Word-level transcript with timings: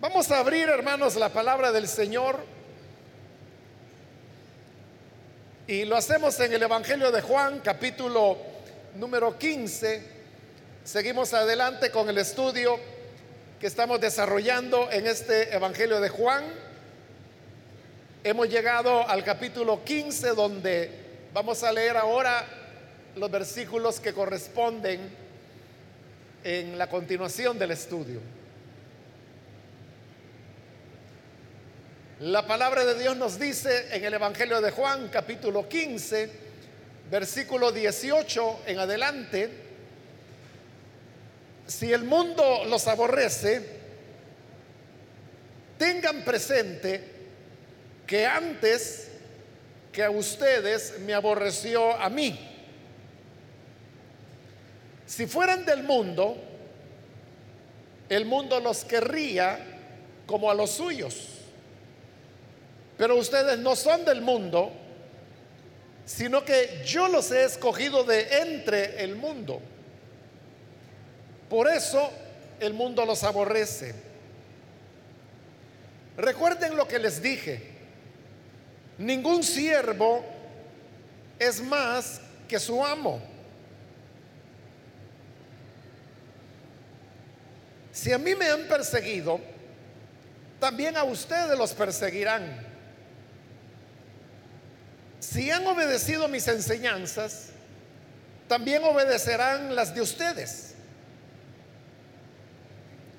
Vamos 0.00 0.30
a 0.30 0.38
abrir, 0.38 0.66
hermanos, 0.66 1.14
la 1.16 1.28
palabra 1.28 1.72
del 1.72 1.86
Señor. 1.86 2.38
Y 5.66 5.84
lo 5.84 5.94
hacemos 5.94 6.40
en 6.40 6.54
el 6.54 6.62
Evangelio 6.62 7.12
de 7.12 7.20
Juan, 7.20 7.60
capítulo 7.62 8.38
número 8.96 9.36
15. 9.36 10.02
Seguimos 10.84 11.34
adelante 11.34 11.90
con 11.90 12.08
el 12.08 12.16
estudio 12.16 12.80
que 13.60 13.66
estamos 13.66 14.00
desarrollando 14.00 14.90
en 14.90 15.06
este 15.06 15.54
Evangelio 15.54 16.00
de 16.00 16.08
Juan. 16.08 16.44
Hemos 18.24 18.48
llegado 18.48 19.06
al 19.06 19.22
capítulo 19.22 19.84
15 19.84 20.28
donde 20.30 20.90
vamos 21.34 21.62
a 21.62 21.72
leer 21.72 21.98
ahora 21.98 22.46
los 23.16 23.30
versículos 23.30 24.00
que 24.00 24.14
corresponden 24.14 24.98
en 26.42 26.78
la 26.78 26.88
continuación 26.88 27.58
del 27.58 27.72
estudio. 27.72 28.39
La 32.20 32.46
palabra 32.46 32.84
de 32.84 33.00
Dios 33.00 33.16
nos 33.16 33.38
dice 33.38 33.96
en 33.96 34.04
el 34.04 34.12
Evangelio 34.12 34.60
de 34.60 34.70
Juan, 34.72 35.08
capítulo 35.08 35.66
15, 35.66 36.30
versículo 37.10 37.72
18 37.72 38.60
en 38.66 38.78
adelante, 38.78 39.50
si 41.66 41.90
el 41.90 42.04
mundo 42.04 42.66
los 42.66 42.86
aborrece, 42.88 43.62
tengan 45.78 46.22
presente 46.22 47.02
que 48.06 48.26
antes 48.26 49.12
que 49.90 50.04
a 50.04 50.10
ustedes 50.10 50.98
me 51.00 51.14
aborreció 51.14 51.96
a 51.96 52.10
mí. 52.10 52.38
Si 55.06 55.26
fueran 55.26 55.64
del 55.64 55.84
mundo, 55.84 56.36
el 58.10 58.26
mundo 58.26 58.60
los 58.60 58.84
querría 58.84 59.58
como 60.26 60.50
a 60.50 60.54
los 60.54 60.72
suyos. 60.72 61.39
Pero 63.00 63.16
ustedes 63.16 63.58
no 63.58 63.74
son 63.76 64.04
del 64.04 64.20
mundo, 64.20 64.70
sino 66.04 66.44
que 66.44 66.82
yo 66.84 67.08
los 67.08 67.30
he 67.30 67.44
escogido 67.44 68.04
de 68.04 68.42
entre 68.42 69.02
el 69.02 69.16
mundo. 69.16 69.58
Por 71.48 71.66
eso 71.66 72.12
el 72.60 72.74
mundo 72.74 73.06
los 73.06 73.24
aborrece. 73.24 73.94
Recuerden 76.18 76.76
lo 76.76 76.86
que 76.86 76.98
les 76.98 77.22
dije. 77.22 77.62
Ningún 78.98 79.44
siervo 79.44 80.22
es 81.38 81.58
más 81.62 82.20
que 82.46 82.60
su 82.60 82.84
amo. 82.84 83.18
Si 87.92 88.12
a 88.12 88.18
mí 88.18 88.34
me 88.34 88.50
han 88.50 88.68
perseguido, 88.68 89.40
también 90.58 90.98
a 90.98 91.04
ustedes 91.04 91.56
los 91.56 91.72
perseguirán. 91.72 92.68
Si 95.20 95.50
han 95.50 95.66
obedecido 95.66 96.28
mis 96.28 96.48
enseñanzas, 96.48 97.50
también 98.48 98.82
obedecerán 98.82 99.74
las 99.74 99.94
de 99.94 100.00
ustedes. 100.00 100.74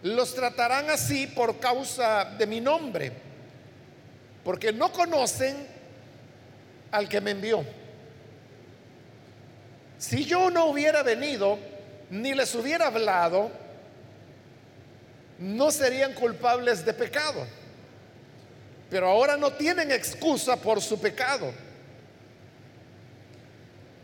Los 0.01 0.33
tratarán 0.33 0.89
así 0.89 1.27
por 1.27 1.59
causa 1.59 2.25
de 2.25 2.47
mi 2.47 2.59
nombre, 2.59 3.11
porque 4.43 4.73
no 4.73 4.91
conocen 4.91 5.55
al 6.89 7.07
que 7.07 7.21
me 7.21 7.31
envió. 7.31 7.63
Si 9.99 10.25
yo 10.25 10.49
no 10.49 10.65
hubiera 10.65 11.03
venido, 11.03 11.59
ni 12.09 12.33
les 12.33 12.55
hubiera 12.55 12.87
hablado, 12.87 13.51
no 15.37 15.69
serían 15.69 16.13
culpables 16.13 16.83
de 16.83 16.93
pecado. 16.95 17.45
Pero 18.89 19.07
ahora 19.07 19.37
no 19.37 19.53
tienen 19.53 19.91
excusa 19.91 20.55
por 20.57 20.81
su 20.81 20.99
pecado. 20.99 21.53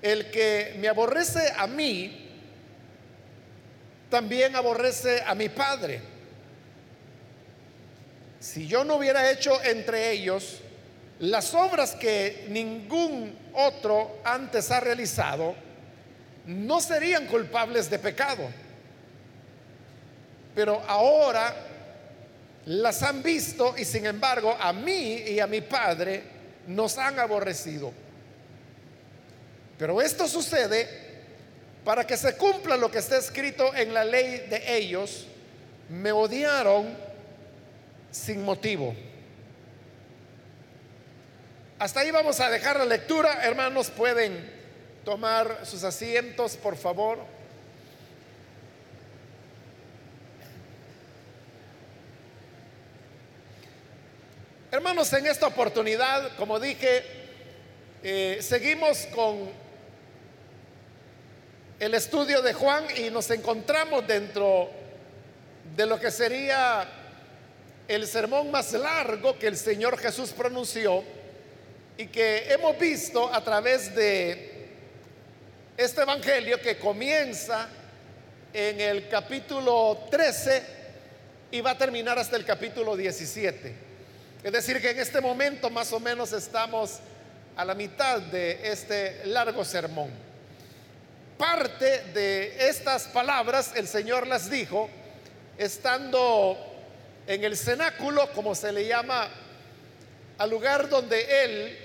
El 0.01 0.29
que 0.29 0.75
me 0.79 0.87
aborrece 0.87 1.51
a 1.57 1.67
mí, 1.67 2.25
también 4.09 4.55
aborrece 4.55 5.21
a 5.25 5.35
mi 5.35 5.49
Padre. 5.49 6.01
Si 8.39 8.67
yo 8.67 8.83
no 8.83 8.95
hubiera 8.95 9.29
hecho 9.31 9.61
entre 9.63 10.11
ellos 10.11 10.61
las 11.19 11.53
obras 11.53 11.95
que 11.95 12.45
ningún 12.49 13.35
otro 13.53 14.19
antes 14.23 14.69
ha 14.71 14.79
realizado, 14.79 15.55
no 16.45 16.79
serían 16.79 17.25
culpables 17.25 17.89
de 17.89 17.99
pecado. 17.99 18.47
Pero 20.55 20.81
ahora 20.87 21.53
las 22.65 23.01
han 23.03 23.23
visto 23.23 23.75
y 23.77 23.85
sin 23.85 24.05
embargo 24.05 24.55
a 24.59 24.71
mí 24.73 25.23
y 25.27 25.39
a 25.39 25.47
mi 25.47 25.61
Padre 25.61 26.23
nos 26.67 26.97
han 26.97 27.19
aborrecido. 27.19 27.91
Pero 29.77 30.01
esto 30.01 30.27
sucede 30.27 30.87
para 31.83 32.05
que 32.05 32.17
se 32.17 32.35
cumpla 32.35 32.75
lo 32.77 32.89
que 32.89 32.97
está 32.97 33.17
escrito 33.17 33.73
en 33.75 33.93
la 33.93 34.03
ley 34.03 34.45
de 34.49 34.77
ellos. 34.77 35.27
Me 35.89 36.11
odiaron 36.11 36.97
sin 38.11 38.43
motivo. 38.43 38.95
Hasta 41.79 41.99
ahí 41.99 42.09
vamos 42.09 42.39
a 42.39 42.49
dejar 42.49 42.77
la 42.77 42.85
lectura. 42.85 43.45
Hermanos, 43.45 43.91
pueden 43.91 44.51
tomar 45.05 45.59
sus 45.63 45.83
asientos, 45.83 46.57
por 46.57 46.75
favor. 46.75 47.19
Hermanos, 54.71 55.13
en 55.13 55.27
esta 55.27 55.47
oportunidad, 55.47 56.35
como 56.35 56.59
dije, 56.59 57.03
eh, 58.03 58.39
seguimos 58.41 59.05
con 59.15 59.66
el 61.79 61.93
estudio 61.93 62.41
de 62.41 62.53
Juan 62.53 62.85
y 62.97 63.11
nos 63.11 63.29
encontramos 63.29 64.07
dentro 64.07 64.69
de 65.75 65.85
lo 65.85 65.99
que 65.99 66.09
sería 66.09 66.87
el 67.87 68.07
sermón 68.07 68.49
más 68.49 68.73
largo 68.73 69.37
que 69.37 69.47
el 69.47 69.55
Señor 69.55 69.97
Jesús 69.99 70.31
pronunció 70.31 71.03
y 71.95 72.07
que 72.07 72.51
hemos 72.51 72.79
visto 72.79 73.31
a 73.31 73.43
través 73.43 73.93
de 73.95 74.69
este 75.77 76.01
Evangelio 76.01 76.59
que 76.59 76.79
comienza 76.79 77.69
en 78.53 78.81
el 78.81 79.07
capítulo 79.07 80.07
13 80.09 80.63
y 81.51 81.61
va 81.61 81.71
a 81.71 81.77
terminar 81.77 82.17
hasta 82.17 82.37
el 82.37 82.45
capítulo 82.45 82.97
17. 82.97 83.75
Es 84.43 84.51
decir, 84.51 84.81
que 84.81 84.89
en 84.89 84.99
este 84.99 85.21
momento 85.21 85.69
más 85.69 85.93
o 85.93 85.99
menos 85.99 86.33
estamos 86.33 86.99
a 87.55 87.63
la 87.63 87.75
mitad 87.75 88.19
de 88.19 88.71
este 88.71 89.25
largo 89.25 89.63
sermón. 89.63 90.26
Parte 91.37 92.01
de 92.13 92.67
estas 92.67 93.03
palabras 93.03 93.73
el 93.75 93.87
Señor 93.87 94.25
las 94.25 94.49
dijo 94.49 94.89
estando 95.57 96.57
en 97.27 97.43
el 97.43 97.55
cenáculo, 97.55 98.31
como 98.33 98.55
se 98.55 98.71
le 98.71 98.87
llama, 98.87 99.27
al 100.39 100.49
lugar 100.49 100.89
donde 100.89 101.43
Él 101.43 101.77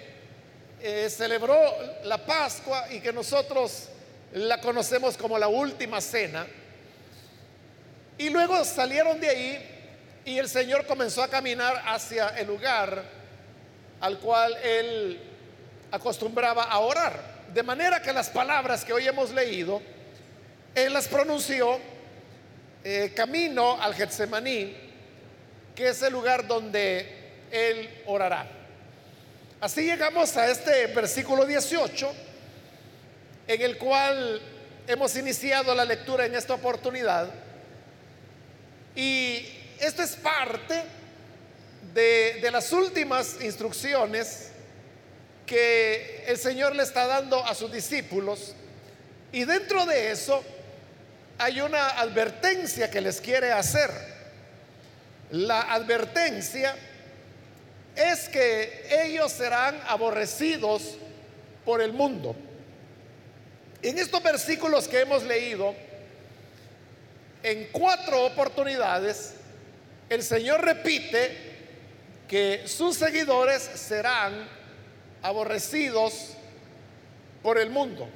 eh, 0.80 1.10
celebró 1.10 1.58
la 2.04 2.18
Pascua 2.24 2.86
y 2.90 3.00
que 3.00 3.12
nosotros 3.12 3.88
la 4.32 4.58
conocemos 4.60 5.18
como 5.18 5.38
la 5.38 5.48
última 5.48 6.00
cena. 6.00 6.46
Y 8.16 8.30
luego 8.30 8.64
salieron 8.64 9.20
de 9.20 9.28
ahí 9.28 10.20
y 10.24 10.38
el 10.38 10.48
Señor 10.48 10.86
comenzó 10.86 11.22
a 11.22 11.28
caminar 11.28 11.82
hacia 11.86 12.28
el 12.38 12.46
lugar 12.46 13.02
al 14.00 14.18
cual 14.18 14.56
Él 14.62 15.20
acostumbraba 15.90 16.64
a 16.64 16.78
orar. 16.78 17.31
De 17.52 17.62
manera 17.62 18.00
que 18.00 18.14
las 18.14 18.30
palabras 18.30 18.82
que 18.82 18.94
hoy 18.94 19.06
hemos 19.06 19.30
leído, 19.30 19.82
Él 20.74 20.90
las 20.94 21.06
pronunció 21.06 21.78
eh, 22.82 23.12
camino 23.14 23.78
al 23.78 23.94
Getsemaní, 23.94 24.74
que 25.74 25.88
es 25.88 26.00
el 26.00 26.14
lugar 26.14 26.46
donde 26.46 27.44
Él 27.50 28.02
orará. 28.06 28.46
Así 29.60 29.82
llegamos 29.82 30.34
a 30.38 30.50
este 30.50 30.86
versículo 30.88 31.44
18, 31.44 32.12
en 33.48 33.60
el 33.60 33.76
cual 33.76 34.40
hemos 34.86 35.14
iniciado 35.14 35.74
la 35.74 35.84
lectura 35.84 36.24
en 36.24 36.34
esta 36.34 36.54
oportunidad. 36.54 37.28
Y 38.96 39.46
esto 39.78 40.02
es 40.02 40.16
parte 40.16 40.82
de, 41.92 42.38
de 42.40 42.50
las 42.50 42.72
últimas 42.72 43.42
instrucciones 43.42 44.51
que 45.46 46.24
el 46.26 46.38
Señor 46.38 46.74
le 46.74 46.82
está 46.82 47.06
dando 47.06 47.44
a 47.44 47.54
sus 47.54 47.72
discípulos. 47.72 48.54
Y 49.32 49.44
dentro 49.44 49.86
de 49.86 50.10
eso 50.10 50.42
hay 51.38 51.60
una 51.60 51.88
advertencia 51.88 52.90
que 52.90 53.00
les 53.00 53.20
quiere 53.20 53.52
hacer. 53.52 53.90
La 55.30 55.72
advertencia 55.72 56.76
es 57.96 58.28
que 58.28 58.86
ellos 58.90 59.32
serán 59.32 59.80
aborrecidos 59.86 60.98
por 61.64 61.80
el 61.80 61.92
mundo. 61.92 62.36
En 63.82 63.98
estos 63.98 64.22
versículos 64.22 64.86
que 64.86 65.00
hemos 65.00 65.24
leído, 65.24 65.74
en 67.42 67.68
cuatro 67.72 68.24
oportunidades, 68.24 69.34
el 70.08 70.22
Señor 70.22 70.64
repite 70.64 71.52
que 72.28 72.62
sus 72.66 72.96
seguidores 72.96 73.62
serán 73.62 74.48
aborrecidos 75.22 76.34
por 77.42 77.58
el 77.58 77.70
mundo. 77.70 78.08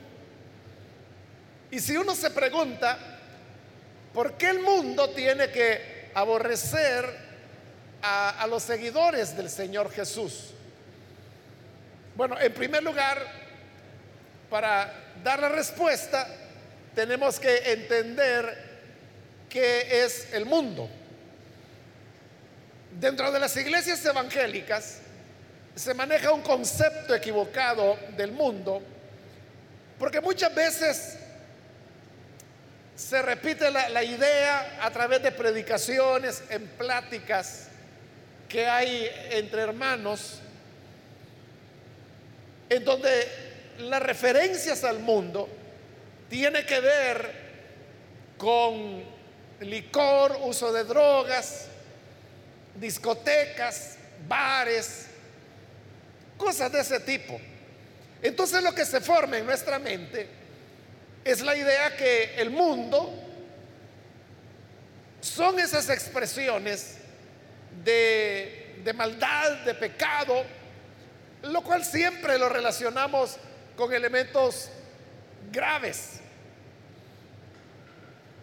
Y 1.71 1.81
si 1.81 1.97
uno 1.97 2.15
se 2.15 2.31
pregunta, 2.31 2.99
¿por 4.13 4.35
qué 4.35 4.51
el 4.51 4.61
mundo 4.61 5.11
tiene 5.11 5.51
que 5.51 6.11
aborrecer 6.15 7.27
a, 8.03 8.47
los 8.49 8.63
seguidores 8.63 9.37
del 9.37 9.51
Señor 9.51 9.91
Jesús? 9.91 10.53
Bueno, 12.15 12.39
en 12.41 12.53
primer 12.53 12.83
lugar, 12.83 13.21
para 14.49 14.93
dar 15.23 15.41
la 15.41 15.49
respuesta, 15.49 16.27
tenemos 16.95 17.39
que 17.39 17.73
entender 17.73 18.67
qué 19.49 20.05
es 20.05 20.33
el 20.33 20.47
mundo. 20.47 20.89
Dentro 22.99 23.31
de 23.31 23.41
las 23.41 23.55
iglesias 23.57 24.05
evangélicas 24.07 25.01
se 25.77 25.93
maneja 25.93 26.33
un 26.33 26.41
concepto 26.41 27.15
equivocado 27.15 27.99
del 28.17 28.33
mundo, 28.33 28.83
porque 29.99 30.23
muchas 30.23 30.55
veces 30.55 31.19
se 32.97 33.21
repite 33.21 33.71
la, 33.71 34.03
idea 34.03 34.79
a 34.81 34.91
través 34.91 35.23
de 35.23 35.31
predicaciones, 35.33 36.43
en 36.49 36.67
pláticas 36.67 37.69
que 38.49 38.67
hay 38.67 39.07
entre 39.31 39.61
hermanos, 39.63 40.41
en 42.71 42.83
donde 42.83 43.29
las 43.81 44.03
referencias 44.03 44.83
al 44.83 44.99
mundo 45.01 45.47
tiene 46.31 46.65
que 46.65 46.81
ver 46.81 47.33
con 48.39 49.05
licor, 49.61 50.39
uso 50.41 50.73
de 50.73 50.85
drogas, 50.85 51.67
discotecas, 52.77 53.99
bares, 54.27 55.09
cosas 56.37 56.71
de 56.73 56.81
ese 56.81 57.01
tipo. 57.01 57.41
Entonces 58.23 58.63
lo 58.63 58.75
que 58.75 58.85
se 58.85 59.01
forma 59.01 59.39
en 59.39 59.47
nuestra 59.47 59.79
mente 59.79 60.29
es 61.25 61.43
la 61.43 61.57
idea 61.57 61.97
que 61.97 62.35
el 62.37 62.51
mundo 62.51 63.13
son 65.21 65.59
esas 65.59 65.89
expresiones 65.91 66.99
de, 67.85 68.93
maldad, 68.95 69.65
de 69.65 69.75
pecado, 69.75 70.45
lo 71.43 71.63
cual 71.63 71.85
siempre 71.85 72.39
lo 72.39 72.49
relacionamos 72.49 73.37
con 73.77 73.93
elementos 73.93 74.71
graves. 75.51 76.21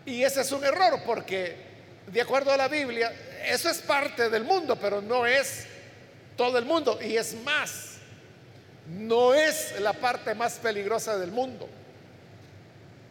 Y 0.05 0.23
ese 0.23 0.41
es 0.41 0.51
un 0.51 0.63
error 0.63 1.01
porque, 1.05 1.55
de 2.07 2.21
acuerdo 2.21 2.51
a 2.51 2.57
la 2.57 2.67
Biblia, 2.67 3.13
eso 3.45 3.69
es 3.69 3.79
parte 3.79 4.29
del 4.29 4.43
mundo, 4.43 4.77
pero 4.79 5.01
no 5.01 5.25
es 5.25 5.65
todo 6.43 6.57
el 6.57 6.65
mundo. 6.65 6.99
Y 7.01 7.15
es 7.15 7.35
más, 7.45 7.93
no 8.85 9.33
es 9.33 9.79
la 9.79 9.93
parte 9.93 10.35
más 10.35 10.55
peligrosa 10.55 11.17
del 11.17 11.31
mundo. 11.31 11.69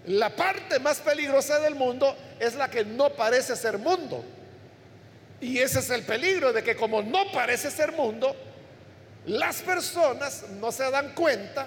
La 0.04 0.28
parte 0.28 0.78
más 0.78 1.00
peligrosa 1.00 1.58
del 1.60 1.74
mundo 1.74 2.14
es 2.38 2.54
la 2.54 2.68
que 2.68 2.84
no 2.84 3.08
parece 3.14 3.56
ser 3.56 3.78
mundo. 3.78 4.22
Y 5.40 5.58
ese 5.60 5.78
es 5.78 5.88
el 5.88 6.02
peligro 6.02 6.52
de 6.52 6.62
que 6.62 6.76
como 6.76 7.00
no 7.02 7.32
parece 7.32 7.70
ser 7.70 7.92
mundo, 7.92 8.36
las 9.24 9.62
personas 9.62 10.44
no 10.60 10.70
se 10.70 10.90
dan 10.90 11.14
cuenta 11.14 11.66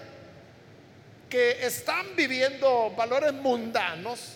que 1.28 1.66
están 1.66 2.16
viviendo 2.16 2.92
valores 2.96 3.34
mundanos, 3.34 4.34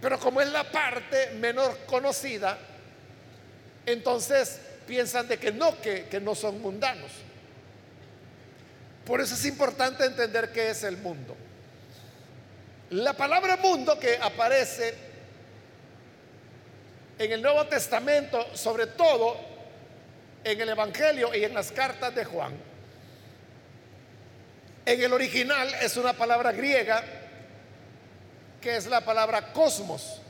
pero 0.00 0.16
como 0.20 0.40
es 0.40 0.48
la 0.48 0.62
parte 0.62 1.32
menor 1.40 1.76
conocida, 1.86 2.56
entonces 3.84 4.60
piensan 4.86 5.28
de 5.28 5.38
que 5.38 5.52
no, 5.52 5.80
que, 5.80 6.04
que 6.04 6.20
no 6.20 6.34
son 6.34 6.60
mundanos. 6.60 7.10
Por 9.04 9.20
eso 9.20 9.34
es 9.34 9.44
importante 9.44 10.04
entender 10.04 10.52
qué 10.52 10.70
es 10.70 10.82
el 10.82 10.96
mundo. 10.96 11.36
La 12.90 13.12
palabra 13.12 13.56
mundo 13.56 13.98
que 13.98 14.16
aparece 14.16 14.94
en 17.18 17.32
el 17.32 17.42
Nuevo 17.42 17.66
Testamento, 17.66 18.46
sobre 18.54 18.86
todo 18.86 19.36
en 20.44 20.60
el 20.60 20.68
Evangelio 20.68 21.34
y 21.34 21.44
en 21.44 21.54
las 21.54 21.72
cartas 21.72 22.14
de 22.14 22.24
Juan, 22.24 22.54
en 24.84 25.02
el 25.02 25.12
original 25.12 25.72
es 25.82 25.96
una 25.96 26.12
palabra 26.12 26.52
griega 26.52 27.02
que 28.60 28.76
es 28.76 28.86
la 28.86 29.00
palabra 29.00 29.52
cosmos. 29.52 30.20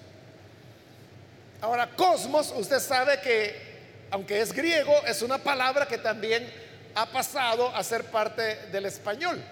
Ahora, 1.61 1.89
cosmos, 1.91 2.53
usted 2.57 2.81
sabe 2.81 3.21
que, 3.21 3.66
aunque 4.11 4.41
es 4.41 4.53
griego, 4.53 4.95
es 5.07 5.23
una 5.23 5.39
palabra 5.39 5.87
que 5.87 5.99
también 5.99 6.49
ha 6.95 7.07
pasado 7.07 7.69
a 7.75 7.83
ser 7.83 8.05
parte 8.05 8.57
del 8.73 8.87
español. 8.87 9.43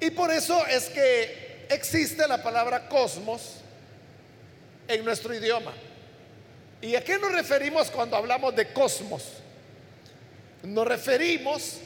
Y 0.00 0.10
por 0.10 0.32
eso 0.32 0.66
es 0.66 0.88
que 0.88 1.66
existe 1.70 2.26
la 2.26 2.42
palabra 2.42 2.88
cosmos 2.88 3.58
en 4.88 5.04
nuestro 5.04 5.32
idioma. 5.34 5.72
¿Y 6.80 6.96
a 6.96 7.04
qué 7.04 7.16
nos 7.18 7.30
referimos 7.30 7.90
cuando 7.90 8.16
hablamos 8.16 8.56
de 8.56 8.72
cosmos? 8.72 9.24
Nos 10.64 10.86
referimos 10.86 11.78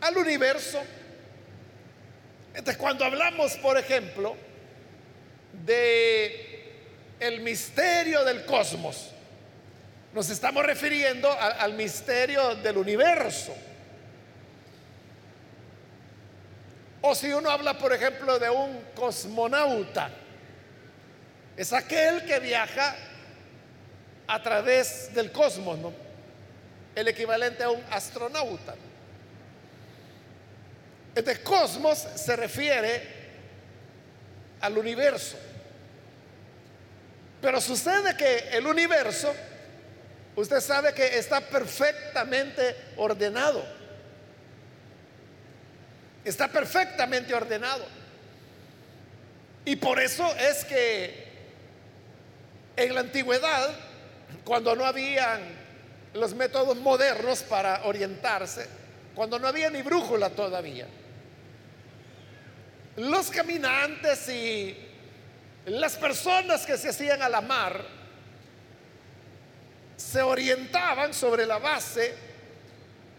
al 0.00 0.16
universo. 0.16 0.80
Entonces, 2.54 2.76
cuando 2.76 3.04
hablamos, 3.04 3.56
por 3.56 3.76
ejemplo, 3.76 4.36
de 5.64 6.45
el 7.20 7.40
misterio 7.40 8.24
del 8.24 8.44
cosmos, 8.44 9.10
nos 10.12 10.30
estamos 10.30 10.64
refiriendo 10.64 11.30
al 11.30 11.74
misterio 11.74 12.54
del 12.56 12.78
universo. 12.78 13.54
O 17.02 17.14
si 17.14 17.32
uno 17.32 17.50
habla, 17.50 17.78
por 17.78 17.92
ejemplo, 17.92 18.38
de 18.38 18.50
un 18.50 18.80
cosmonauta, 18.94 20.10
es 21.56 21.72
aquel 21.72 22.24
que 22.24 22.40
viaja 22.40 22.96
a 24.26 24.42
través 24.42 25.14
del 25.14 25.30
cosmos, 25.30 25.78
el 26.94 27.08
equivalente 27.08 27.62
a 27.62 27.70
un 27.70 27.82
astronauta. 27.90 28.74
Este 31.14 31.42
cosmos 31.42 31.98
se 31.98 32.36
refiere 32.36 33.02
al 34.60 34.76
universo. 34.76 35.36
Pero 37.46 37.60
sucede 37.60 38.16
que 38.16 38.56
el 38.56 38.66
universo, 38.66 39.32
usted 40.34 40.58
sabe 40.58 40.92
que 40.92 41.16
está 41.16 41.40
perfectamente 41.40 42.74
ordenado. 42.96 43.64
Está 46.24 46.48
perfectamente 46.48 47.32
ordenado. 47.32 47.86
Y 49.64 49.76
por 49.76 50.00
eso 50.00 50.28
es 50.34 50.64
que 50.64 51.28
en 52.76 52.92
la 52.92 53.02
antigüedad, 53.02 53.76
cuando 54.44 54.74
no 54.74 54.84
habían 54.84 55.40
los 56.14 56.34
métodos 56.34 56.76
modernos 56.78 57.44
para 57.44 57.84
orientarse, 57.84 58.66
cuando 59.14 59.38
no 59.38 59.46
había 59.46 59.70
ni 59.70 59.82
brújula 59.82 60.30
todavía, 60.30 60.88
los 62.96 63.30
caminantes 63.30 64.28
y 64.30 64.85
las 65.66 65.96
personas 65.96 66.64
que 66.64 66.78
se 66.78 66.90
hacían 66.90 67.22
a 67.22 67.28
la 67.28 67.40
mar 67.40 67.84
se 69.96 70.22
orientaban 70.22 71.12
sobre 71.12 71.44
la 71.44 71.58
base 71.58 72.14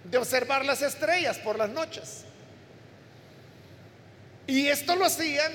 de 0.06 0.18
observar 0.18 0.64
las 0.64 0.82
estrellas 0.82 1.38
por 1.40 1.58
las 1.58 1.70
noches. 1.70 2.24
Y 4.48 4.68
esto 4.68 4.96
lo 4.96 5.06
hacían 5.06 5.52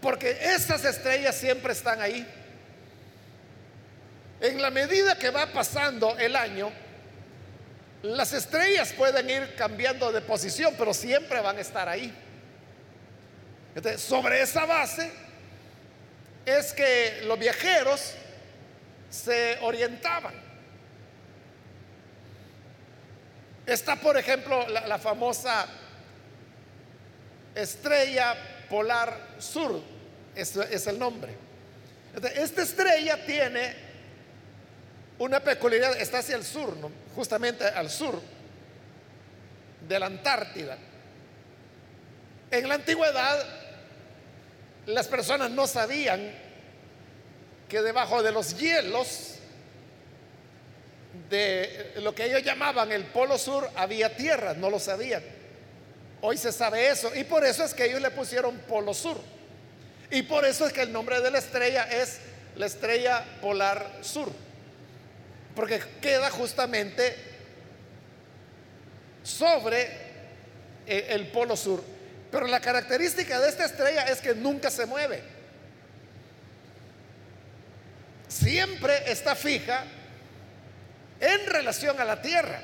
porque 0.00 0.36
esas 0.40 0.84
estrellas 0.84 1.36
siempre 1.36 1.72
están 1.72 2.00
ahí. 2.00 2.26
En 4.40 4.60
la 4.60 4.70
medida 4.70 5.16
que 5.16 5.30
va 5.30 5.46
pasando 5.46 6.18
el 6.18 6.34
año, 6.34 6.72
las 8.02 8.32
estrellas 8.32 8.92
pueden 8.94 9.30
ir 9.30 9.54
cambiando 9.54 10.10
de 10.10 10.22
posición, 10.22 10.74
pero 10.76 10.92
siempre 10.92 11.40
van 11.40 11.58
a 11.58 11.60
estar 11.60 11.88
ahí. 11.88 12.12
Entonces, 13.76 14.00
sobre 14.00 14.42
esa 14.42 14.64
base 14.64 15.29
es 16.58 16.72
que 16.72 17.22
los 17.24 17.38
viajeros 17.38 18.14
se 19.10 19.58
orientaban. 19.60 20.34
Está, 23.66 23.96
por 23.96 24.16
ejemplo, 24.16 24.66
la, 24.68 24.98
famosa 24.98 25.66
Estrella 27.54 28.34
Polar 28.68 29.16
Sur 29.38 29.80
es, 30.34 30.56
es 30.56 30.86
el 30.86 30.98
nombre. 30.98 31.34
Esta 32.34 32.62
estrella 32.62 33.24
tiene 33.24 33.74
una 35.18 35.40
peculiaridad, 35.40 36.00
está 36.00 36.18
hacia 36.18 36.36
el 36.36 36.44
sur, 36.44 36.74
justamente 37.14 37.64
al 37.64 37.90
sur 37.90 38.20
de 39.86 39.98
la 39.98 40.06
Antártida. 40.06 40.76
En 42.50 42.68
la 42.68 42.74
antigüedad 42.74 43.59
las 44.86 45.08
personas 45.08 45.50
no 45.50 45.66
sabían 45.66 46.32
que 47.68 47.82
debajo 47.82 48.22
de 48.22 48.32
los 48.32 48.58
hielos 48.58 49.36
de 51.28 51.92
lo 51.96 52.14
que 52.14 52.26
ellos 52.26 52.42
llamaban 52.42 52.90
el 52.92 53.04
Polo 53.04 53.38
Sur 53.38 53.68
había 53.76 54.16
tierra, 54.16 54.54
no 54.54 54.70
lo 54.70 54.78
sabían. 54.78 55.22
Hoy 56.20 56.36
se 56.36 56.52
sabe 56.52 56.88
eso 56.88 57.14
y 57.14 57.24
por 57.24 57.44
eso 57.44 57.64
es 57.64 57.72
que 57.72 57.86
ellos 57.86 58.00
le 58.00 58.10
pusieron 58.10 58.56
Polo 58.68 58.92
Sur. 58.92 59.18
Y 60.10 60.22
por 60.22 60.44
eso 60.44 60.66
es 60.66 60.72
que 60.72 60.82
el 60.82 60.92
nombre 60.92 61.20
de 61.20 61.30
la 61.30 61.38
estrella 61.38 61.84
es 61.84 62.18
la 62.56 62.66
estrella 62.66 63.24
polar 63.40 63.98
sur. 64.02 64.28
Porque 65.54 65.80
queda 66.00 66.30
justamente 66.30 67.14
sobre 69.22 69.82
eh, 70.86 71.06
el 71.10 71.28
Polo 71.28 71.56
Sur. 71.56 71.82
Pero 72.30 72.46
la 72.46 72.60
característica 72.60 73.40
de 73.40 73.48
esta 73.48 73.64
estrella 73.64 74.04
es 74.04 74.20
que 74.20 74.34
nunca 74.34 74.70
se 74.70 74.86
mueve. 74.86 75.22
Siempre 78.28 79.10
está 79.10 79.34
fija 79.34 79.84
en 81.20 81.46
relación 81.46 82.00
a 82.00 82.04
la 82.04 82.22
Tierra. 82.22 82.60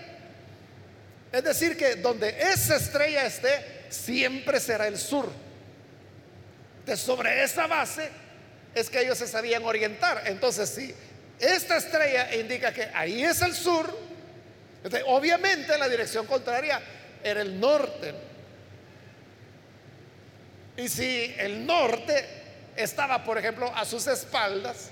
Es 1.33 1.43
decir, 1.43 1.77
que 1.77 1.97
donde 1.97 2.29
esa 2.41 2.77
estrella 2.77 3.27
esté, 3.27 3.87
siempre 3.91 4.61
será 4.61 4.87
el 4.87 4.97
sur. 4.97 5.31
De 6.87 6.97
sobre 6.97 7.43
esa 7.43 7.67
base 7.67 8.09
es 8.75 8.89
que 8.89 9.01
ellos 9.01 9.19
se 9.19 9.27
sabían 9.27 9.65
orientar. 9.65 10.23
Entonces, 10.27 10.69
si 10.69 10.95
esta 11.41 11.77
estrella 11.77 12.35
indica 12.35 12.73
que 12.73 12.89
ahí 12.95 13.25
es 13.25 13.43
el 13.43 13.55
sur, 13.55 13.93
obviamente 15.07 15.77
la 15.77 15.89
dirección 15.89 16.27
contraria 16.27 16.81
era 17.23 17.41
el 17.43 17.59
norte. 17.59 18.15
Y 20.77 20.89
si 20.89 21.35
el 21.39 21.67
norte 21.67 22.25
estaba, 22.77 23.25
por 23.25 23.39
ejemplo, 23.39 23.73
a 23.75 23.85
sus 23.85 24.07
espaldas, 24.07 24.91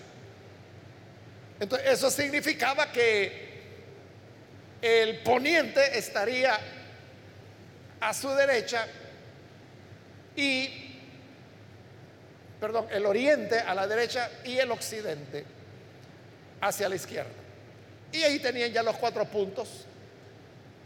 entonces 1.60 1.88
eso 1.88 2.10
significaba 2.10 2.90
que 2.90 3.44
el 4.80 5.18
poniente 5.18 5.96
estaría 5.96 6.58
a 8.00 8.12
su 8.12 8.28
derecha 8.30 8.86
y, 10.36 10.98
perdón, 12.60 12.88
el 12.90 13.06
oriente 13.06 13.58
a 13.60 13.74
la 13.74 13.86
derecha 13.86 14.30
y 14.44 14.58
el 14.58 14.70
occidente 14.70 15.44
hacia 16.60 16.88
la 16.88 16.96
izquierda. 16.96 17.30
Y 18.12 18.22
ahí 18.22 18.38
tenían 18.38 18.72
ya 18.72 18.82
los 18.82 18.96
cuatro 18.96 19.24
puntos 19.24 19.86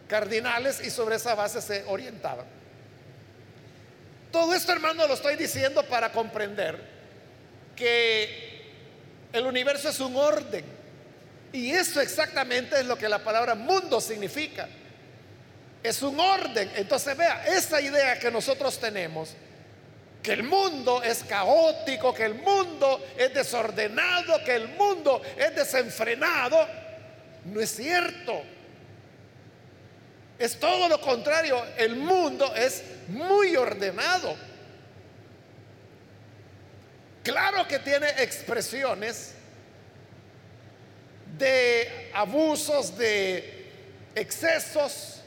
cardinales 0.08 0.80
y 0.84 0.90
sobre 0.90 1.16
esa 1.16 1.34
base 1.34 1.60
se 1.60 1.84
orientaban. 1.84 2.57
Todo 4.30 4.54
esto, 4.54 4.72
hermano, 4.72 5.06
lo 5.06 5.14
estoy 5.14 5.36
diciendo 5.36 5.82
para 5.84 6.12
comprender 6.12 6.78
que 7.74 8.62
el 9.32 9.46
universo 9.46 9.88
es 9.88 10.00
un 10.00 10.16
orden 10.16 10.64
y 11.52 11.70
eso 11.70 12.00
exactamente 12.00 12.78
es 12.78 12.86
lo 12.86 12.96
que 12.96 13.08
la 13.08 13.22
palabra 13.22 13.54
mundo 13.54 14.00
significa. 14.00 14.68
Es 15.82 16.02
un 16.02 16.18
orden. 16.18 16.70
Entonces 16.76 17.16
vea, 17.16 17.46
esa 17.46 17.80
idea 17.80 18.18
que 18.18 18.30
nosotros 18.30 18.78
tenemos, 18.78 19.34
que 20.22 20.32
el 20.32 20.42
mundo 20.42 21.02
es 21.02 21.24
caótico, 21.24 22.12
que 22.12 22.24
el 22.24 22.34
mundo 22.34 23.06
es 23.16 23.32
desordenado, 23.32 24.42
que 24.44 24.56
el 24.56 24.68
mundo 24.68 25.22
es 25.36 25.54
desenfrenado, 25.54 26.66
no 27.46 27.60
es 27.60 27.74
cierto. 27.74 28.42
Es 30.38 30.58
todo 30.58 30.88
lo 30.88 31.00
contrario. 31.00 31.64
El 31.76 31.96
mundo 31.96 32.54
es 32.54 32.82
muy 33.08 33.56
ordenado. 33.56 34.36
Claro 37.22 37.66
que 37.66 37.78
tiene 37.80 38.08
expresiones 38.22 39.34
de 41.36 42.10
abusos, 42.14 42.96
de 42.96 43.70
excesos, 44.14 45.20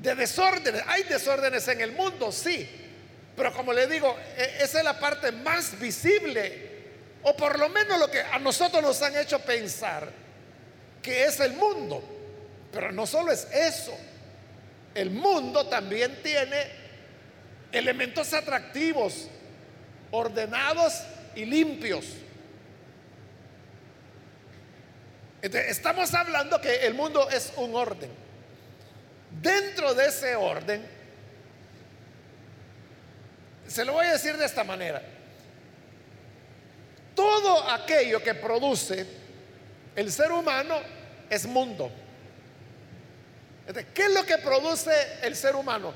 de 0.00 0.14
desórdenes. 0.14 0.82
Hay 0.86 1.02
desórdenes 1.04 1.66
en 1.68 1.80
el 1.80 1.92
mundo, 1.92 2.32
sí, 2.32 2.68
pero 3.36 3.52
como 3.52 3.72
le 3.72 3.86
digo, 3.86 4.16
e, 4.36 4.58
esa 4.60 4.78
es 4.78 4.84
la 4.84 4.98
parte 4.98 5.32
más 5.32 5.78
visible, 5.78 6.68
o 7.22 7.36
por 7.36 7.58
lo 7.58 7.68
menos 7.68 7.98
lo 7.98 8.10
que 8.10 8.20
a 8.20 8.38
nosotros 8.38 8.82
nos 8.82 9.00
han 9.02 9.16
hecho 9.16 9.38
pensar 9.40 10.10
que 11.02 11.24
es 11.24 11.40
el 11.40 11.52
mundo. 11.54 12.02
Pero 12.72 12.92
no 12.92 13.06
solo 13.06 13.32
es 13.32 13.48
eso, 13.52 13.96
el 14.94 15.10
mundo 15.10 15.66
también 15.66 16.20
tiene 16.22 16.66
elementos 17.72 18.32
atractivos, 18.32 19.28
ordenados 20.10 21.02
y 21.34 21.44
limpios. 21.44 22.04
estamos 25.42 26.12
hablando 26.12 26.60
que 26.60 26.86
el 26.86 26.94
mundo 26.94 27.28
es 27.30 27.52
un 27.56 27.74
orden. 27.74 28.10
Dentro 29.40 29.94
de 29.94 30.06
ese 30.06 30.36
orden, 30.36 30.86
se 33.66 33.84
lo 33.84 33.92
voy 33.92 34.06
a 34.06 34.12
decir 34.12 34.36
de 34.36 34.44
esta 34.44 34.64
manera, 34.64 35.00
todo 37.14 37.70
aquello 37.70 38.22
que 38.22 38.34
produce 38.34 39.06
el 39.94 40.10
ser 40.10 40.32
humano 40.32 40.76
es 41.28 41.46
mundo. 41.46 41.90
¿Qué 43.72 44.02
es 44.04 44.12
lo 44.12 44.24
que 44.24 44.38
produce 44.38 44.90
el 45.22 45.36
ser 45.36 45.54
humano? 45.54 45.92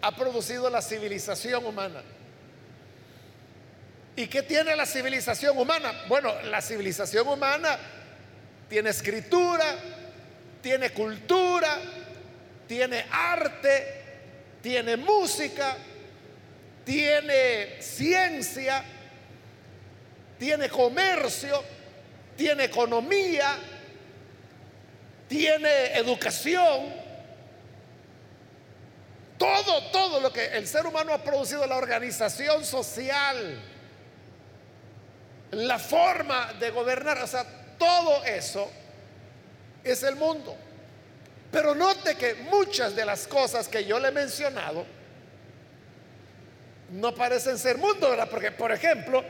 Ha 0.00 0.14
producido 0.16 0.68
la 0.68 0.82
civilización 0.82 1.64
humana. 1.64 2.02
¿Y 4.16 4.26
qué 4.26 4.42
tiene 4.42 4.76
la 4.76 4.84
civilización 4.84 5.56
humana? 5.56 6.04
Bueno, 6.08 6.34
la 6.42 6.60
civilización 6.60 7.26
humana 7.28 7.78
tiene 8.68 8.90
escritura, 8.90 9.64
tiene 10.60 10.90
cultura, 10.90 11.78
tiene 12.66 13.06
arte, 13.10 14.02
tiene 14.62 14.96
música, 14.96 15.76
tiene 16.84 17.80
ciencia, 17.80 18.84
tiene 20.38 20.68
comercio, 20.68 21.62
tiene 22.36 22.64
economía, 22.64 23.56
tiene 25.28 25.96
educación. 25.96 27.01
Todo, 29.90 30.20
lo 30.20 30.32
que 30.32 30.46
el 30.56 30.66
ser 30.66 30.86
humano 30.86 31.12
ha 31.12 31.22
producido, 31.22 31.66
la 31.66 31.76
organización 31.76 32.64
social, 32.64 33.60
la 35.52 35.78
forma 35.78 36.52
de 36.54 36.70
gobernar, 36.70 37.18
o 37.18 37.26
sea, 37.26 37.44
todo 37.78 38.24
eso 38.24 38.70
es 39.84 40.02
el 40.02 40.16
mundo. 40.16 40.56
Pero 41.50 41.74
note 41.74 42.16
que 42.16 42.34
muchas 42.34 42.96
de 42.96 43.04
las 43.04 43.26
cosas 43.26 43.68
que 43.68 43.84
yo 43.84 43.98
le 43.98 44.08
he 44.08 44.12
mencionado 44.12 44.86
no 46.90 47.14
parecen 47.14 47.58
ser 47.58 47.78
mundo, 47.78 48.10
¿verdad? 48.10 48.28
Porque, 48.30 48.52
por 48.52 48.72
ejemplo, 48.72 49.24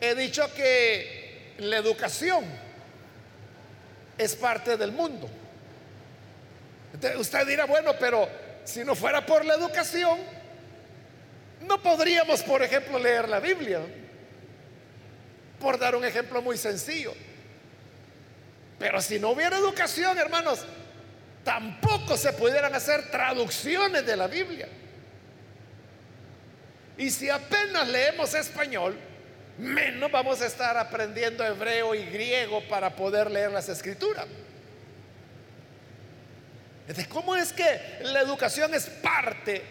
he 0.00 0.14
dicho 0.14 0.52
que 0.54 1.54
la 1.58 1.76
educación 1.76 2.44
es 4.18 4.34
parte 4.36 4.76
del 4.76 4.92
mundo. 4.92 5.28
usted 7.18 7.46
dirá, 7.46 7.64
bueno, 7.64 7.92
pero 7.98 8.28
si 8.64 8.84
no 8.84 8.94
fuera 8.94 9.24
por 9.24 9.44
la 9.44 9.54
educación, 9.54 10.18
no 11.62 11.80
podríamos, 11.82 12.42
por 12.42 12.62
ejemplo, 12.62 12.98
leer 12.98 13.28
la 13.28 13.40
Biblia. 13.40 13.80
Por 15.60 15.78
dar 15.78 15.94
un 15.94 16.04
ejemplo 16.04 16.42
muy 16.42 16.56
sencillo. 16.56 17.14
Pero 18.78 19.00
si 19.00 19.18
no 19.20 19.30
hubiera 19.30 19.58
educación, 19.58 20.18
hermanos, 20.18 20.64
tampoco 21.44 22.16
se 22.16 22.32
pudieran 22.32 22.74
hacer 22.74 23.10
traducciones 23.10 24.04
de 24.04 24.16
la 24.16 24.26
Biblia. 24.26 24.68
Y 26.98 27.10
si 27.10 27.28
apenas 27.28 27.86
leemos 27.88 28.34
español, 28.34 28.96
menos 29.58 30.10
vamos 30.10 30.40
a 30.40 30.46
estar 30.46 30.76
aprendiendo 30.76 31.44
hebreo 31.44 31.94
y 31.94 32.04
griego 32.06 32.62
para 32.68 32.94
poder 32.94 33.30
leer 33.30 33.52
las 33.52 33.68
escrituras. 33.68 34.26
¿Cómo 37.08 37.36
es 37.36 37.52
que 37.52 37.98
la 38.02 38.20
educación 38.20 38.74
es 38.74 38.86
parte 38.86 39.62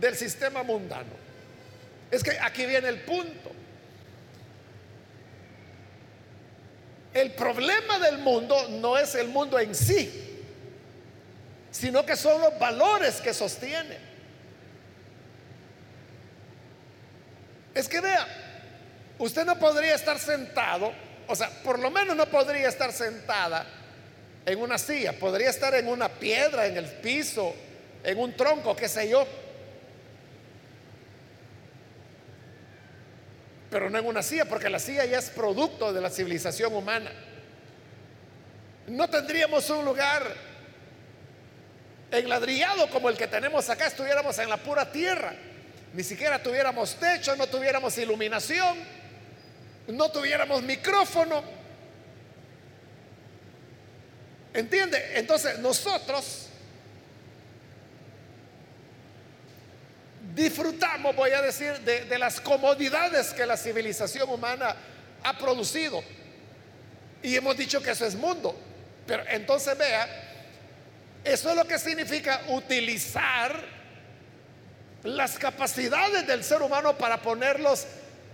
del 0.00 0.16
sistema 0.16 0.62
mundano? 0.62 1.12
Es 2.10 2.22
que 2.22 2.38
aquí 2.40 2.66
viene 2.66 2.88
el 2.88 3.00
punto. 3.00 3.52
El 7.14 7.32
problema 7.32 7.98
del 7.98 8.18
mundo 8.18 8.68
no 8.68 8.96
es 8.96 9.14
el 9.14 9.28
mundo 9.28 9.58
en 9.58 9.74
sí, 9.74 10.44
sino 11.70 12.04
que 12.04 12.16
son 12.16 12.40
los 12.40 12.58
valores 12.58 13.20
que 13.20 13.34
sostiene. 13.34 13.98
Es 17.74 17.88
que 17.88 18.00
vea, 18.00 18.26
usted 19.18 19.44
no 19.44 19.58
podría 19.58 19.94
estar 19.94 20.18
sentado, 20.18 20.92
o 21.26 21.34
sea, 21.34 21.48
por 21.62 21.78
lo 21.78 21.90
menos 21.90 22.16
no 22.16 22.26
podría 22.26 22.68
estar 22.68 22.92
sentada 22.92 23.77
en 24.48 24.60
una 24.60 24.78
silla, 24.78 25.12
podría 25.12 25.50
estar 25.50 25.74
en 25.74 25.88
una 25.88 26.08
piedra, 26.08 26.66
en 26.66 26.76
el 26.76 26.86
piso, 26.86 27.54
en 28.04 28.18
un 28.18 28.36
tronco, 28.36 28.74
qué 28.74 28.88
sé 28.88 29.08
yo. 29.08 29.26
pero 33.70 33.90
no 33.90 33.98
en 33.98 34.06
una 34.06 34.22
silla, 34.22 34.44
porque 34.46 34.70
la 34.70 34.78
silla 34.78 35.04
ya 35.04 35.18
es 35.18 35.30
producto 35.30 35.92
de 35.92 36.00
la 36.00 36.10
civilización 36.10 36.74
humana. 36.74 37.10
No 38.86 39.08
tendríamos 39.08 39.68
un 39.70 39.84
lugar 39.84 40.22
enladrillado 42.10 42.88
como 42.88 43.10
el 43.10 43.18
que 43.18 43.26
tenemos 43.26 43.68
acá, 43.68 43.86
estuviéramos 43.86 44.38
en 44.38 44.48
la 44.48 44.56
pura 44.56 44.90
tierra. 44.90 45.34
Ni 45.92 46.02
siquiera 46.02 46.42
tuviéramos 46.42 46.94
techo, 46.96 47.36
no 47.36 47.46
tuviéramos 47.46 47.96
iluminación, 47.98 48.78
no 49.88 50.10
tuviéramos 50.10 50.62
micrófono. 50.62 51.57
¿Entiende? 54.54 55.18
Entonces 55.18 55.58
nosotros 55.58 56.48
disfrutamos, 60.34 61.14
voy 61.16 61.30
a 61.32 61.42
decir, 61.42 61.72
de, 61.80 62.18
las 62.18 62.40
comodidades 62.40 63.32
que 63.34 63.44
la 63.44 63.56
civilización 63.56 64.28
humana 64.30 64.74
ha 65.22 65.36
producido. 65.36 66.02
Y 67.22 67.34
hemos 67.34 67.56
dicho 67.56 67.82
que 67.82 67.90
eso 67.90 68.06
es 68.06 68.14
mundo. 68.14 68.56
Pero 69.06 69.24
entonces 69.28 69.76
vea, 69.76 70.08
eso 71.24 71.50
es 71.50 71.56
lo 71.56 71.66
que 71.66 71.78
significa 71.78 72.42
utilizar 72.48 73.78
las 75.02 75.38
capacidades 75.38 76.26
del 76.26 76.44
ser 76.44 76.62
humano 76.62 76.96
para 76.96 77.20
ponerlos 77.20 77.86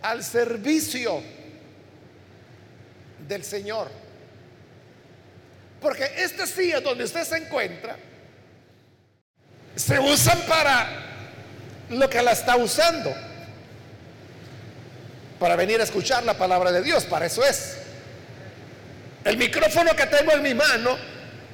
al 0.02 0.22
servicio 0.22 1.22
del 3.26 3.44
Señor. 3.44 4.03
Porque 5.84 6.10
este 6.16 6.46
silla 6.46 6.80
donde 6.80 7.04
usted 7.04 7.24
se 7.24 7.36
encuentra 7.36 7.94
se 9.76 10.00
usan 10.00 10.40
para 10.48 10.88
lo 11.90 12.08
que 12.08 12.22
la 12.22 12.32
está 12.32 12.56
usando. 12.56 13.14
Para 15.38 15.56
venir 15.56 15.82
a 15.82 15.84
escuchar 15.84 16.22
la 16.22 16.38
palabra 16.38 16.72
de 16.72 16.80
Dios, 16.80 17.04
para 17.04 17.26
eso 17.26 17.44
es. 17.44 17.76
El 19.24 19.36
micrófono 19.36 19.94
que 19.94 20.06
tengo 20.06 20.32
en 20.32 20.40
mi 20.42 20.54
mano 20.54 20.96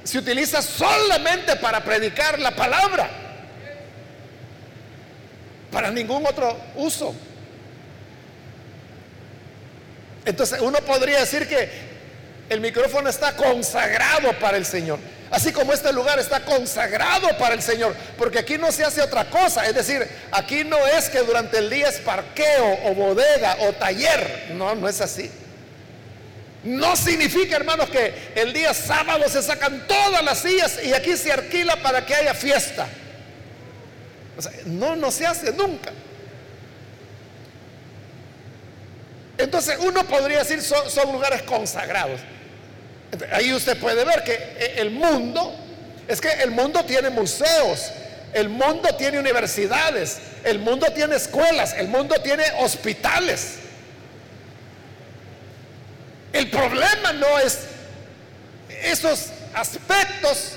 se 0.05 0.19
utiliza 0.19 0.61
solamente 0.61 1.57
para 1.57 1.83
predicar 1.83 2.39
la 2.39 2.51
palabra, 2.51 3.09
para 5.73 5.91
ningún 5.91 6.25
otro 6.25 6.57
uso. 6.75 7.13
Entonces 10.23 10.61
uno 10.61 10.79
podría 10.79 11.19
decir 11.19 11.49
que 11.49 11.90
el 12.51 12.59
micrófono 12.59 13.09
está 13.09 13.33
consagrado 13.33 14.33
para 14.33 14.57
el 14.57 14.65
Señor. 14.65 14.99
Así 15.29 15.53
como 15.53 15.71
este 15.71 15.93
lugar 15.93 16.19
está 16.19 16.41
consagrado 16.41 17.29
para 17.37 17.55
el 17.55 17.61
Señor, 17.61 17.95
porque 18.17 18.39
aquí 18.39 18.57
no 18.57 18.73
se 18.73 18.83
hace 18.83 19.01
otra 19.01 19.23
cosa. 19.29 19.65
Es 19.65 19.73
decir, 19.73 20.05
aquí 20.33 20.65
no 20.65 20.77
es 20.85 21.07
que 21.07 21.19
durante 21.19 21.59
el 21.59 21.69
día 21.69 21.87
es 21.87 21.99
parqueo 21.99 22.79
o 22.83 22.93
bodega 22.93 23.55
o 23.61 23.71
taller. 23.71 24.49
No, 24.55 24.75
no 24.75 24.89
es 24.89 24.99
así. 24.99 25.31
No 26.65 26.97
significa, 26.97 27.55
hermanos, 27.55 27.89
que 27.89 28.13
el 28.35 28.51
día 28.51 28.73
sábado 28.73 29.29
se 29.29 29.41
sacan 29.41 29.87
todas 29.87 30.21
las 30.21 30.39
sillas 30.39 30.77
y 30.83 30.93
aquí 30.93 31.15
se 31.15 31.31
alquila 31.31 31.77
para 31.77 32.05
que 32.05 32.15
haya 32.15 32.33
fiesta. 32.33 32.85
no, 34.65 34.97
no 34.97 35.09
se 35.09 35.25
hace 35.25 35.53
nunca. 35.53 35.93
Entonces 39.37 39.77
uno 39.79 40.03
podría 40.03 40.39
decir 40.39 40.61
son, 40.61 40.89
son 40.89 41.13
lugares 41.13 41.43
consagrados. 41.43 42.19
Ahí 43.31 43.53
usted 43.53 43.77
puede 43.77 44.05
ver 44.05 44.23
que 44.23 44.33
eh, 44.33 44.73
el 44.77 44.91
mundo, 44.91 45.53
es 46.07 46.21
que 46.21 46.29
el 46.29 46.51
mundo 46.51 46.83
tiene 46.85 47.09
museos, 47.09 47.91
el 48.33 48.49
mundo 48.49 48.89
tiene 48.97 49.19
universidades, 49.19 50.17
el 50.43 50.59
mundo 50.59 50.87
tiene 50.93 51.15
escuelas, 51.15 51.73
el 51.77 51.87
mundo 51.87 52.15
tiene 52.21 52.43
hospitales. 52.59 53.55
El 56.31 56.49
problema 56.49 57.11
no 57.13 57.39
es 57.39 57.59
esos 58.83 59.27
aspectos. 59.53 60.53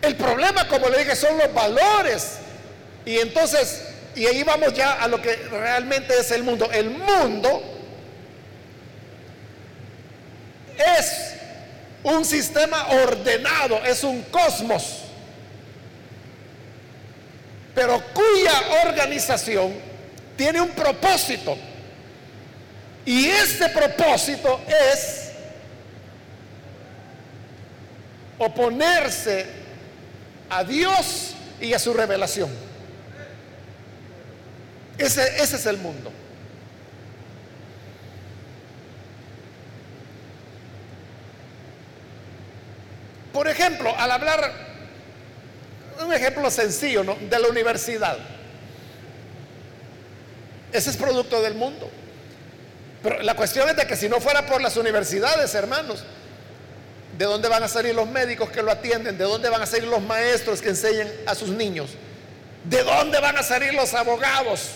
El 0.00 0.16
problema, 0.16 0.66
como 0.68 0.88
le 0.88 0.98
dije, 0.98 1.16
son 1.16 1.36
los 1.36 1.52
valores. 1.52 2.38
Y 3.04 3.18
entonces, 3.18 3.82
y 4.14 4.26
ahí 4.26 4.42
vamos 4.42 4.72
ya 4.72 4.94
a 4.94 5.08
lo 5.08 5.20
que 5.20 5.36
realmente 5.50 6.18
es 6.18 6.30
el 6.30 6.42
mundo. 6.42 6.70
El 6.72 6.90
mundo 6.90 7.62
es 10.98 11.23
un 12.04 12.24
sistema 12.24 12.86
ordenado, 12.88 13.82
es 13.84 14.04
un 14.04 14.22
cosmos, 14.24 15.00
pero 17.74 18.00
cuya 18.12 18.86
organización 18.86 19.72
tiene 20.36 20.60
un 20.60 20.70
propósito. 20.70 21.56
Y 23.06 23.26
este 23.26 23.68
propósito 23.70 24.60
es 24.92 25.30
oponerse 28.38 29.46
a 30.48 30.62
Dios 30.62 31.34
y 31.60 31.72
a 31.72 31.78
su 31.78 31.92
revelación. 31.92 32.50
Ese, 34.96 35.42
ese 35.42 35.56
es 35.56 35.66
el 35.66 35.78
mundo. 35.78 36.12
Por 43.34 43.48
ejemplo, 43.48 43.92
al 43.98 44.12
hablar, 44.12 44.52
un 46.00 46.12
ejemplo 46.12 46.48
sencillo, 46.52 47.02
¿no? 47.02 47.16
De 47.16 47.36
la 47.36 47.48
universidad. 47.48 48.16
Ese 50.72 50.90
es 50.90 50.96
producto 50.96 51.42
del 51.42 51.54
mundo. 51.54 51.90
Pero 53.02 53.20
la 53.22 53.34
cuestión 53.34 53.68
es 53.68 53.74
de 53.74 53.88
que 53.88 53.96
si 53.96 54.08
no 54.08 54.20
fuera 54.20 54.46
por 54.46 54.62
las 54.62 54.76
universidades, 54.76 55.52
hermanos, 55.56 56.04
¿de 57.18 57.24
dónde 57.24 57.48
van 57.48 57.64
a 57.64 57.68
salir 57.68 57.92
los 57.92 58.08
médicos 58.08 58.50
que 58.50 58.62
lo 58.62 58.70
atienden? 58.70 59.18
¿De 59.18 59.24
dónde 59.24 59.48
van 59.48 59.62
a 59.62 59.66
salir 59.66 59.88
los 59.88 60.00
maestros 60.00 60.62
que 60.62 60.68
enseñan 60.68 61.10
a 61.26 61.34
sus 61.34 61.48
niños? 61.48 61.90
¿De 62.62 62.84
dónde 62.84 63.18
van 63.18 63.36
a 63.36 63.42
salir 63.42 63.74
los 63.74 63.94
abogados 63.94 64.68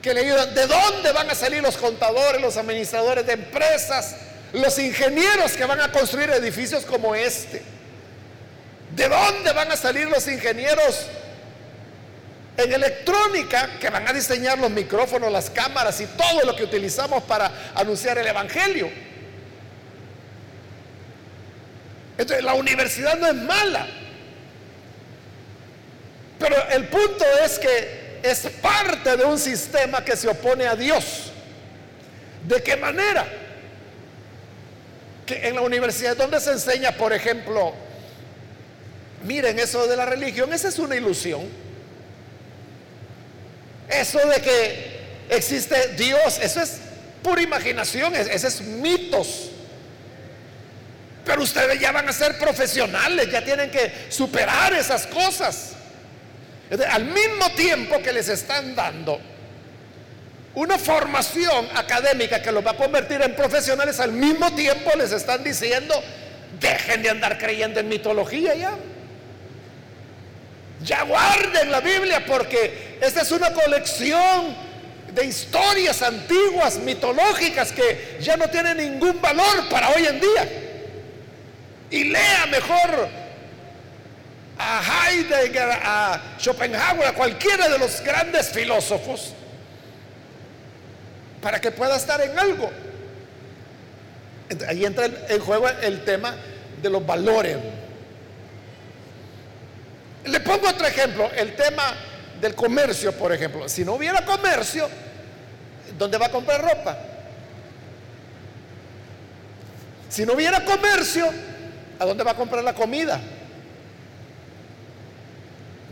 que 0.00 0.14
le 0.14 0.22
ayudan? 0.22 0.54
¿De 0.54 0.66
dónde 0.66 1.12
van 1.12 1.28
a 1.28 1.34
salir 1.34 1.62
los 1.62 1.76
contadores, 1.76 2.40
los 2.40 2.56
administradores 2.56 3.26
de 3.26 3.34
empresas, 3.34 4.16
los 4.52 4.78
ingenieros 4.78 5.52
que 5.52 5.64
van 5.64 5.80
a 5.80 5.90
construir 5.90 6.30
edificios 6.30 6.84
como 6.84 7.14
este? 7.14 7.62
¿De 8.94 9.08
dónde 9.08 9.52
van 9.52 9.72
a 9.72 9.76
salir 9.76 10.08
los 10.08 10.26
ingenieros 10.28 11.06
en 12.56 12.72
electrónica 12.72 13.78
que 13.80 13.88
van 13.88 14.06
a 14.06 14.12
diseñar 14.12 14.58
los 14.58 14.70
micrófonos, 14.70 15.32
las 15.32 15.50
cámaras 15.50 16.00
y 16.00 16.06
todo 16.06 16.44
lo 16.44 16.54
que 16.54 16.64
utilizamos 16.64 17.22
para 17.24 17.50
anunciar 17.74 18.18
el 18.18 18.26
Evangelio. 18.26 18.90
Entonces, 22.18 22.44
la 22.44 22.54
universidad 22.54 23.16
no 23.16 23.26
es 23.26 23.34
mala. 23.34 23.86
Pero 26.38 26.56
el 26.70 26.88
punto 26.88 27.24
es 27.42 27.58
que 27.58 28.20
es 28.22 28.40
parte 28.60 29.16
de 29.16 29.24
un 29.24 29.38
sistema 29.38 30.04
que 30.04 30.16
se 30.16 30.28
opone 30.28 30.66
a 30.66 30.76
Dios. 30.76 31.32
¿De 32.46 32.62
qué 32.62 32.76
manera? 32.76 33.26
En 35.42 35.54
la 35.54 35.62
universidad 35.62 36.16
donde 36.16 36.40
se 36.40 36.52
enseña, 36.52 36.92
por 36.92 37.12
ejemplo, 37.12 37.74
miren 39.24 39.58
eso 39.58 39.86
de 39.86 39.96
la 39.96 40.06
religión, 40.06 40.52
esa 40.52 40.68
es 40.68 40.78
una 40.78 40.96
ilusión. 40.96 41.48
Eso 43.88 44.18
de 44.18 44.40
que 44.40 45.00
existe 45.30 45.88
Dios, 45.96 46.38
eso 46.42 46.60
es 46.60 46.78
pura 47.22 47.42
imaginación, 47.42 48.14
eso 48.14 48.48
es 48.48 48.60
mitos. 48.60 49.50
Pero 51.24 51.42
ustedes 51.42 51.78
ya 51.80 51.92
van 51.92 52.08
a 52.08 52.12
ser 52.12 52.38
profesionales, 52.38 53.30
ya 53.30 53.44
tienen 53.44 53.70
que 53.70 53.92
superar 54.08 54.72
esas 54.74 55.06
cosas. 55.06 55.72
Al 56.90 57.04
mismo 57.04 57.50
tiempo 57.54 58.02
que 58.02 58.12
les 58.12 58.28
están 58.28 58.74
dando 58.74 59.20
una 60.54 60.78
formación 60.78 61.68
académica 61.74 62.42
que 62.42 62.52
los 62.52 62.64
va 62.64 62.72
a 62.72 62.76
convertir 62.76 63.22
en 63.22 63.34
profesionales, 63.34 64.00
al 64.00 64.12
mismo 64.12 64.54
tiempo 64.54 64.90
les 64.96 65.12
están 65.12 65.42
diciendo, 65.42 65.94
dejen 66.60 67.02
de 67.02 67.10
andar 67.10 67.38
creyendo 67.38 67.80
en 67.80 67.88
mitología 67.88 68.54
ya. 68.54 68.76
Ya 70.82 71.02
guarden 71.02 71.70
la 71.70 71.80
Biblia 71.80 72.24
porque 72.26 72.98
esta 73.00 73.22
es 73.22 73.30
una 73.30 73.52
colección 73.52 74.72
de 75.14 75.24
historias 75.24 76.02
antiguas, 76.02 76.76
mitológicas, 76.78 77.72
que 77.72 78.18
ya 78.20 78.36
no 78.36 78.48
tienen 78.48 78.78
ningún 78.78 79.20
valor 79.20 79.68
para 79.70 79.90
hoy 79.90 80.06
en 80.06 80.20
día. 80.20 80.48
Y 81.90 82.04
lea 82.04 82.46
mejor 82.46 83.08
a 84.58 85.10
Heidegger, 85.10 85.70
a 85.82 86.36
Schopenhauer, 86.38 87.08
a 87.08 87.12
cualquiera 87.12 87.68
de 87.68 87.78
los 87.78 88.00
grandes 88.00 88.50
filósofos, 88.50 89.34
para 91.42 91.60
que 91.60 91.72
pueda 91.72 91.96
estar 91.96 92.20
en 92.22 92.38
algo. 92.38 92.70
Ahí 94.68 94.84
entra 94.84 95.06
en 95.28 95.40
juego 95.40 95.68
el 95.68 96.04
tema 96.04 96.34
de 96.80 96.88
los 96.88 97.04
valores. 97.04 97.56
Le 100.24 100.40
pongo 100.40 100.68
otro 100.68 100.86
ejemplo, 100.86 101.28
el 101.34 101.56
tema 101.56 101.94
del 102.40 102.54
comercio, 102.54 103.12
por 103.12 103.32
ejemplo. 103.32 103.68
Si 103.68 103.84
no 103.84 103.94
hubiera 103.94 104.24
comercio, 104.24 104.88
¿dónde 105.98 106.16
va 106.16 106.26
a 106.26 106.30
comprar 106.30 106.62
ropa? 106.62 106.96
Si 110.08 110.24
no 110.24 110.34
hubiera 110.34 110.64
comercio, 110.64 111.28
¿a 111.98 112.04
dónde 112.04 112.22
va 112.22 112.32
a 112.32 112.36
comprar 112.36 112.62
la 112.62 112.74
comida? 112.74 113.20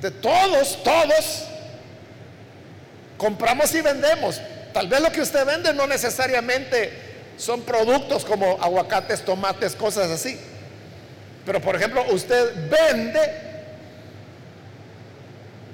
De 0.00 0.10
todos, 0.12 0.82
todos 0.84 1.44
compramos 3.16 3.74
y 3.74 3.80
vendemos. 3.80 4.40
Tal 4.72 4.88
vez 4.88 5.00
lo 5.00 5.10
que 5.10 5.20
usted 5.20 5.44
vende 5.44 5.74
no 5.74 5.86
necesariamente 5.86 6.92
son 7.36 7.62
productos 7.62 8.24
como 8.24 8.62
aguacates, 8.62 9.24
tomates, 9.24 9.74
cosas 9.74 10.10
así. 10.10 10.38
Pero 11.44 11.60
por 11.60 11.74
ejemplo, 11.74 12.04
usted 12.10 12.68
vende 12.68 13.20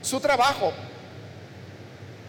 su 0.01 0.21
trabajo. 0.21 0.73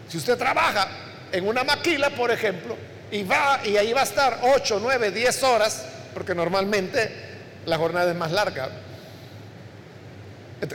Si 0.08 0.18
usted 0.18 0.36
trabaja 0.36 0.88
en 1.32 1.46
una 1.46 1.64
maquila, 1.64 2.10
por 2.10 2.30
ejemplo, 2.30 2.76
y 3.10 3.22
va 3.22 3.60
y 3.64 3.76
ahí 3.76 3.92
va 3.92 4.00
a 4.00 4.04
estar 4.04 4.40
8, 4.42 4.80
9, 4.82 5.10
10 5.10 5.42
horas, 5.44 5.84
porque 6.12 6.34
normalmente 6.34 7.10
la 7.64 7.78
jornada 7.78 8.10
es 8.10 8.16
más 8.16 8.32
larga. 8.32 8.68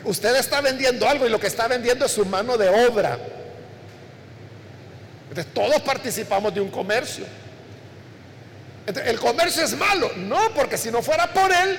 Usted 0.06 0.36
está 0.38 0.62
vendiendo 0.62 1.08
algo 1.08 1.26
y 1.28 1.30
lo 1.30 1.40
que 1.40 1.48
está 1.48 1.68
vendiendo 1.68 2.06
es 2.06 2.12
su 2.12 2.26
mano 2.26 2.58
de 2.58 2.70
obra. 2.88 3.20
Entonces, 5.30 5.54
todos 5.54 5.82
participamos 5.82 6.54
de 6.54 6.62
un 6.62 6.70
comercio. 6.70 7.26
el 8.86 9.20
comercio 9.20 9.64
es 9.64 9.76
malo. 9.76 10.12
No, 10.16 10.54
porque 10.56 10.78
si 10.78 10.92
no 10.92 11.02
fuera 11.02 11.32
por 11.34 11.52
él, 11.52 11.78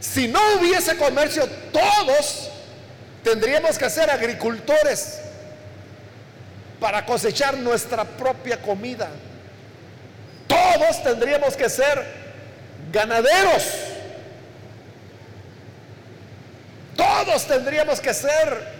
si 0.00 0.28
no 0.28 0.40
hubiese 0.58 0.96
comercio, 0.96 1.48
todos 1.72 2.50
tendríamos 3.22 3.78
que 3.78 3.88
ser 3.88 4.10
agricultores 4.10 5.20
para 6.78 7.04
cosechar 7.06 7.56
nuestra 7.56 8.04
propia 8.04 8.60
comida. 8.60 9.08
Todos 10.46 11.02
tendríamos 11.02 11.56
que 11.56 11.68
ser 11.68 12.04
ganaderos. 12.92 13.64
Todos 16.96 17.46
tendríamos 17.46 18.00
que 18.00 18.14
ser 18.14 18.76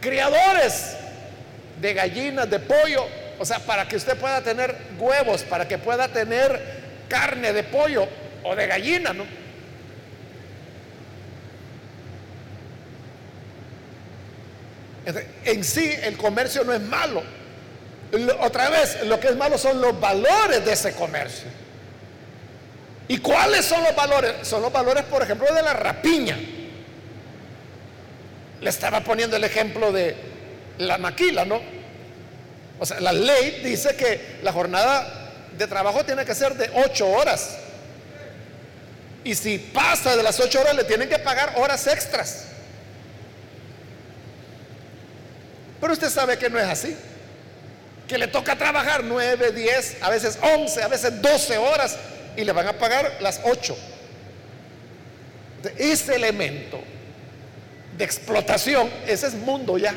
criadores 0.00 0.96
de 1.80 1.94
gallinas, 1.94 2.50
de 2.50 2.58
pollo, 2.58 3.06
o 3.38 3.44
sea, 3.44 3.58
para 3.60 3.86
que 3.88 3.96
usted 3.96 4.16
pueda 4.16 4.40
tener 4.42 4.76
huevos, 4.98 5.42
para 5.42 5.66
que 5.66 5.78
pueda 5.78 6.08
tener 6.08 6.80
carne 7.08 7.52
de 7.52 7.62
pollo 7.62 8.06
o 8.42 8.54
de 8.54 8.66
gallina, 8.66 9.12
¿no? 9.12 9.24
En 15.44 15.64
sí 15.64 15.92
el 16.02 16.16
comercio 16.16 16.64
no 16.64 16.72
es 16.72 16.80
malo. 16.80 17.22
Otra 18.40 18.68
vez, 18.68 19.02
lo 19.04 19.18
que 19.18 19.28
es 19.28 19.36
malo 19.36 19.56
son 19.56 19.80
los 19.80 19.98
valores 19.98 20.64
de 20.64 20.72
ese 20.72 20.92
comercio. 20.92 21.48
¿Y 23.08 23.18
cuáles 23.18 23.64
son 23.64 23.82
los 23.82 23.94
valores? 23.96 24.34
Son 24.42 24.62
los 24.62 24.72
valores, 24.72 25.04
por 25.04 25.22
ejemplo, 25.22 25.52
de 25.52 25.62
la 25.62 25.72
rapiña. 25.72 26.38
Le 28.60 28.70
estaba 28.70 29.00
poniendo 29.00 29.36
el 29.36 29.44
ejemplo 29.44 29.92
de 29.92 30.16
la 30.78 30.98
maquila, 30.98 31.44
¿no? 31.44 31.60
O 32.78 32.86
sea, 32.86 33.00
la 33.00 33.12
ley 33.12 33.60
dice 33.62 33.94
que 33.96 34.38
la 34.42 34.52
jornada 34.52 35.30
de 35.56 35.66
trabajo 35.66 36.04
tiene 36.04 36.24
que 36.24 36.34
ser 36.34 36.54
de 36.54 36.70
ocho 36.84 37.08
horas. 37.08 37.58
Y 39.22 39.34
si 39.34 39.58
pasa 39.58 40.16
de 40.16 40.22
las 40.22 40.40
ocho 40.40 40.60
horas, 40.60 40.74
le 40.74 40.84
tienen 40.84 41.08
que 41.08 41.18
pagar 41.18 41.54
horas 41.56 41.86
extras. 41.86 42.46
Pero 45.80 45.92
usted 45.92 46.10
sabe 46.10 46.38
que 46.38 46.48
no 46.48 46.58
es 46.58 46.66
así. 46.66 46.96
Que 48.08 48.18
le 48.18 48.26
toca 48.26 48.56
trabajar 48.56 49.04
nueve, 49.04 49.52
diez, 49.52 49.96
a 50.00 50.10
veces 50.10 50.38
once, 50.42 50.82
a 50.82 50.88
veces 50.88 51.20
doce 51.22 51.58
horas 51.58 51.96
y 52.36 52.44
le 52.44 52.52
van 52.52 52.68
a 52.68 52.72
pagar 52.72 53.18
las 53.20 53.40
ocho. 53.44 53.76
Ese 55.76 56.16
elemento 56.16 56.82
de 58.00 58.06
explotación, 58.06 58.90
ese 59.06 59.26
es 59.26 59.34
mundo 59.34 59.76
ya. 59.76 59.94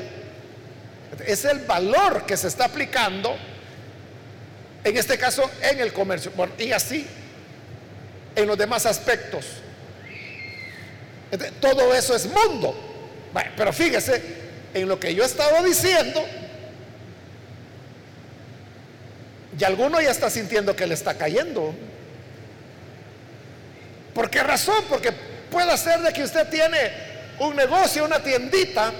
Es 1.25 1.45
el 1.45 1.59
valor 1.59 2.25
que 2.25 2.35
se 2.35 2.49
está 2.49 2.65
aplicando, 2.65 3.33
en 4.83 4.97
este 4.97 5.17
caso, 5.17 5.49
en 5.61 5.79
el 5.79 5.93
comercio. 5.93 6.31
Bueno, 6.35 6.51
y 6.59 6.73
así 6.73 7.07
en 8.35 8.45
los 8.45 8.57
demás 8.57 8.85
aspectos. 8.85 9.45
todo 11.61 11.95
eso 11.95 12.13
es 12.13 12.27
mundo. 12.27 12.75
pero 13.55 13.71
fíjese, 13.71 14.21
en 14.73 14.87
lo 14.87 14.99
que 14.99 15.15
yo 15.15 15.23
he 15.23 15.25
estado 15.25 15.63
diciendo, 15.63 16.25
y 19.57 19.63
alguno 19.63 20.01
ya 20.01 20.11
está 20.11 20.29
sintiendo 20.29 20.75
que 20.75 20.85
le 20.85 20.95
está 20.95 21.13
cayendo. 21.13 21.73
¿Por 24.13 24.29
qué 24.29 24.43
razón? 24.43 24.83
Porque 24.89 25.13
puede 25.49 25.77
ser 25.77 26.01
de 26.01 26.11
que 26.11 26.23
usted 26.23 26.49
tiene 26.49 27.12
un 27.43 27.55
negocio, 27.55 28.05
una 28.05 28.21
tiendita, 28.21 28.91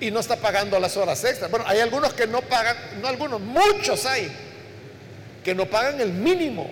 y 0.00 0.10
no 0.10 0.20
está 0.20 0.36
pagando 0.36 0.78
las 0.80 0.96
horas 0.96 1.22
extras. 1.24 1.50
Bueno, 1.50 1.66
hay 1.68 1.80
algunos 1.80 2.14
que 2.14 2.26
no 2.26 2.40
pagan, 2.40 2.76
no 3.00 3.08
algunos, 3.08 3.40
muchos 3.40 4.06
hay, 4.06 4.32
que 5.44 5.54
no 5.54 5.66
pagan 5.66 6.00
el 6.00 6.12
mínimo. 6.12 6.70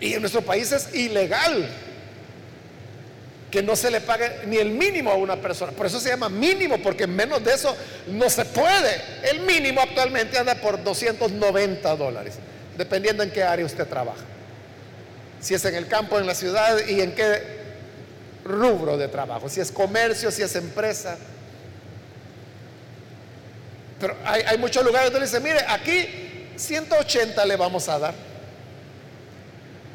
Y 0.00 0.14
en 0.14 0.20
nuestro 0.20 0.42
país 0.42 0.70
es 0.70 0.94
ilegal 0.94 1.68
que 3.50 3.62
no 3.62 3.74
se 3.74 3.90
le 3.90 4.00
pague 4.00 4.42
ni 4.46 4.58
el 4.58 4.70
mínimo 4.70 5.10
a 5.10 5.14
una 5.14 5.36
persona. 5.36 5.72
Por 5.72 5.86
eso 5.86 5.98
se 5.98 6.10
llama 6.10 6.28
mínimo, 6.28 6.78
porque 6.78 7.06
menos 7.06 7.42
de 7.42 7.54
eso 7.54 7.76
no 8.06 8.30
se 8.30 8.44
puede. 8.44 9.02
El 9.24 9.40
mínimo 9.40 9.80
actualmente 9.80 10.38
anda 10.38 10.54
por 10.54 10.82
290 10.84 11.96
dólares, 11.96 12.34
dependiendo 12.76 13.24
en 13.24 13.32
qué 13.32 13.42
área 13.42 13.66
usted 13.66 13.86
trabaja 13.88 14.22
si 15.40 15.54
es 15.54 15.64
en 15.64 15.74
el 15.74 15.86
campo, 15.86 16.18
en 16.18 16.26
la 16.26 16.34
ciudad 16.34 16.78
y 16.86 17.00
en 17.00 17.14
qué 17.14 17.58
rubro 18.44 18.96
de 18.96 19.08
trabajo, 19.08 19.48
si 19.48 19.60
es 19.60 19.70
comercio, 19.70 20.30
si 20.30 20.42
es 20.42 20.56
empresa. 20.56 21.16
Pero 24.00 24.16
hay, 24.24 24.56
muchos 24.58 24.84
lugares 24.84 25.10
donde 25.10 25.26
dice, 25.26 25.40
mire, 25.40 25.58
aquí 25.68 26.50
180 26.56 27.44
le 27.44 27.56
vamos 27.56 27.88
a 27.88 27.98
dar. 27.98 28.14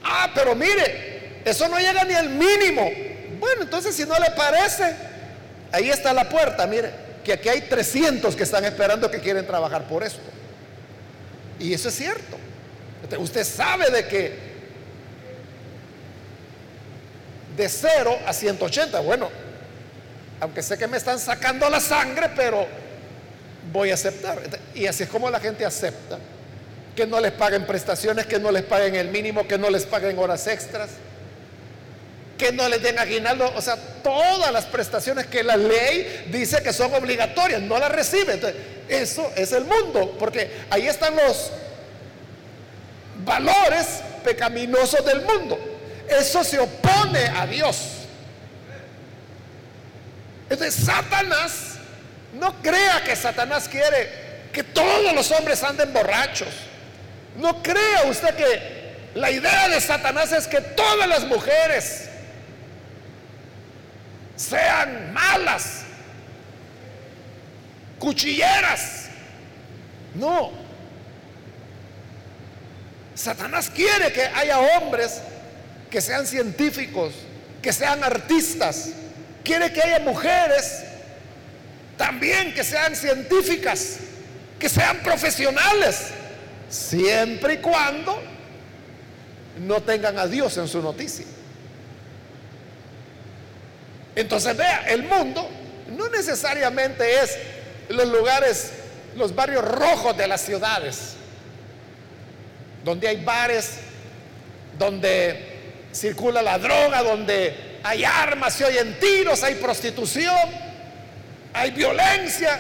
Ah, 0.04 0.30
pero 0.36 0.56
mire, 0.56 1.42
eso 1.46 1.68
no 1.68 1.80
llega 1.80 2.04
ni 2.04 2.14
al 2.14 2.30
mínimo. 2.30 2.90
Bueno, 3.40 3.64
entonces 3.64 3.96
si 3.96 4.06
no 4.06 4.18
le 4.20 4.32
parece, 4.32 4.94
ahí 5.72 5.90
está 5.90 6.14
la 6.14 6.28
puerta, 6.28 6.68
mire, 6.68 6.92
que 7.24 7.34
aquí 7.34 7.48
hay 7.48 7.62
300 7.62 8.36
que 8.36 8.44
están 8.44 8.66
esperando 8.66 9.10
que 9.10 9.20
quieren 9.20 9.48
trabajar 9.48 9.88
por 9.88 10.04
esto. 10.04 10.22
Y 11.60 11.74
eso 11.74 11.88
es 11.88 11.96
cierto. 11.96 12.38
Usted 13.18 13.44
sabe 13.46 13.90
de 13.90 14.08
que 14.08 14.53
de 17.56 17.70
0 17.70 18.20
a 18.26 18.34
180. 18.34 19.00
Bueno, 19.02 19.30
aunque 20.40 20.62
sé 20.62 20.78
que 20.78 20.88
me 20.88 20.98
están 20.98 21.20
sacando 21.20 21.70
la 21.70 21.80
sangre, 21.80 22.30
pero 22.36 22.68
voy 23.72 23.92
a 23.92 23.94
aceptar. 23.94 24.40
Y 24.76 24.88
así 24.88 25.04
es 25.04 25.10
como 25.10 25.30
la 25.30 25.40
gente 25.40 25.66
acepta 25.66 26.20
que 26.96 27.08
no 27.08 27.20
les 27.20 27.32
paguen 27.32 27.66
prestaciones, 27.66 28.26
que 28.26 28.40
no 28.40 28.52
les 28.52 28.64
paguen 28.64 28.96
el 28.96 29.10
mínimo, 29.10 29.48
que 29.48 29.58
no 29.58 29.70
les 29.70 29.86
paguen 29.86 30.18
horas 30.20 30.46
extras, 30.48 30.92
que 32.38 32.52
no 32.52 32.68
les 32.70 32.82
den 32.84 33.00
aguinaldo, 33.00 33.52
o 33.56 33.62
sea, 33.62 33.78
todas 34.04 34.52
las 34.52 34.66
prestaciones 34.66 35.26
que 35.28 35.44
la 35.44 35.58
ley 35.58 36.28
dice 36.32 36.62
que 36.62 36.74
son 36.74 36.94
obligatorias, 36.94 37.62
no 37.62 37.80
las 37.80 37.92
reciben. 37.92 38.36
Entonces, 38.36 38.62
eso 38.90 39.32
es 39.36 39.52
el 39.54 39.66
mundo, 39.66 40.16
porque 40.20 40.52
ahí 40.70 40.88
están 40.88 41.16
los 41.16 41.52
valores 43.26 44.02
pecaminosos 44.24 45.06
del 45.06 45.22
mundo. 45.22 45.73
Eso 46.10 46.44
se 46.44 46.60
opone 46.60 47.26
a 47.28 47.46
Dios. 47.48 47.78
Entonces, 50.50 50.86
Satanás, 50.86 51.76
no 52.34 52.54
crea 52.62 53.04
que 53.04 53.16
Satanás 53.16 53.68
quiere 53.68 54.24
que 54.52 54.64
todos 54.64 55.14
los 55.14 55.32
hombres 55.32 55.64
anden 55.64 55.92
borrachos. 55.94 56.54
No 57.38 57.64
crea 57.64 58.04
usted 58.06 58.36
que 58.36 58.84
la 59.16 59.32
idea 59.32 59.70
de 59.70 59.82
Satanás 59.82 60.32
es 60.32 60.48
que 60.48 60.62
todas 60.62 61.08
las 61.08 61.26
mujeres 61.26 62.10
sean 64.36 65.14
malas, 65.14 65.84
cuchilleras. 68.00 69.08
No. 70.16 70.52
Satanás 73.16 73.70
quiere 73.70 74.12
que 74.12 74.24
haya 74.24 74.60
hombres 74.60 75.22
que 75.94 76.02
sean 76.02 76.26
científicos, 76.26 77.14
que 77.62 77.72
sean 77.72 78.04
artistas. 78.04 78.90
Quiere 79.44 79.72
que 79.72 79.80
haya 79.80 80.00
mujeres 80.00 80.82
también 81.96 82.52
que 82.56 82.64
sean 82.64 82.96
científicas, 82.96 83.98
que 84.58 84.70
sean 84.70 85.04
profesionales, 85.04 86.08
siempre 86.68 87.54
y 87.54 87.58
cuando 87.58 88.20
no 89.60 89.84
tengan 89.84 90.18
a 90.18 90.26
Dios 90.26 90.58
en 90.58 90.68
su 90.68 90.82
noticia. 90.82 91.28
Entonces 94.16 94.58
vea, 94.58 94.88
el 94.90 95.04
mundo 95.04 95.48
no 95.96 96.10
necesariamente 96.10 97.22
es 97.22 97.38
los 97.90 98.08
lugares, 98.08 98.72
los 99.16 99.36
barrios 99.36 99.64
rojos 99.64 100.18
de 100.18 100.28
las 100.28 100.42
ciudades, 100.42 101.14
donde 102.84 103.10
hay 103.10 103.24
bares, 103.24 103.74
donde 104.80 105.53
circula 105.94 106.42
la 106.42 106.58
droga, 106.58 107.04
donde 107.04 107.80
hay 107.84 108.04
armas, 108.04 108.54
se 108.54 108.66
oyen 108.66 109.00
tiros, 109.00 109.44
hay 109.44 109.56
prostitución, 109.56 110.50
hay 111.54 111.72
violencia. 111.72 112.60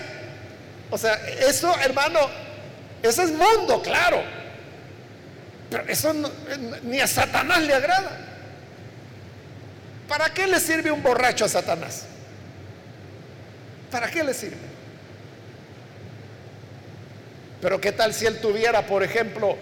O 0.89 0.97
sea, 0.97 1.15
eso, 1.47 1.75
hermano, 1.79 2.19
ese 3.01 3.23
es 3.23 3.31
mundo, 3.31 3.81
claro. 3.81 4.21
Pero 5.69 5.83
eso 5.87 6.13
ni 6.83 6.99
a 6.99 7.07
Satanás 7.07 7.61
le 7.63 7.73
agrada. 7.73 8.19
¿Para 10.07 10.31
qué 10.33 10.45
le 10.45 10.59
sirve 10.59 10.91
un 10.91 11.01
borracho 11.01 11.45
a 11.45 11.49
Satanás? 11.49 12.05
¿Para 13.89 14.09
qué 14.11 14.23
le 14.23 14.33
sirve? 14.33 14.57
Pero 17.61 17.79
¿qué 17.79 17.91
tal 17.91 18.13
si 18.13 18.25
él 18.25 18.39
tuviera, 18.39 18.85
por 18.85 19.03
ejemplo, 19.03 19.57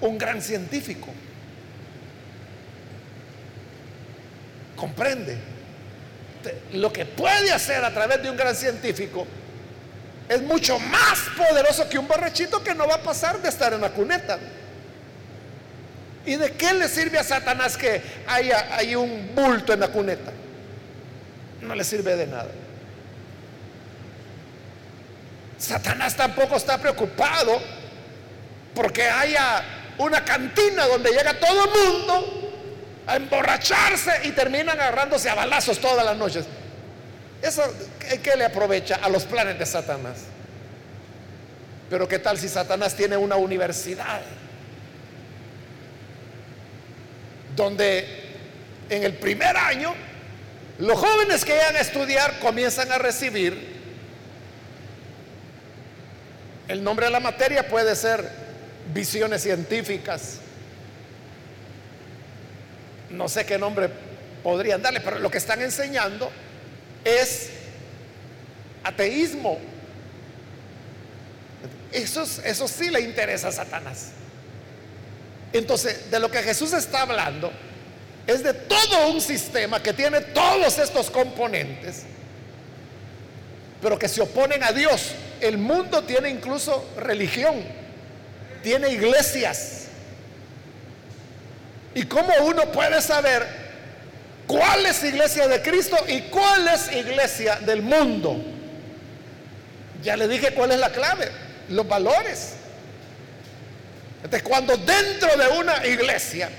un 0.00 0.16
gran 0.18 0.40
científico? 0.40 1.08
¿Comprende? 4.76 5.38
Lo 6.74 6.92
que 6.92 7.04
puede 7.04 7.50
hacer 7.50 7.84
a 7.84 7.92
través 7.92 8.22
de 8.22 8.30
un 8.30 8.36
gran 8.36 8.54
científico 8.54 9.26
es 10.28 10.42
mucho 10.42 10.78
más 10.78 11.18
poderoso 11.36 11.88
que 11.88 11.98
un 11.98 12.06
borrachito 12.06 12.62
que 12.62 12.74
no 12.74 12.86
va 12.86 12.96
a 12.96 13.02
pasar 13.02 13.40
de 13.40 13.48
estar 13.48 13.72
en 13.72 13.80
la 13.80 13.90
cuneta. 13.90 14.38
¿Y 16.24 16.36
de 16.36 16.52
qué 16.52 16.72
le 16.74 16.88
sirve 16.88 17.18
a 17.18 17.24
Satanás 17.24 17.76
que 17.76 18.02
haya, 18.26 18.76
hay 18.76 18.96
un 18.96 19.30
bulto 19.34 19.72
en 19.72 19.80
la 19.80 19.88
cuneta? 19.88 20.32
No 21.62 21.74
le 21.74 21.84
sirve 21.84 22.16
de 22.16 22.26
nada. 22.26 22.50
Satanás 25.58 26.14
tampoco 26.16 26.56
está 26.56 26.78
preocupado 26.78 27.60
porque 28.74 29.08
haya 29.08 29.64
una 29.98 30.24
cantina 30.24 30.86
donde 30.86 31.10
llega 31.10 31.38
todo 31.38 31.64
el 31.64 31.70
mundo 31.70 32.45
a 33.06 33.16
emborracharse 33.16 34.10
y 34.24 34.32
terminan 34.32 34.80
agarrándose 34.80 35.28
a 35.30 35.34
balazos 35.34 35.78
todas 35.78 36.04
las 36.04 36.16
noches. 36.16 36.44
Eso, 37.42 37.62
¿qué 38.22 38.36
le 38.36 38.44
aprovecha 38.44 38.96
a 38.96 39.08
los 39.08 39.24
planes 39.24 39.58
de 39.58 39.66
Satanás? 39.66 40.24
Pero 41.88 42.08
¿qué 42.08 42.18
tal 42.18 42.38
si 42.38 42.48
Satanás 42.48 42.96
tiene 42.96 43.16
una 43.16 43.36
universidad? 43.36 44.20
Donde 47.54 48.24
en 48.90 49.04
el 49.04 49.14
primer 49.14 49.56
año 49.56 49.94
los 50.78 50.98
jóvenes 50.98 51.44
que 51.44 51.52
llegan 51.52 51.76
a 51.76 51.80
estudiar 51.80 52.38
comienzan 52.40 52.90
a 52.92 52.98
recibir 52.98 53.76
el 56.68 56.82
nombre 56.82 57.06
de 57.06 57.12
la 57.12 57.20
materia 57.20 57.68
puede 57.68 57.94
ser 57.94 58.28
visiones 58.92 59.42
científicas. 59.42 60.40
No 63.16 63.28
sé 63.28 63.44
qué 63.44 63.58
nombre 63.58 63.88
podrían 64.42 64.82
darle, 64.82 65.00
pero 65.00 65.18
lo 65.18 65.30
que 65.30 65.38
están 65.38 65.62
enseñando 65.62 66.30
es 67.04 67.50
ateísmo. 68.84 69.58
Eso, 71.92 72.24
eso 72.44 72.68
sí 72.68 72.90
le 72.90 73.00
interesa 73.00 73.48
a 73.48 73.52
Satanás. 73.52 74.10
Entonces, 75.52 76.10
de 76.10 76.20
lo 76.20 76.30
que 76.30 76.42
Jesús 76.42 76.72
está 76.72 77.02
hablando 77.02 77.50
es 78.26 78.42
de 78.42 78.52
todo 78.52 79.08
un 79.08 79.20
sistema 79.20 79.82
que 79.82 79.92
tiene 79.92 80.20
todos 80.20 80.78
estos 80.78 81.10
componentes, 81.10 82.02
pero 83.80 83.98
que 83.98 84.08
se 84.08 84.20
oponen 84.20 84.62
a 84.62 84.72
Dios 84.72 85.14
el 85.40 85.58
mundo 85.58 86.02
tiene 86.04 86.30
incluso 86.30 86.84
religión, 86.96 87.62
tiene 88.62 88.90
iglesias. 88.90 89.75
¿Y 91.96 92.04
cómo 92.04 92.30
uno 92.42 92.70
puede 92.72 93.00
saber 93.00 93.46
cuál 94.46 94.84
es 94.84 95.02
iglesia 95.02 95.48
de 95.48 95.62
Cristo 95.62 95.96
y 96.06 96.20
cuál 96.24 96.68
es 96.68 96.92
iglesia 96.92 97.56
del 97.56 97.80
mundo? 97.80 98.36
Ya 100.02 100.14
le 100.14 100.28
dije 100.28 100.52
cuál 100.52 100.72
es 100.72 100.78
la 100.78 100.90
clave, 100.90 101.30
los 101.70 101.88
valores. 101.88 102.52
Entonces, 104.16 104.42
cuando 104.42 104.76
dentro 104.76 105.38
de 105.38 105.48
una 105.58 105.86
iglesia, 105.86 106.50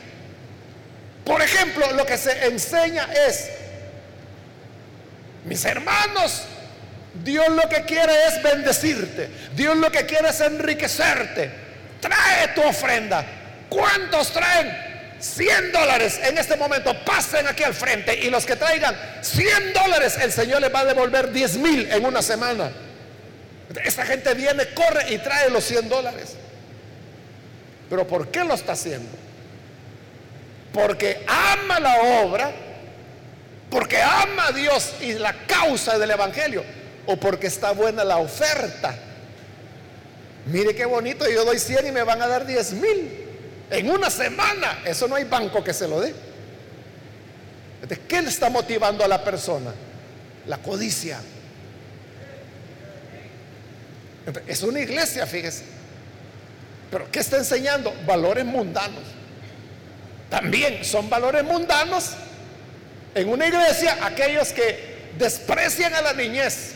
por 1.24 1.40
ejemplo, 1.40 1.92
lo 1.92 2.04
que 2.04 2.18
se 2.18 2.48
enseña 2.48 3.08
es, 3.28 3.48
mis 5.46 5.64
hermanos, 5.66 6.46
Dios 7.24 7.48
lo 7.50 7.70
que 7.70 7.84
quiere 7.84 8.26
es 8.26 8.42
bendecirte. 8.42 9.30
Dios 9.56 9.78
lo 9.78 9.92
que 9.92 10.08
quiere 10.08 10.30
es 10.30 10.42
enriquecerte. 10.42 11.52
Trae 12.02 12.48
tu 12.56 12.64
ofrenda. 12.64 13.24
¿Cuántos 13.70 14.32
traen 14.34 14.87
100 15.20 15.72
dólares 15.72 16.20
en 16.24 16.38
este 16.38 16.56
momento? 16.58 16.94
Pasen 17.04 17.48
aquí 17.48 17.64
al 17.64 17.74
frente 17.74 18.16
y 18.20 18.30
los 18.30 18.46
que 18.46 18.56
traigan 18.56 18.96
100 19.22 19.74
dólares, 19.74 20.18
el 20.22 20.32
Señor 20.32 20.62
les 20.62 20.74
va 20.74 20.82
a 20.82 20.86
devolver 20.86 21.32
10 21.32 21.58
mil 21.58 21.92
en 21.92 22.06
una 22.06 22.22
semana. 22.22 22.72
Esta 23.84 24.06
gente 24.06 24.34
viene, 24.34 24.74
corre 24.74 25.14
y 25.14 25.18
trae 25.18 25.50
los 25.50 25.64
100 25.64 25.90
dólares. 25.90 26.36
Pero 27.90 28.06
¿por 28.08 28.30
qué 28.30 28.44
lo 28.44 28.54
está 28.54 28.74
haciendo? 28.74 29.10
Porque 30.74 31.24
ama 31.28 31.80
la 31.80 32.02
obra, 32.22 32.52
porque 33.70 34.02
ama 34.02 34.48
a 34.48 34.52
Dios 34.52 34.94
y 35.02 35.14
la 35.14 35.34
causa 35.46 35.98
del 35.98 36.12
Evangelio 36.12 36.64
o 37.08 37.18
porque 37.18 37.48
está 37.48 37.72
buena 37.72 38.04
la 38.04 38.18
oferta. 38.18 38.96
Mire 40.46 40.76
qué 40.76 40.86
bonito, 40.86 41.30
yo 41.30 41.44
doy 41.44 41.60
100 41.60 41.88
y 41.88 41.92
me 41.92 42.04
van 42.04 42.22
a 42.22 42.28
dar 42.28 42.46
10 42.46 42.74
mil 42.74 43.27
en 43.70 43.90
una 43.90 44.10
semana. 44.10 44.80
Eso 44.86 45.08
no 45.08 45.16
hay 45.16 45.24
banco 45.24 45.64
que 45.64 45.74
se 45.74 45.88
lo 45.88 46.02
dé. 46.02 46.14
¿Qué 48.08 48.22
le 48.22 48.30
está 48.30 48.50
motivando 48.50 49.04
a 49.04 49.08
la 49.08 49.24
persona? 49.24 49.74
La 50.48 50.58
codicia. 50.58 51.20
Es 54.46 54.64
una 54.64 54.80
iglesia, 54.80 55.26
fíjese. 55.26 55.64
Pero 56.92 57.10
¿qué 57.12 57.20
está 57.20 57.38
enseñando? 57.38 57.94
Valores 58.06 58.46
mundanos. 58.46 59.04
También 60.30 60.84
son 60.84 61.10
valores 61.10 61.44
mundanos 61.44 62.12
en 63.16 63.30
una 63.30 63.48
iglesia 63.48 63.98
aquellos 64.02 64.52
que 64.52 64.98
desprecian 65.18 65.94
a 65.96 66.02
la 66.02 66.14
niñez, 66.14 66.74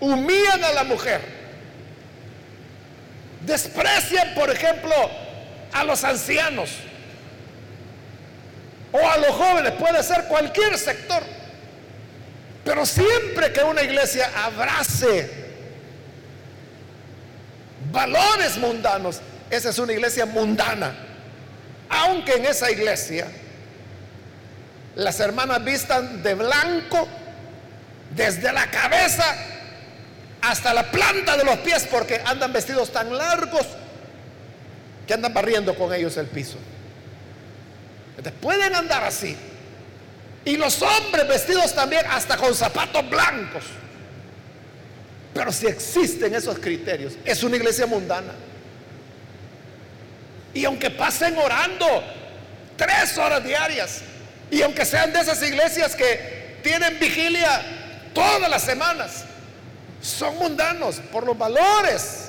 humillan 0.00 0.64
a 0.64 0.72
la 0.72 0.84
mujer, 0.84 1.20
desprecian, 3.44 4.34
por 4.34 4.50
ejemplo, 4.50 4.92
a 5.74 5.82
los 5.84 6.04
ancianos 6.04 6.70
o 8.92 8.98
a 8.98 9.16
los 9.18 9.30
jóvenes, 9.30 9.72
puede 9.72 10.02
ser 10.04 10.24
cualquier 10.26 10.78
sector. 10.78 11.20
Pero 12.64 12.86
siempre 12.86 13.52
que 13.52 13.62
una 13.62 13.82
iglesia 13.82 14.30
abrace 14.36 15.28
valores 17.90 18.56
mundanos, 18.56 19.20
esa 19.50 19.70
es 19.70 19.78
una 19.78 19.92
iglesia 19.92 20.24
mundana. 20.26 20.94
Aunque 21.88 22.34
en 22.34 22.46
esa 22.46 22.70
iglesia 22.70 23.26
las 24.94 25.18
hermanas 25.18 25.62
vistan 25.64 26.22
de 26.22 26.34
blanco 26.34 27.08
desde 28.14 28.52
la 28.52 28.70
cabeza 28.70 29.24
hasta 30.40 30.72
la 30.72 30.84
planta 30.84 31.36
de 31.36 31.44
los 31.44 31.58
pies 31.58 31.86
porque 31.90 32.22
andan 32.24 32.52
vestidos 32.52 32.92
tan 32.92 33.16
largos 33.16 33.66
que 35.06 35.14
andan 35.14 35.32
barriendo 35.34 35.74
con 35.74 35.92
ellos 35.92 36.16
el 36.16 36.26
piso. 36.26 36.56
Pueden 38.40 38.74
andar 38.74 39.04
así. 39.04 39.36
Y 40.44 40.56
los 40.56 40.80
hombres 40.82 41.26
vestidos 41.26 41.74
también 41.74 42.04
hasta 42.08 42.36
con 42.36 42.54
zapatos 42.54 43.08
blancos. 43.08 43.64
Pero 45.32 45.50
si 45.50 45.66
existen 45.66 46.34
esos 46.34 46.58
criterios, 46.58 47.14
es 47.24 47.42
una 47.42 47.56
iglesia 47.56 47.86
mundana. 47.86 48.32
Y 50.52 50.64
aunque 50.64 50.90
pasen 50.90 51.36
orando 51.36 51.86
tres 52.76 53.18
horas 53.18 53.42
diarias, 53.42 54.02
y 54.50 54.62
aunque 54.62 54.84
sean 54.84 55.12
de 55.12 55.20
esas 55.20 55.42
iglesias 55.42 55.96
que 55.96 56.58
tienen 56.62 56.98
vigilia 57.00 57.62
todas 58.14 58.48
las 58.48 58.62
semanas, 58.62 59.24
son 60.00 60.36
mundanos 60.38 60.96
por 61.10 61.24
los 61.24 61.36
valores 61.36 62.23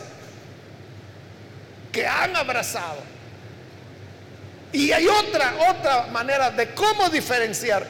que 1.96 2.06
han 2.06 2.36
abrazado. 2.36 3.00
Y 4.74 4.92
hay 4.92 5.08
otra, 5.08 5.54
otra 5.70 6.08
manera 6.08 6.52
de 6.52 6.72
cómo 6.72 7.08
diferenciar 7.10 7.88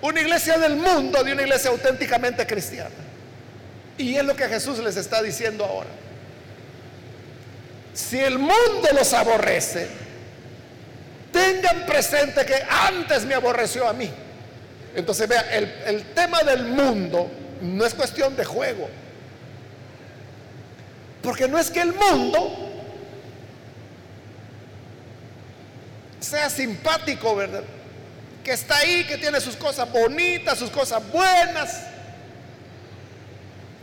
una 0.00 0.20
iglesia 0.20 0.56
del 0.58 0.76
mundo 0.76 1.24
de 1.24 1.32
una 1.32 1.42
iglesia 1.42 1.70
auténticamente 1.70 2.46
cristiana. 2.46 2.94
Y 3.96 4.14
es 4.14 4.24
lo 4.24 4.36
que 4.36 4.46
Jesús 4.46 4.78
les 4.78 4.96
está 4.96 5.20
diciendo 5.20 5.64
ahora. 5.64 5.88
Si 7.94 8.20
el 8.20 8.38
mundo 8.38 8.88
los 8.94 9.12
aborrece, 9.12 9.88
tengan 11.32 11.84
presente 11.84 12.46
que 12.46 12.62
antes 12.70 13.24
me 13.24 13.34
aborreció 13.34 13.88
a 13.88 13.92
mí. 13.92 14.08
Entonces 14.94 15.26
vea, 15.26 15.40
el, 15.50 15.64
el 15.84 16.04
tema 16.14 16.44
del 16.44 16.62
mundo 16.62 17.28
no 17.60 17.84
es 17.84 17.92
cuestión 17.92 18.36
de 18.36 18.44
juego. 18.44 18.88
Porque 21.24 21.48
no 21.48 21.58
es 21.58 21.72
que 21.72 21.80
el 21.80 21.92
mundo 21.92 22.67
sea 26.20 26.50
simpático, 26.50 27.34
¿verdad? 27.36 27.62
Que 28.44 28.52
está 28.52 28.76
ahí, 28.78 29.04
que 29.04 29.18
tiene 29.18 29.40
sus 29.40 29.56
cosas 29.56 29.90
bonitas, 29.90 30.58
sus 30.58 30.70
cosas 30.70 31.02
buenas. 31.10 31.82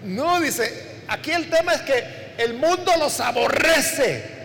No, 0.03 0.39
dice, 0.39 1.01
aquí 1.07 1.31
el 1.31 1.49
tema 1.49 1.73
es 1.73 1.81
que 1.81 2.33
el 2.37 2.53
mundo 2.53 2.91
los 2.99 3.19
aborrece. 3.19 4.35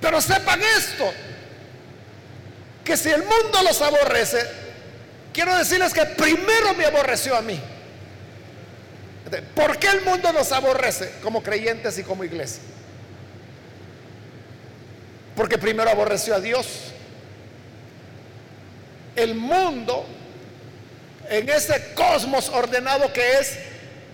Pero 0.00 0.20
sepan 0.20 0.60
esto, 0.78 1.12
que 2.84 2.96
si 2.96 3.10
el 3.10 3.22
mundo 3.22 3.62
los 3.62 3.82
aborrece, 3.82 4.38
quiero 5.32 5.56
decirles 5.56 5.92
que 5.92 6.06
primero 6.06 6.74
me 6.74 6.86
aborreció 6.86 7.36
a 7.36 7.42
mí. 7.42 7.60
¿Por 9.54 9.78
qué 9.78 9.88
el 9.88 10.00
mundo 10.02 10.32
nos 10.32 10.50
aborrece 10.52 11.12
como 11.22 11.42
creyentes 11.42 11.98
y 11.98 12.02
como 12.02 12.24
iglesia? 12.24 12.62
Porque 15.40 15.56
primero 15.56 15.88
aborreció 15.88 16.34
a 16.34 16.40
Dios. 16.40 16.66
El 19.16 19.34
mundo, 19.34 20.04
en 21.30 21.48
ese 21.48 21.94
cosmos 21.94 22.50
ordenado 22.50 23.10
que 23.10 23.38
es, 23.38 23.58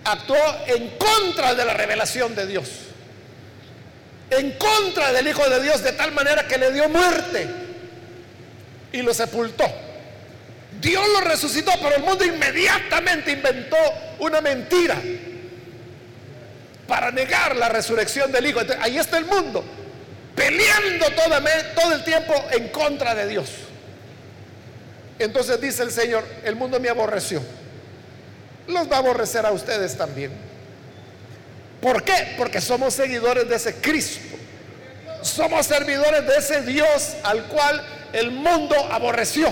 actuó 0.05 0.37
en 0.67 0.87
contra 0.91 1.53
de 1.53 1.65
la 1.65 1.73
revelación 1.73 2.33
de 2.33 2.47
Dios. 2.47 2.69
En 4.29 4.53
contra 4.53 5.11
del 5.11 5.27
Hijo 5.27 5.49
de 5.49 5.61
Dios 5.61 5.83
de 5.83 5.91
tal 5.91 6.13
manera 6.13 6.47
que 6.47 6.57
le 6.57 6.71
dio 6.71 6.87
muerte 6.87 7.45
y 8.93 9.01
lo 9.01 9.13
sepultó. 9.13 9.65
Dios 10.79 11.05
lo 11.09 11.19
resucitó, 11.19 11.73
pero 11.81 11.97
el 11.97 12.03
mundo 12.03 12.23
inmediatamente 12.23 13.31
inventó 13.31 13.75
una 14.19 14.39
mentira 14.39 14.95
para 16.87 17.11
negar 17.11 17.57
la 17.57 17.67
resurrección 17.67 18.31
del 18.31 18.45
Hijo. 18.45 18.61
ahí 18.79 18.97
está 18.97 19.17
el 19.17 19.25
mundo, 19.25 19.65
peleando 20.37 21.07
todo, 21.15 21.95
el 21.95 22.03
tiempo 22.03 22.33
en 22.51 22.69
contra 22.69 23.15
de 23.15 23.27
Dios. 23.27 23.49
Entonces 25.17 25.59
dice 25.59 25.81
el 25.81 25.91
Señor, 25.91 26.23
el 26.43 26.55
mundo 26.55 26.79
me 26.79 26.89
aborreció. 26.89 27.41
Los 28.67 28.89
va 28.89 28.97
a 28.97 28.99
aborrecer 28.99 29.47
a 29.47 29.51
ustedes 29.51 29.97
también. 29.97 30.31
¿Por 31.81 32.03
qué? 32.03 32.35
Porque 32.37 32.61
somos 32.61 32.93
seguidores 32.93 33.49
de 33.49 33.55
ese 33.55 33.73
Cristo. 33.75 34.37
Somos 35.23 35.65
servidores 35.65 36.27
de 36.27 36.37
ese 36.37 36.61
Dios 36.61 37.15
al 37.23 37.45
cual 37.45 37.83
el 38.13 38.29
mundo 38.29 38.75
aborreció. 38.91 39.51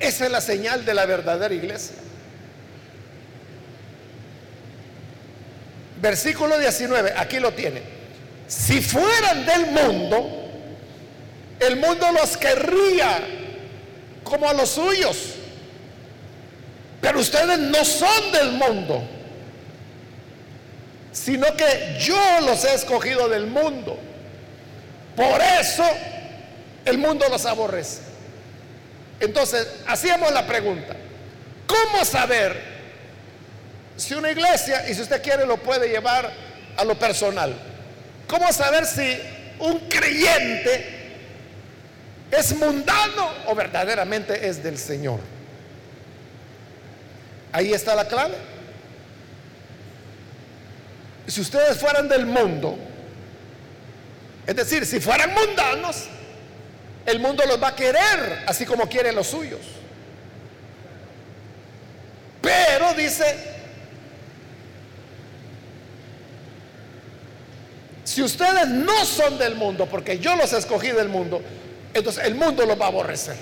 Esa 0.00 0.24
es 0.24 0.30
la 0.30 0.40
señal 0.40 0.86
de 0.86 0.94
la 0.94 1.04
verdadera 1.04 1.52
iglesia. 1.52 1.96
Versículo 6.00 6.58
19, 6.58 7.14
aquí 7.16 7.38
lo 7.38 7.52
tiene. 7.52 7.82
Si 8.46 8.80
fueran 8.80 9.46
del 9.46 9.66
mundo, 9.66 10.50
el 11.60 11.76
mundo 11.76 12.12
los 12.12 12.36
querría 12.36 13.20
como 14.22 14.48
a 14.48 14.52
los 14.52 14.70
suyos. 14.70 15.34
Pero 17.00 17.20
ustedes 17.20 17.58
no 17.58 17.84
son 17.84 18.32
del 18.32 18.52
mundo, 18.52 19.02
sino 21.12 21.46
que 21.56 21.96
yo 22.00 22.40
los 22.40 22.64
he 22.64 22.74
escogido 22.74 23.28
del 23.28 23.46
mundo. 23.46 23.98
Por 25.14 25.40
eso 25.60 25.84
el 26.84 26.98
mundo 26.98 27.26
los 27.30 27.46
aborrece. 27.46 28.00
Entonces, 29.20 29.66
hacíamos 29.86 30.32
la 30.32 30.46
pregunta, 30.46 30.96
¿cómo 31.66 32.04
saber 32.04 32.73
si 33.96 34.14
una 34.14 34.30
iglesia, 34.30 34.88
y 34.88 34.94
si 34.94 35.02
usted 35.02 35.22
quiere 35.22 35.46
lo 35.46 35.56
puede 35.56 35.88
llevar 35.88 36.30
a 36.76 36.84
lo 36.84 36.98
personal, 36.98 37.54
cómo 38.26 38.52
saber 38.52 38.86
si 38.86 39.18
un 39.58 39.78
creyente 39.88 40.94
es 42.30 42.56
mundano 42.56 43.30
o 43.46 43.54
verdaderamente 43.54 44.48
es 44.48 44.62
del 44.62 44.78
Señor? 44.78 45.20
Ahí 47.52 47.72
está 47.72 47.94
la 47.94 48.08
clave. 48.08 48.34
Si 51.26 51.40
ustedes 51.40 51.78
fueran 51.78 52.08
del 52.08 52.26
mundo, 52.26 52.76
es 54.46 54.56
decir, 54.56 54.84
si 54.84 55.00
fueran 55.00 55.32
mundanos, 55.32 56.08
el 57.06 57.20
mundo 57.20 57.44
los 57.46 57.62
va 57.62 57.68
a 57.68 57.76
querer 57.76 58.44
así 58.46 58.66
como 58.66 58.88
quieren 58.88 59.14
los 59.14 59.28
suyos. 59.28 59.60
Pero 62.42 62.92
dice, 62.94 63.54
si 68.14 68.22
ustedes 68.22 68.68
no 68.68 69.04
son 69.04 69.38
del 69.38 69.56
mundo, 69.56 69.86
porque 69.86 70.20
yo 70.20 70.36
los 70.36 70.52
escogí 70.52 70.92
del 70.92 71.08
mundo, 71.08 71.42
entonces 71.92 72.24
el 72.24 72.36
mundo 72.36 72.64
los 72.64 72.80
va 72.80 72.84
a 72.84 72.88
aborrecer. 72.88 73.34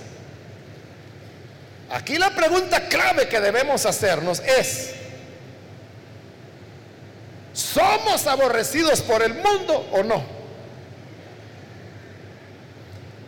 Aquí 1.90 2.16
la 2.16 2.30
pregunta 2.30 2.88
clave 2.88 3.28
que 3.28 3.38
debemos 3.38 3.85
hacernos 3.85 4.40
es, 4.40 4.94
¿somos 7.52 8.26
aborrecidos 8.26 9.02
por 9.02 9.22
el 9.22 9.35
mundo 9.35 9.90
o 9.92 10.02
no? 10.04 10.24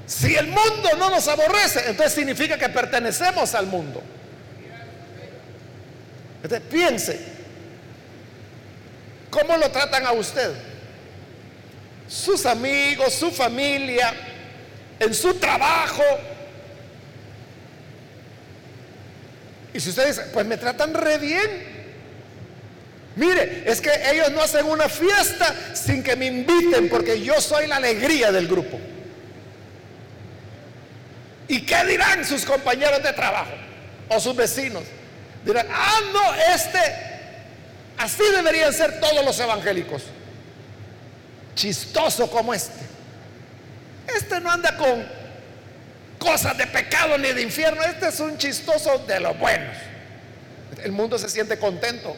Si 0.07 0.35
el 0.35 0.47
mundo 0.47 0.97
no 0.97 1.11
nos 1.11 1.29
aborrece, 1.29 1.81
entonces 1.91 2.15
significa 2.15 2.57
que 2.57 2.71
pertenecemos 2.71 3.55
al 3.55 3.67
mundo. 3.67 4.03
Entonces 6.43 6.67
piense, 6.71 7.21
¿cómo 9.29 9.59
lo 9.59 9.71
tratan 9.71 10.07
a 10.07 10.13
usted? 10.13 10.74
Sus 12.09 12.47
amigos, 12.47 13.15
su 13.15 13.31
familia, 13.31 14.13
en 15.01 15.15
su 15.15 15.35
trabajo, 15.35 16.03
Y 19.75 19.81
si 19.81 19.91
usted 19.91 20.07
dice, 20.07 20.23
pues 20.33 20.47
me 20.47 20.57
tratan 20.57 20.95
re 20.95 21.19
bien. 21.19 21.75
Mire, 23.17 23.65
es 23.67 23.81
que 23.81 23.91
ellos 24.13 24.31
no 24.31 24.41
hacen 24.41 24.67
una 24.67 24.89
fiesta 24.89 25.53
sin 25.75 26.03
que 26.03 26.15
me 26.15 26.27
inviten 26.27 26.89
porque 26.89 27.21
yo 27.21 27.41
soy 27.41 27.67
la 27.67 27.77
alegría 27.77 28.31
del 28.31 28.47
grupo. 28.47 28.79
¿Y 31.49 31.67
qué 31.67 31.85
dirán 31.87 32.25
sus 32.25 32.45
compañeros 32.45 33.03
de 33.03 33.13
trabajo 33.13 33.51
o 34.09 34.21
sus 34.21 34.35
vecinos? 34.35 34.85
Dirán, 35.45 35.67
ah, 35.71 36.01
no, 36.13 36.35
este, 36.55 36.79
así 37.99 38.23
deberían 38.35 38.73
ser 38.73 39.01
todos 39.01 39.25
los 39.25 39.39
evangélicos. 39.41 40.05
Chistoso 41.55 42.31
como 42.31 42.53
este. 42.53 42.85
Este 44.15 44.41
no 44.41 44.51
anda 44.51 44.77
con 44.77 45.07
cosas 46.19 46.57
de 46.57 46.67
pecado 46.67 47.17
ni 47.19 47.33
de 47.33 47.43
infierno. 47.43 47.83
Este 47.83 48.09
es 48.09 48.21
un 48.21 48.37
chistoso 48.39 48.99
de 49.07 49.21
los 49.21 49.39
buenos. 49.39 49.77
El 50.83 50.93
mundo 50.93 51.19
se 51.19 51.29
siente 51.29 51.59
contento 51.59 52.17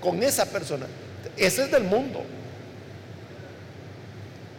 con 0.00 0.22
esa 0.22 0.46
persona. 0.46 0.86
Ese 1.36 1.64
es 1.64 1.70
del 1.70 1.84
mundo. 1.84 2.24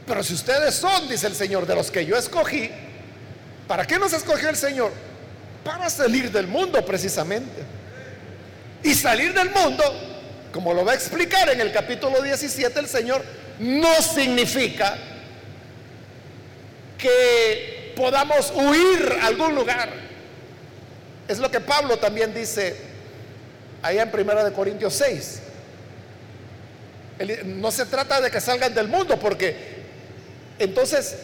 Pero 0.05 0.23
si 0.23 0.33
ustedes 0.33 0.75
son, 0.75 1.07
dice 1.07 1.27
el 1.27 1.35
Señor, 1.35 1.65
de 1.65 1.75
los 1.75 1.91
que 1.91 2.05
yo 2.05 2.17
escogí, 2.17 2.69
¿para 3.67 3.85
qué 3.85 3.97
nos 3.97 4.13
escogió 4.13 4.49
el 4.49 4.55
Señor? 4.55 4.91
Para 5.63 5.89
salir 5.89 6.31
del 6.31 6.47
mundo 6.47 6.83
precisamente. 6.85 7.63
Y 8.83 8.93
salir 8.95 9.33
del 9.33 9.51
mundo, 9.51 9.83
como 10.51 10.73
lo 10.73 10.83
va 10.83 10.93
a 10.93 10.95
explicar 10.95 11.49
en 11.49 11.61
el 11.61 11.71
capítulo 11.71 12.21
17 12.21 12.79
el 12.79 12.87
Señor, 12.87 13.23
no 13.59 14.01
significa 14.01 14.97
que 16.97 17.93
podamos 17.95 18.51
huir 18.55 19.17
a 19.21 19.27
algún 19.27 19.55
lugar. 19.55 19.89
Es 21.27 21.39
lo 21.39 21.49
que 21.49 21.59
Pablo 21.59 21.97
también 21.97 22.33
dice 22.33 22.75
allá 23.81 24.03
en 24.03 24.11
1 24.13 24.43
de 24.43 24.53
Corintios 24.53 24.93
6. 24.95 25.41
No 27.45 27.71
se 27.71 27.85
trata 27.85 28.19
de 28.19 28.31
que 28.31 28.41
salgan 28.41 28.73
del 28.73 28.87
mundo, 28.87 29.19
porque 29.19 29.55
entonces, 30.59 31.17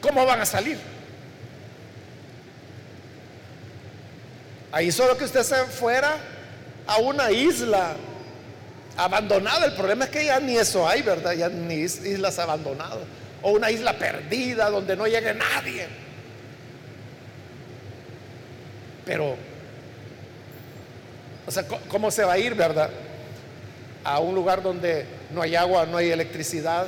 ¿cómo 0.00 0.24
van 0.26 0.40
a 0.40 0.46
salir? 0.46 0.78
Ahí 4.72 4.90
solo 4.90 5.16
que 5.16 5.24
usted 5.24 5.42
se 5.42 5.56
fuera 5.66 6.16
a 6.86 6.98
una 6.98 7.30
isla 7.30 7.96
abandonada. 8.96 9.66
El 9.66 9.74
problema 9.74 10.04
es 10.04 10.10
que 10.10 10.24
ya 10.24 10.40
ni 10.40 10.56
eso 10.56 10.88
hay, 10.88 11.02
¿verdad? 11.02 11.32
Ya 11.32 11.48
ni 11.48 11.74
islas 11.74 12.38
abandonadas 12.38 12.98
o 13.44 13.50
una 13.50 13.70
isla 13.70 13.92
perdida 13.98 14.70
donde 14.70 14.96
no 14.96 15.06
llegue 15.06 15.34
nadie. 15.34 15.86
Pero, 19.04 19.36
o 21.46 21.50
sea, 21.50 21.62
¿cómo 21.88 22.10
se 22.10 22.24
va 22.24 22.32
a 22.32 22.38
ir, 22.38 22.54
verdad? 22.54 22.88
A 24.02 24.18
un 24.20 24.34
lugar 24.34 24.62
donde 24.62 25.04
no 25.30 25.42
hay 25.42 25.56
agua, 25.56 25.84
no 25.84 25.98
hay 25.98 26.10
electricidad, 26.10 26.86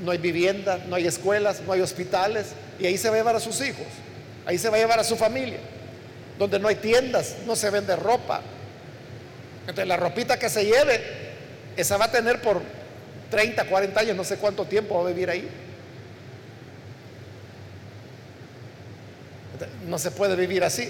no 0.00 0.10
hay 0.10 0.18
vivienda, 0.18 0.80
no 0.88 0.96
hay 0.96 1.06
escuelas, 1.06 1.60
no 1.60 1.72
hay 1.72 1.80
hospitales, 1.80 2.54
y 2.80 2.86
ahí 2.86 2.98
se 2.98 3.08
va 3.08 3.14
a 3.14 3.18
llevar 3.18 3.36
a 3.36 3.40
sus 3.40 3.60
hijos, 3.60 3.86
ahí 4.46 4.58
se 4.58 4.68
va 4.68 4.78
a 4.78 4.80
llevar 4.80 4.98
a 4.98 5.04
su 5.04 5.16
familia, 5.16 5.58
donde 6.40 6.58
no 6.58 6.66
hay 6.66 6.74
tiendas, 6.74 7.36
no 7.46 7.54
se 7.54 7.70
vende 7.70 7.94
ropa. 7.94 8.40
Entonces 9.68 9.86
la 9.86 9.98
ropita 9.98 10.38
que 10.38 10.48
se 10.48 10.64
lleve, 10.64 10.98
esa 11.76 11.98
va 11.98 12.06
a 12.06 12.10
tener 12.10 12.40
por 12.40 12.62
30, 13.30 13.66
40 13.66 14.00
años, 14.00 14.16
no 14.16 14.24
sé 14.24 14.38
cuánto 14.38 14.64
tiempo 14.64 14.94
va 14.94 15.10
a 15.10 15.12
vivir 15.12 15.28
ahí. 15.28 15.46
No 19.86 19.98
se 19.98 20.10
puede 20.10 20.36
vivir 20.36 20.64
así. 20.64 20.88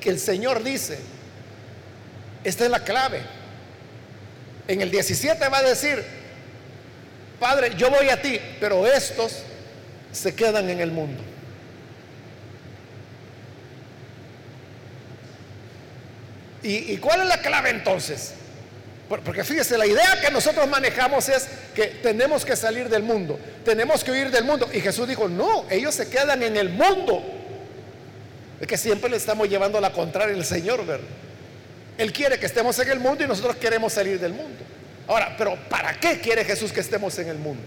que 0.00 0.10
el 0.10 0.18
Señor 0.18 0.64
dice, 0.64 0.98
esta 2.42 2.64
es 2.64 2.70
la 2.70 2.82
clave. 2.82 3.20
En 4.66 4.80
el 4.82 4.90
17 4.90 5.48
va 5.48 5.58
a 5.58 5.62
decir, 5.62 6.04
Padre, 7.38 7.76
yo 7.76 7.90
voy 7.90 8.08
a 8.08 8.20
ti, 8.20 8.40
pero 8.58 8.88
estos 8.88 9.44
se 10.10 10.34
quedan 10.34 10.68
en 10.68 10.80
el 10.80 10.90
mundo. 10.90 11.22
¿Y, 16.66 16.96
cuál 16.96 17.20
es 17.20 17.28
la 17.28 17.40
clave 17.40 17.70
entonces? 17.70 18.32
Porque 19.08 19.44
fíjese, 19.44 19.78
la 19.78 19.86
idea 19.86 20.20
que 20.20 20.32
nosotros 20.32 20.66
manejamos 20.68 21.28
es 21.28 21.46
que 21.74 21.86
tenemos 22.02 22.44
que 22.44 22.56
salir 22.56 22.88
del 22.88 23.04
mundo, 23.04 23.38
tenemos 23.64 24.02
que 24.02 24.10
huir 24.10 24.32
del 24.32 24.42
mundo. 24.42 24.68
Y 24.72 24.80
Jesús 24.80 25.06
dijo, 25.06 25.28
no, 25.28 25.64
ellos 25.70 25.94
se 25.94 26.08
quedan 26.08 26.42
en 26.42 26.56
el 26.56 26.70
mundo. 26.70 27.22
Es 28.60 28.66
que 28.66 28.76
siempre 28.76 29.08
le 29.08 29.16
estamos 29.16 29.48
llevando 29.48 29.78
a 29.78 29.80
la 29.80 29.92
contraria 29.92 30.34
el 30.34 30.44
Señor, 30.44 30.84
¿verdad? 30.84 31.06
Él 31.98 32.12
quiere 32.12 32.38
que 32.38 32.46
estemos 32.46 32.76
en 32.80 32.90
el 32.90 32.98
mundo 32.98 33.22
y 33.22 33.28
nosotros 33.28 33.56
queremos 33.56 33.92
salir 33.92 34.18
del 34.18 34.32
mundo. 34.32 34.64
Ahora, 35.06 35.36
pero 35.38 35.56
¿para 35.68 35.94
qué 36.00 36.18
quiere 36.18 36.44
Jesús 36.44 36.72
que 36.72 36.80
estemos 36.80 37.16
en 37.18 37.28
el 37.28 37.38
mundo? 37.38 37.62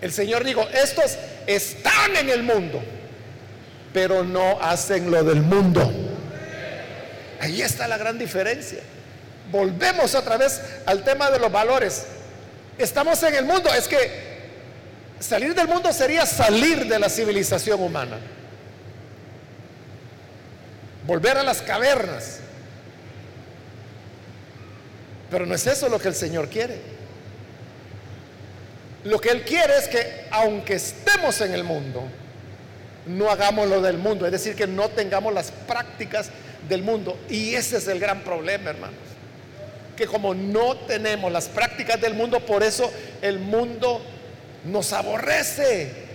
El 0.00 0.12
Señor 0.12 0.42
dijo, 0.44 0.66
estos 0.72 1.18
están 1.46 2.16
en 2.16 2.30
el 2.30 2.42
mundo, 2.42 2.82
pero 3.92 4.24
no 4.24 4.60
hacen 4.60 5.10
lo 5.10 5.22
del 5.24 5.42
mundo. 5.42 5.90
Ahí 7.40 7.62
está 7.62 7.86
la 7.88 7.96
gran 7.96 8.18
diferencia. 8.18 8.80
Volvemos 9.50 10.14
otra 10.14 10.36
vez 10.36 10.60
al 10.86 11.04
tema 11.04 11.30
de 11.30 11.38
los 11.38 11.50
valores. 11.50 12.06
Estamos 12.76 13.22
en 13.22 13.34
el 13.34 13.44
mundo, 13.44 13.72
es 13.72 13.88
que 13.88 14.28
salir 15.20 15.54
del 15.54 15.68
mundo 15.68 15.92
sería 15.92 16.26
salir 16.26 16.86
de 16.86 16.98
la 16.98 17.08
civilización 17.08 17.82
humana. 17.82 18.18
Volver 21.06 21.38
a 21.38 21.42
las 21.42 21.62
cavernas. 21.62 22.40
Pero 25.30 25.46
no 25.46 25.54
es 25.54 25.66
eso 25.66 25.88
lo 25.88 25.98
que 25.98 26.08
el 26.08 26.14
Señor 26.14 26.48
quiere. 26.48 26.80
Lo 29.04 29.18
que 29.18 29.30
Él 29.30 29.42
quiere 29.42 29.76
es 29.76 29.88
que 29.88 30.26
aunque 30.30 30.74
estemos 30.74 31.40
en 31.40 31.54
el 31.54 31.64
mundo, 31.64 32.04
no 33.08 33.30
hagamos 33.30 33.68
lo 33.68 33.80
del 33.80 33.98
mundo, 33.98 34.26
es 34.26 34.32
decir, 34.32 34.54
que 34.54 34.66
no 34.66 34.88
tengamos 34.90 35.32
las 35.32 35.50
prácticas 35.50 36.30
del 36.68 36.82
mundo. 36.82 37.18
Y 37.28 37.54
ese 37.54 37.78
es 37.78 37.88
el 37.88 37.98
gran 37.98 38.20
problema, 38.20 38.70
hermanos. 38.70 38.98
Que 39.96 40.06
como 40.06 40.34
no 40.34 40.76
tenemos 40.76 41.32
las 41.32 41.48
prácticas 41.48 42.00
del 42.00 42.14
mundo, 42.14 42.40
por 42.40 42.62
eso 42.62 42.92
el 43.22 43.38
mundo 43.38 44.02
nos 44.64 44.92
aborrece. 44.92 46.06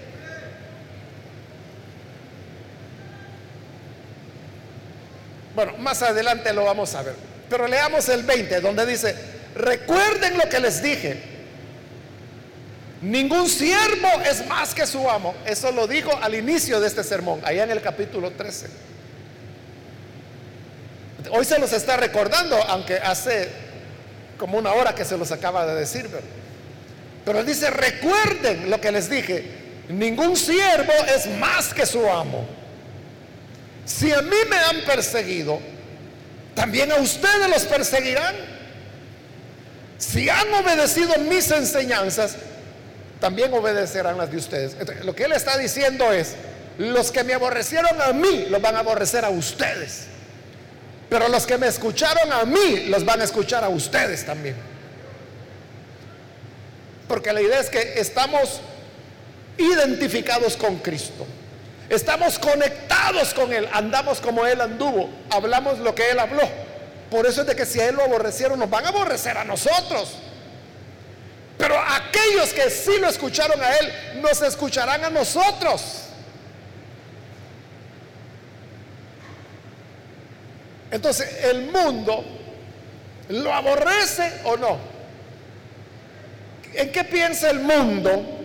Bueno, 5.56 5.74
más 5.78 6.02
adelante 6.02 6.54
lo 6.54 6.66
vamos 6.66 6.96
a 6.96 7.04
ver. 7.04 7.16
Pero 7.50 7.68
leamos 7.68 8.08
el 8.10 8.24
20, 8.24 8.62
donde 8.62 8.86
dice, 8.86 9.16
recuerden 9.56 10.38
lo 10.38 10.48
que 10.50 10.60
les 10.60 10.82
dije. 10.82 11.33
Ningún 13.04 13.50
siervo 13.50 14.08
es 14.26 14.48
más 14.48 14.74
que 14.74 14.88
su 14.88 15.10
amo. 15.10 15.36
Eso 15.46 15.74
lo 15.74 15.88
dijo 15.88 16.18
al 16.22 16.36
inicio 16.36 16.80
de 16.80 16.88
este 16.88 17.04
sermón, 17.04 17.42
allá 17.44 17.66
en 17.66 17.72
el 17.72 17.82
capítulo 17.82 18.32
13. 18.32 18.68
Hoy 21.32 21.44
se 21.44 21.60
los 21.60 21.74
está 21.74 21.98
recordando, 21.98 22.56
aunque 22.64 22.96
hace 22.96 23.50
como 24.38 24.58
una 24.58 24.72
hora 24.72 24.96
que 24.96 25.04
se 25.04 25.18
los 25.18 25.34
acaba 25.34 25.66
de 25.66 25.76
decir. 25.76 26.10
Pero 27.26 27.40
él 27.40 27.46
dice, 27.46 27.70
recuerden 27.70 28.70
lo 28.70 28.80
que 28.80 28.92
les 28.94 29.10
dije. 29.10 29.52
Ningún 29.90 30.38
siervo 30.38 30.94
es 31.14 31.28
más 31.28 31.74
que 31.74 31.86
su 31.86 32.10
amo. 32.10 32.48
Si 33.84 34.14
a 34.14 34.22
mí 34.22 34.38
me 34.50 34.56
han 34.56 34.82
perseguido, 34.86 35.60
también 36.56 36.90
a 36.90 36.96
ustedes 36.96 37.50
los 37.50 37.64
perseguirán. 37.64 38.34
Si 39.98 40.30
han 40.30 40.54
obedecido 40.54 41.18
mis 41.18 41.52
enseñanzas, 41.52 42.38
también 43.24 43.54
obedecerán 43.54 44.18
las 44.18 44.30
de 44.30 44.36
ustedes. 44.36 44.76
lo 45.06 45.16
que 45.16 45.24
él 45.24 45.32
está 45.32 45.58
diciendo 45.58 46.12
es, 46.12 46.36
los 46.78 47.10
que 47.10 47.24
me 47.24 47.34
aborrecieron 47.34 48.02
a 48.02 48.12
mí, 48.12 48.48
los 48.50 48.62
van 48.62 48.76
a 48.76 48.80
aborrecer 48.80 49.24
a 49.24 49.30
ustedes. 49.30 50.08
Pero 51.10 51.30
los 51.30 51.46
que 51.46 51.58
me 51.58 51.68
escucharon 51.68 52.34
a 52.34 52.44
mí, 52.44 52.88
los 52.90 53.06
van 53.06 53.22
a 53.22 53.24
escuchar 53.24 53.64
a 53.64 53.70
ustedes 53.70 54.26
también. 54.26 54.58
Porque 57.08 57.32
la 57.32 57.40
idea 57.40 57.62
es 57.62 57.70
que 57.70 57.94
estamos 57.98 58.60
identificados 59.58 60.58
con 60.58 60.80
Cristo. 60.80 61.26
Estamos 61.88 62.38
conectados 62.38 63.34
con 63.34 63.54
Él, 63.54 63.70
andamos 63.72 64.20
como 64.20 64.46
Él 64.46 64.60
anduvo, 64.60 65.10
hablamos 65.30 65.80
lo 65.80 65.96
que 65.96 66.12
Él 66.12 66.20
habló. 66.20 66.44
Por 67.10 67.26
eso 67.26 67.40
es 67.40 67.48
de 67.48 67.56
que 67.56 67.66
si 67.66 67.80
a 67.80 67.88
Él 67.88 67.96
lo 67.96 68.04
aborrecieron, 68.04 68.60
nos 68.60 68.70
van 68.70 68.86
a 68.86 68.90
aborrecer 68.90 69.38
a 69.38 69.46
nosotros. 69.46 70.18
Pero 71.58 71.80
aquellos 71.80 72.54
que 72.54 72.70
sí 72.70 72.98
lo 73.00 73.08
escucharon 73.08 73.62
a 73.62 73.74
Él, 73.78 74.22
nos 74.22 74.42
escucharán 74.42 75.04
a 75.06 75.10
nosotros. 75.10 76.04
Entonces, 80.92 81.44
¿el 81.46 81.72
mundo 81.72 82.24
lo 83.30 83.54
aborrece 83.54 84.42
o 84.44 84.58
no? 84.58 84.78
¿En 86.74 86.92
qué 86.92 87.04
piensa 87.04 87.50
el 87.50 87.60
mundo 87.60 88.44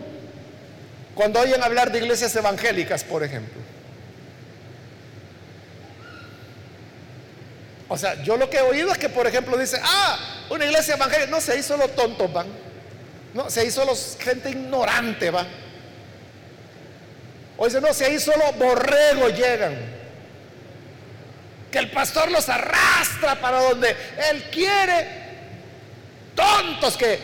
cuando 1.19 1.41
oyen 1.41 1.61
hablar 1.65 1.91
de 1.91 1.99
iglesias 1.99 2.37
evangélicas, 2.37 3.03
por 3.03 3.25
ejemplo. 3.25 3.61
O 7.89 7.99
sea, 7.99 8.23
yo 8.23 8.37
lo 8.37 8.49
que 8.49 8.59
he 8.59 8.61
oído 8.61 8.93
es 8.93 8.99
que, 8.99 9.09
por 9.09 9.27
ejemplo, 9.27 9.59
dice, 9.59 9.81
ah, 9.83 10.17
una 10.49 10.65
iglesia 10.65 10.95
evangélica, 10.95 11.29
no, 11.29 11.41
se 11.41 11.59
hizo 11.59 11.77
los 11.77 11.93
tontos, 11.97 12.33
van. 12.33 12.47
No, 13.35 13.51
se 13.51 13.67
hizo 13.67 13.85
los 13.85 14.17
gente 14.21 14.51
ignorante, 14.51 15.31
va. 15.31 15.47
O 17.57 17.67
dice, 17.67 17.81
no, 17.81 17.93
se 17.93 18.13
hizo 18.13 18.33
los 18.37 18.57
borregos 18.57 19.37
llegan. 19.37 19.77
Que 21.71 21.79
el 21.79 21.91
pastor 21.91 22.31
los 22.31 22.49
arrastra 22.49 23.41
para 23.41 23.61
donde 23.61 23.95
él 24.31 24.45
quiere. 24.51 25.27
Tontos 26.35 26.97
que 26.97 27.19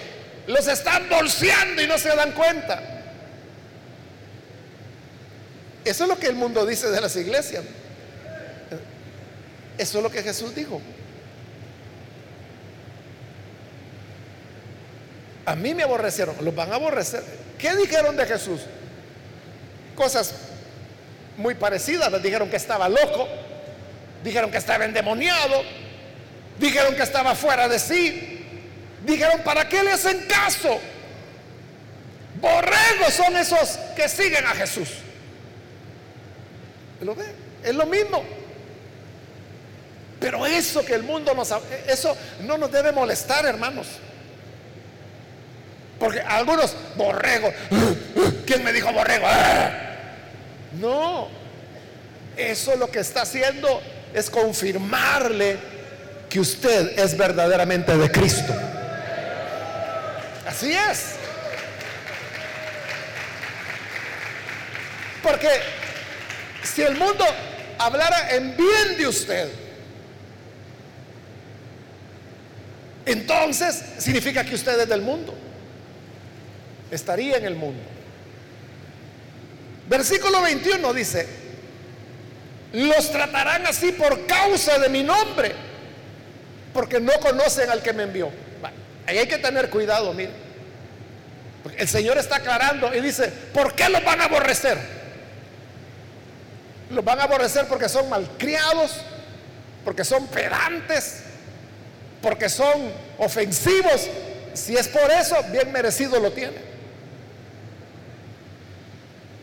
los 0.47 0.67
están 0.67 1.09
bolseando 1.09 1.83
y 1.83 1.87
no 1.87 1.97
se 1.97 2.15
dan 2.15 2.33
cuenta. 2.33 2.83
Eso 5.85 6.05
es 6.05 6.09
lo 6.09 6.19
que 6.19 6.27
el 6.27 6.35
mundo 6.35 6.67
dice 6.67 6.91
de 6.91 7.01
las 7.01 7.15
iglesias. 7.17 7.63
Eso 9.79 9.99
es 9.99 10.05
lo 10.05 10.11
que 10.11 10.23
Jesús 10.23 10.55
dijo. 10.55 10.81
A 15.47 15.55
mí 15.55 15.75
me 15.75 15.83
aborrecieron, 15.83 16.37
los 16.41 16.55
van 16.55 16.73
a 16.73 16.77
aborrecer. 16.77 17.23
¿Qué 17.59 17.75
dijeron 17.77 18.17
de 18.17 18.27
Jesús? 18.27 18.63
Cosas 19.95 20.35
muy 21.37 21.55
parecidas. 21.55 22.23
Dijeron 22.23 22.49
que 22.49 22.57
estaba 22.57 22.89
loco, 22.89 23.29
dijeron 24.23 24.51
que 24.51 24.59
estaba 24.59 24.85
endemoniado, 24.85 25.63
dijeron 26.59 26.95
que 26.95 27.03
estaba 27.03 27.35
fuera 27.35 27.69
de 27.69 27.79
sí. 27.79 28.31
Dijeron, 29.05 29.43
¿para 29.43 29.69
qué 29.69 29.83
le 29.83 29.93
hacen 29.93 30.27
caso? 30.27 30.81
Borregos 32.41 33.15
son 33.15 33.37
esos 33.37 33.79
que 33.95 34.09
siguen 34.09 34.47
a 34.47 34.51
Jesús. 34.51 34.89
¿Lo 37.03 37.15
ve? 37.15 37.25
Es 37.63 37.75
lo 37.75 37.87
mismo. 37.87 38.25
Pero 40.21 40.47
eso 40.47 40.85
que 40.85 40.95
el 40.95 41.03
mundo 41.03 41.35
nos... 41.35 41.53
Eso 41.87 42.17
no 42.41 42.57
nos 42.57 42.73
debe 42.73 42.93
molestar, 42.93 43.45
hermanos. 43.45 43.87
Porque 45.99 46.21
algunos, 46.21 46.77
borrego. 46.97 47.53
¿Quién 48.47 48.65
me 48.65 48.73
dijo 48.73 48.93
borrego? 48.93 49.27
No. 50.81 51.29
Eso 52.37 52.77
lo 52.77 52.91
que 52.91 53.01
está 53.01 53.23
haciendo 53.23 53.81
es 54.13 54.29
confirmarle 54.29 55.57
que 56.29 56.41
usted 56.41 56.99
es 56.99 57.17
verdaderamente 57.17 57.97
de 57.97 58.11
Cristo. 58.11 58.55
Así 60.47 60.73
es. 60.73 61.15
Porque 65.23 65.49
si 66.63 66.83
el 66.83 66.97
mundo 66.97 67.25
hablara 67.79 68.31
en 68.35 68.57
bien 68.57 68.99
de 68.99 69.07
usted, 69.07 69.49
entonces 73.07 73.83
significa 73.99 74.45
que 74.45 74.55
usted 74.55 74.81
es 74.81 74.89
del 74.89 75.03
mundo. 75.03 75.35
Estaría 76.97 77.37
en 77.37 77.45
el 77.45 77.57
mundo. 77.57 77.83
Versículo 79.89 80.41
21 80.43 80.95
dice, 80.95 81.27
los 82.73 83.11
tratarán 83.13 83.67
así 83.67 83.93
por 83.93 84.27
causa 84.27 84.79
de 84.79 84.89
mi 84.89 85.03
nombre, 85.03 85.53
porque 86.73 87.01
no 87.01 87.13
conocen 87.21 87.71
al 87.71 87.83
que 87.83 87.93
me 87.93 88.05
envió. 88.05 88.31
Ahí 89.07 89.19
hay 89.19 89.29
que 89.29 89.39
tener 89.39 89.71
cuidado, 89.71 90.13
mire. 90.13 90.31
El 91.77 91.89
Señor 91.89 92.19
está 92.19 92.37
aclarando 92.37 92.95
y 92.95 93.01
dice, 93.01 93.29
¿por 93.53 93.75
qué 93.75 93.89
los 93.89 94.03
van 94.05 94.21
a 94.21 94.25
aborrecer? 94.25 94.79
Los 96.91 97.05
van 97.05 97.21
a 97.21 97.25
aborrecer 97.25 97.67
porque 97.67 97.89
son 97.89 98.09
malcriados, 98.09 98.97
porque 99.85 100.05
son 100.05 100.27
pedantes, 100.27 101.23
porque 102.21 102.49
son 102.49 102.93
ofensivos. 103.19 104.09
Si 104.53 104.77
es 104.77 104.89
por 104.89 105.11
eso, 105.11 105.37
bien 105.51 105.71
merecido 105.73 106.19
lo 106.21 106.33
tiene. 106.33 106.74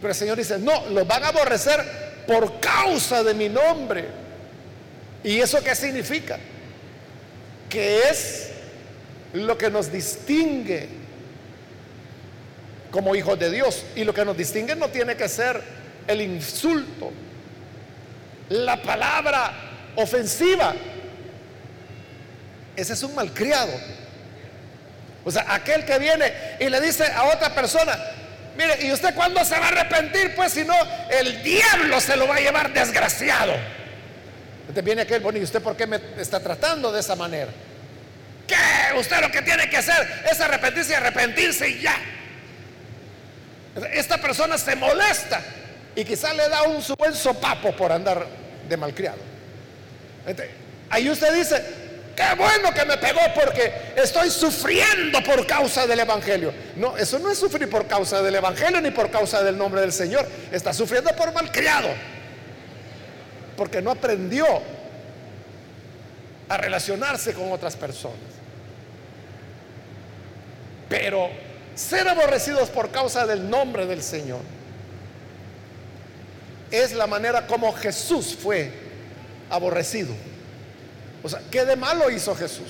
Pero 0.01 0.11
el 0.11 0.17
Señor 0.17 0.37
dice, 0.37 0.57
no, 0.57 0.89
los 0.89 1.05
van 1.05 1.23
a 1.23 1.27
aborrecer 1.27 1.79
por 2.25 2.59
causa 2.59 3.23
de 3.23 3.35
mi 3.35 3.49
nombre. 3.49 4.05
¿Y 5.23 5.39
eso 5.39 5.63
qué 5.63 5.75
significa? 5.75 6.39
Que 7.69 8.09
es 8.09 8.49
lo 9.33 9.57
que 9.57 9.69
nos 9.69 9.91
distingue 9.91 10.89
como 12.89 13.15
hijos 13.15 13.37
de 13.37 13.51
Dios. 13.51 13.85
Y 13.95 14.03
lo 14.03 14.13
que 14.13 14.25
nos 14.25 14.35
distingue 14.35 14.75
no 14.75 14.89
tiene 14.89 15.15
que 15.15 15.29
ser 15.29 15.61
el 16.07 16.19
insulto, 16.21 17.11
la 18.49 18.81
palabra 18.81 19.53
ofensiva. 19.95 20.73
Ese 22.75 22.93
es 22.93 23.03
un 23.03 23.13
malcriado. 23.13 23.71
O 25.23 25.29
sea, 25.29 25.45
aquel 25.53 25.85
que 25.85 25.99
viene 25.99 26.33
y 26.59 26.69
le 26.69 26.81
dice 26.81 27.05
a 27.05 27.25
otra 27.25 27.53
persona, 27.53 27.97
mire, 28.57 28.85
¿y 28.85 28.91
usted 28.91 29.13
cuándo 29.13 29.43
se 29.45 29.57
va 29.59 29.65
a 29.65 29.69
arrepentir? 29.69 30.35
Pues 30.35 30.53
si 30.53 30.63
no, 30.63 30.75
el 31.09 31.41
diablo 31.43 31.99
se 31.99 32.15
lo 32.15 32.27
va 32.27 32.35
a 32.35 32.39
llevar 32.39 32.73
desgraciado. 32.73 33.53
Entonces 34.61 34.83
viene 34.83 35.01
aquel, 35.01 35.21
bueno, 35.21 35.39
¿y 35.39 35.43
usted 35.43 35.61
por 35.61 35.75
qué 35.75 35.87
me 35.87 35.99
está 36.17 36.39
tratando 36.39 36.91
de 36.91 36.99
esa 36.99 37.15
manera? 37.15 37.51
¿Qué? 38.47 38.97
Usted 38.97 39.19
lo 39.21 39.31
que 39.31 39.41
tiene 39.41 39.69
que 39.69 39.77
hacer 39.77 40.23
es 40.29 40.39
arrepentirse 40.39 40.91
y 40.91 40.95
arrepentirse 40.95 41.69
y 41.69 41.81
ya. 41.81 41.95
Esta 43.93 44.17
persona 44.17 44.57
se 44.57 44.75
molesta 44.75 45.41
y 45.95 46.03
quizá 46.03 46.33
le 46.33 46.47
da 46.49 46.63
un 46.63 46.83
buen 46.97 47.13
sopapo 47.13 47.75
por 47.75 47.91
andar 47.91 48.25
de 48.67 48.77
malcriado. 48.77 49.19
ahí 50.89 51.09
usted 51.09 51.33
dice, 51.33 51.80
qué 52.21 52.35
bueno 52.35 52.73
que 52.73 52.85
me 52.85 52.97
pegó 52.97 53.21
porque 53.33 53.93
estoy 53.95 54.29
sufriendo 54.29 55.21
por 55.23 55.45
causa 55.47 55.87
del 55.87 55.99
Evangelio. 55.99 56.53
No, 56.75 56.95
eso 56.97 57.19
no 57.19 57.31
es 57.31 57.39
sufrir 57.39 57.69
por 57.69 57.87
causa 57.87 58.21
del 58.21 58.35
Evangelio 58.35 58.79
ni 58.81 58.91
por 58.91 59.09
causa 59.09 59.43
del 59.43 59.57
nombre 59.57 59.81
del 59.81 59.91
Señor. 59.91 60.27
Está 60.51 60.73
sufriendo 60.73 61.15
por 61.15 61.33
malcriado. 61.33 61.89
Porque 63.57 63.81
no 63.81 63.91
aprendió 63.91 64.45
a 66.49 66.57
relacionarse 66.57 67.33
con 67.33 67.51
otras 67.51 67.75
personas. 67.75 68.17
Pero 70.89 71.29
ser 71.75 72.07
aborrecidos 72.07 72.69
por 72.69 72.91
causa 72.91 73.25
del 73.25 73.49
nombre 73.49 73.85
del 73.85 74.03
Señor 74.03 74.41
es 76.69 76.93
la 76.93 77.07
manera 77.07 77.47
como 77.47 77.73
Jesús 77.73 78.37
fue 78.39 78.71
aborrecido. 79.49 80.13
O 81.23 81.29
sea, 81.29 81.41
¿qué 81.51 81.65
de 81.65 81.75
malo 81.75 82.09
hizo 82.09 82.35
Jesús? 82.35 82.69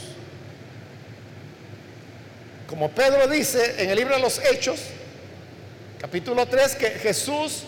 Como 2.68 2.90
Pedro 2.92 3.28
dice 3.28 3.84
en 3.84 3.90
el 3.90 3.98
libro 3.98 4.16
de 4.16 4.22
los 4.22 4.40
Hechos, 4.40 4.80
capítulo 6.00 6.46
3, 6.46 6.76
que 6.76 6.90
Jesús 6.92 7.64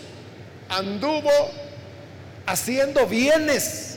anduvo 0.68 1.30
haciendo 2.46 3.06
bienes, 3.06 3.96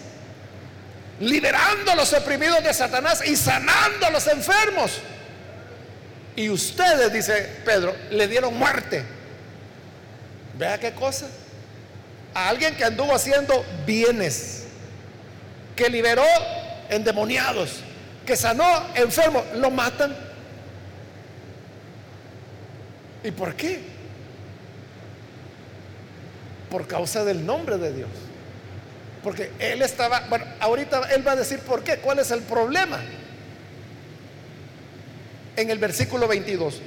liberando 1.19 1.91
a 1.91 1.95
los 1.95 2.13
oprimidos 2.13 2.63
de 2.63 2.73
Satanás 2.73 3.25
y 3.25 3.35
sanando 3.35 4.05
a 4.05 4.09
los 4.09 4.27
enfermos. 4.27 4.99
Y 6.35 6.49
ustedes, 6.49 7.11
dice 7.11 7.61
Pedro, 7.65 7.95
le 8.11 8.27
dieron 8.27 8.55
muerte. 8.55 9.03
Vea 10.57 10.79
qué 10.79 10.91
cosa. 10.93 11.27
A 12.33 12.49
alguien 12.49 12.75
que 12.75 12.83
anduvo 12.83 13.15
haciendo 13.15 13.65
bienes, 13.85 14.63
que 15.75 15.89
liberó 15.89 16.25
endemoniados, 16.89 17.81
que 18.25 18.35
sanó 18.35 18.65
enfermos, 18.95 19.43
lo 19.55 19.69
matan. 19.71 20.15
¿Y 23.23 23.31
por 23.31 23.55
qué? 23.55 23.79
Por 26.69 26.88
causa 26.88 27.23
del 27.23 27.45
nombre 27.45 27.77
de 27.77 27.93
Dios. 27.93 28.09
Porque 29.23 29.51
él 29.59 29.81
estaba, 29.81 30.21
bueno, 30.29 30.45
ahorita 30.59 31.09
él 31.13 31.27
va 31.27 31.33
a 31.33 31.35
decir 31.35 31.59
por 31.59 31.83
qué, 31.83 31.97
cuál 31.97 32.19
es 32.19 32.31
el 32.31 32.41
problema 32.41 32.99
en 35.55 35.69
el 35.69 35.79
versículo 35.79 36.27
22. 36.27 36.81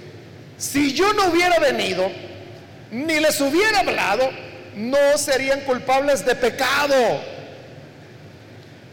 Si 0.57 0.95
yo 0.95 1.13
no 1.13 1.27
hubiera 1.27 1.59
venido, 1.59 2.11
ni 2.91 3.21
les 3.21 3.41
hubiera 3.41 3.81
hablado, 3.81 4.31
no 4.77 5.19
serían 5.19 5.61
culpables 5.61 6.25
de 6.25 6.35
pecado. 6.35 6.95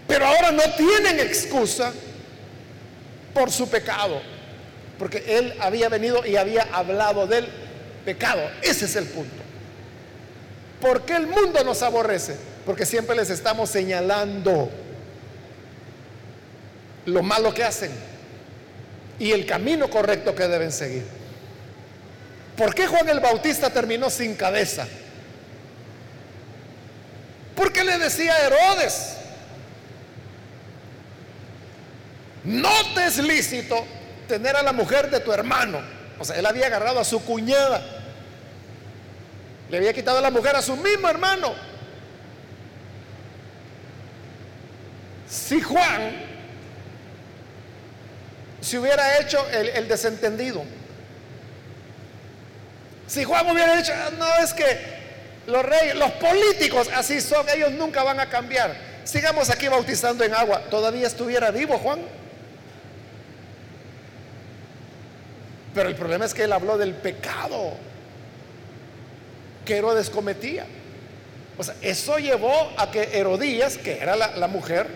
Pero 0.08 0.26
ahora 0.26 0.52
no 0.52 0.64
tienen 0.76 1.20
excusa 1.20 1.92
por 3.34 3.52
su 3.52 3.70
pecado, 3.70 4.22
porque 4.98 5.24
él 5.28 5.54
había 5.60 5.90
venido 5.90 6.26
y 6.26 6.38
había 6.38 6.68
hablado 6.72 7.28
del 7.28 7.48
pecado. 8.06 8.42
Ese 8.62 8.86
es 8.86 8.96
el 8.96 9.06
punto. 9.06 9.44
¿Por 10.82 11.04
qué 11.04 11.16
el 11.16 11.28
mundo 11.28 11.64
nos 11.64 11.82
aborrece? 11.82 12.38
Porque 12.66 12.86
siempre 12.86 13.16
les 13.16 13.30
estamos 13.30 13.70
señalando 13.70 14.70
lo 17.06 17.24
malo 17.24 17.54
que 17.54 17.64
hacen 17.64 17.92
y 19.20 19.32
el 19.32 19.46
camino 19.46 19.90
correcto 19.90 20.36
que 20.36 20.48
deben 20.48 20.72
seguir. 20.72 21.04
¿Por 22.56 22.74
qué 22.74 22.88
Juan 22.88 23.08
el 23.10 23.20
Bautista 23.20 23.70
terminó 23.70 24.10
sin 24.10 24.36
cabeza? 24.36 24.88
Porque 27.56 27.84
le 27.84 27.98
decía 27.98 28.34
a 28.34 28.46
Herodes, 28.46 29.17
no 32.44 32.72
te 32.94 33.06
es 33.06 33.18
lícito 33.18 33.86
tener 34.28 34.56
a 34.56 34.64
la 34.64 34.74
mujer 34.74 35.10
de 35.10 35.20
tu 35.20 35.32
hermano. 35.32 35.80
O 36.20 36.26
sea, 36.26 36.38
él 36.38 36.46
había 36.46 36.68
agarrado 36.68 37.00
a 37.00 37.04
su 37.04 37.24
cuñada. 37.24 37.84
Le 39.70 39.78
había 39.78 39.94
quitado 39.94 40.20
a 40.20 40.22
la 40.22 40.32
mujer 40.32 40.56
a 40.56 40.62
su 40.62 40.76
mismo 40.76 41.10
hermano. 41.10 41.54
Si 45.30 45.62
Juan 45.62 46.28
si 48.68 48.78
hubiera 48.78 49.20
hecho 49.20 49.46
el, 49.50 49.88
desentendido. 49.88 50.64
Si 53.08 53.24
Juan 53.24 53.50
hubiera 53.50 53.78
dicho, 53.78 53.94
ah, 53.96 54.10
no 54.18 54.44
es 54.44 54.54
que 54.54 54.98
los 55.48 55.64
reyes, 55.64 55.96
los 55.96 56.12
políticos 56.14 56.90
así 56.94 57.22
son, 57.22 57.48
ellos 57.50 57.72
nunca 57.72 58.04
van 58.04 58.20
a 58.20 58.30
cambiar. 58.30 58.76
Sigamos 59.06 59.50
aquí 59.50 59.70
bautizando 59.70 60.24
en 60.26 60.34
agua. 60.34 60.64
¿Todavía 60.70 61.08
estuviera 61.08 61.50
vivo 61.52 61.78
Juan? 61.78 62.02
Pero 65.78 65.90
el 65.90 65.96
problema 65.96 66.26
es 66.26 66.34
que 66.34 66.44
él 66.46 66.54
habló 66.54 66.76
del 66.80 66.96
pecado 66.96 67.74
que 69.64 69.78
Herodes 69.78 70.10
cometía. 70.10 70.66
O 71.56 71.64
sea, 71.64 71.76
eso 71.84 72.18
llevó 72.18 72.72
a 72.78 72.90
que 72.90 73.20
Herodías, 73.20 73.78
que 73.78 74.00
era 74.02 74.16
la 74.16 74.48
mujer 74.48 74.88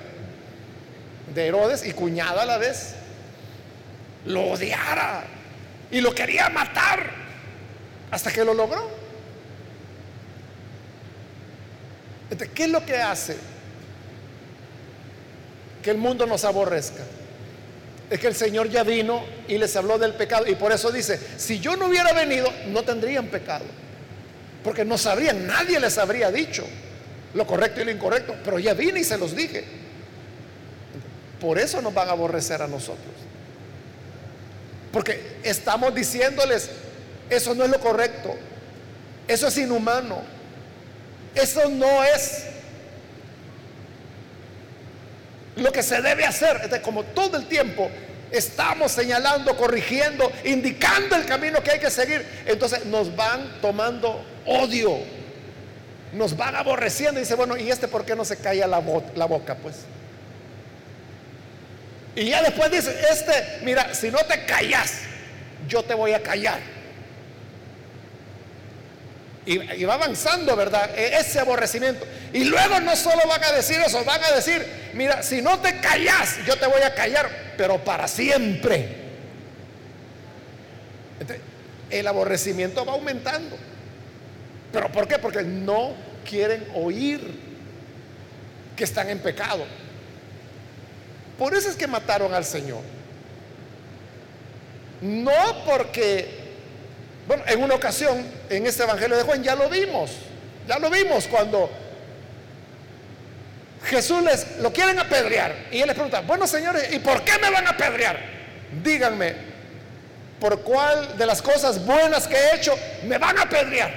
de 1.35 1.45
Herodes 1.45 1.85
y 1.85 1.91
cuñada 1.91 2.41
a 2.41 2.45
la 2.47 2.57
vez, 2.57 2.95
lo 4.25 4.41
odiara 4.53 5.23
y 5.91 6.01
lo 6.01 6.15
quería 6.15 6.49
matar 6.49 7.11
hasta 8.09 8.31
que 8.31 8.43
lo 8.43 8.55
logró. 8.55 8.89
¿qué 12.55 12.63
es 12.63 12.69
lo 12.71 12.83
que 12.83 12.95
hace 12.95 13.37
que 15.83 15.91
el 15.91 15.99
mundo 15.99 16.25
nos 16.25 16.43
aborrezca? 16.43 17.03
Es 18.11 18.19
que 18.19 18.27
el 18.27 18.35
Señor 18.35 18.69
ya 18.69 18.83
vino 18.83 19.23
y 19.47 19.57
les 19.57 19.73
habló 19.77 19.97
del 19.97 20.13
pecado 20.13 20.45
y 20.45 20.55
por 20.55 20.73
eso 20.73 20.91
dice, 20.91 21.17
si 21.37 21.61
yo 21.61 21.77
no 21.77 21.85
hubiera 21.85 22.11
venido, 22.11 22.51
no 22.67 22.83
tendrían 22.83 23.27
pecado. 23.27 23.63
Porque 24.65 24.83
no 24.83 24.97
sabrían, 24.97 25.47
nadie 25.47 25.79
les 25.79 25.97
habría 25.97 26.29
dicho 26.29 26.65
lo 27.33 27.47
correcto 27.47 27.79
y 27.79 27.85
lo 27.85 27.91
incorrecto, 27.91 28.35
pero 28.43 28.59
ya 28.59 28.73
vine 28.73 28.99
y 28.99 29.03
se 29.05 29.17
los 29.17 29.33
dije. 29.33 29.63
Por 31.39 31.57
eso 31.57 31.81
nos 31.81 31.93
van 31.93 32.09
a 32.09 32.11
aborrecer 32.11 32.61
a 32.61 32.67
nosotros. 32.67 33.15
Porque 34.91 35.37
estamos 35.43 35.95
diciéndoles, 35.95 36.69
eso 37.29 37.55
no 37.55 37.63
es 37.63 37.69
lo 37.69 37.79
correcto, 37.79 38.35
eso 39.25 39.47
es 39.47 39.57
inhumano, 39.57 40.21
eso 41.33 41.69
no 41.69 42.03
es 42.03 42.43
lo 45.55 45.71
que 45.71 45.83
se 45.83 46.01
debe 46.01 46.25
hacer. 46.25 46.81
como 46.81 47.03
todo 47.03 47.37
el 47.37 47.47
tiempo 47.47 47.89
estamos 48.31 48.91
señalando, 48.91 49.55
corrigiendo, 49.57 50.31
indicando 50.45 51.15
el 51.15 51.25
camino 51.25 51.61
que 51.61 51.71
hay 51.71 51.79
que 51.79 51.91
seguir, 51.91 52.25
entonces 52.45 52.85
nos 52.85 53.13
van 53.15 53.59
tomando 53.61 54.23
odio, 54.45 54.97
nos 56.13 56.35
van 56.35 56.55
aborreciendo 56.55 57.19
y 57.19 57.23
dice, 57.23 57.35
bueno, 57.35 57.57
¿y 57.57 57.69
este 57.69 57.87
por 57.87 58.05
qué 58.05 58.15
no 58.15 58.23
se 58.23 58.37
calla 58.37 58.67
la, 58.67 58.81
la 59.15 59.25
boca? 59.25 59.55
Pues. 59.55 59.75
Y 62.15 62.29
ya 62.29 62.41
después 62.41 62.71
dice, 62.71 62.95
este, 63.09 63.59
mira, 63.63 63.93
si 63.93 64.11
no 64.11 64.19
te 64.19 64.45
callas, 64.45 65.01
yo 65.67 65.83
te 65.83 65.93
voy 65.93 66.13
a 66.13 66.21
callar. 66.21 66.59
Y, 69.45 69.83
va 69.85 69.95
avanzando, 69.95 70.55
¿verdad? 70.55 70.91
E, 70.95 71.17
ese 71.17 71.39
aborrecimiento. 71.39 72.05
Y 72.31 72.43
luego 72.43 72.79
no 72.79 72.95
solo 72.95 73.27
van 73.27 73.43
a 73.43 73.51
decir 73.51 73.79
eso, 73.79 74.03
van 74.05 74.23
a 74.23 74.31
decir, 74.31 74.65
mira, 74.93 75.23
si 75.23 75.41
no 75.41 75.59
te 75.59 75.79
callas, 75.79 76.37
yo 76.45 76.55
te 76.57 76.67
voy 76.67 76.81
a 76.81 76.93
callar, 76.93 77.53
pero 77.57 77.83
para 77.83 78.07
siempre. 78.07 79.01
el 81.89 82.07
aborrecimiento 82.07 82.85
va 82.85 82.93
aumentando. 82.93 83.57
¿Pero 84.71 84.91
por 84.91 85.07
qué? 85.07 85.17
Porque 85.17 85.41
no 85.41 85.93
quieren 86.27 86.65
oír 86.75 87.19
que 88.75 88.83
están 88.83 89.09
en 89.09 89.19
pecado. 89.19 89.65
Por 91.37 91.55
eso 91.55 91.69
es 91.69 91.75
que 91.75 91.87
mataron 91.87 92.33
al 92.33 92.45
Señor. 92.45 92.81
No 95.01 95.65
porque 95.65 96.40
bueno, 97.31 97.45
en 97.47 97.63
una 97.63 97.75
ocasión, 97.75 98.25
en 98.49 98.67
este 98.67 98.83
Evangelio 98.83 99.15
de 99.15 99.23
Juan, 99.23 99.41
ya 99.41 99.55
lo 99.55 99.69
vimos. 99.69 100.11
Ya 100.67 100.77
lo 100.79 100.89
vimos 100.89 101.27
cuando 101.27 101.69
Jesús 103.85 104.21
les 104.21 104.57
lo 104.57 104.73
quieren 104.73 104.99
apedrear. 104.99 105.55
Y 105.71 105.79
él 105.79 105.87
les 105.87 105.95
pregunta, 105.95 106.19
bueno 106.19 106.45
señores, 106.45 106.93
¿y 106.93 106.99
por 106.99 107.23
qué 107.23 107.39
me 107.39 107.49
van 107.49 107.67
a 107.67 107.69
apedrear? 107.69 108.19
Díganme, 108.83 109.33
¿por 110.41 110.59
cuál 110.59 111.17
de 111.17 111.25
las 111.25 111.41
cosas 111.41 111.85
buenas 111.85 112.27
que 112.27 112.35
he 112.35 112.55
hecho 112.57 112.77
me 113.05 113.17
van 113.17 113.39
a 113.39 113.43
apedrear? 113.43 113.93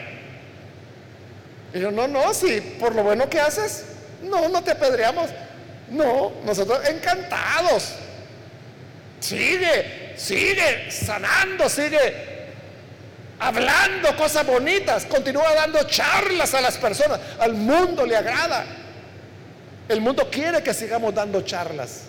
Y 1.75 1.81
yo, 1.81 1.91
no, 1.91 2.07
no, 2.07 2.33
si 2.33 2.61
por 2.61 2.95
lo 2.95 3.03
bueno 3.03 3.29
que 3.29 3.41
haces, 3.41 3.85
no, 4.23 4.49
no 4.49 4.63
te 4.63 4.71
apedreamos. 4.71 5.29
No, 5.91 6.35
nosotros 6.45 6.89
encantados. 6.89 7.95
Sigue, 9.19 10.13
sigue 10.17 10.89
sanando, 10.89 11.69
sigue 11.69 12.34
hablando 13.39 14.17
cosas 14.17 14.47
bonitas, 14.47 15.07
continúa 15.07 15.53
dando 15.55 15.83
charlas 15.85 16.55
a 16.55 16.61
las 16.61 16.77
personas. 16.77 17.21
Al 17.39 17.55
mundo 17.55 18.07
le 18.07 18.17
agrada. 18.17 18.65
El 19.89 20.01
mundo 20.01 20.29
quiere 20.31 20.63
que 20.63 20.73
sigamos 20.73 21.15
dando 21.15 21.43
charlas, 21.43 22.03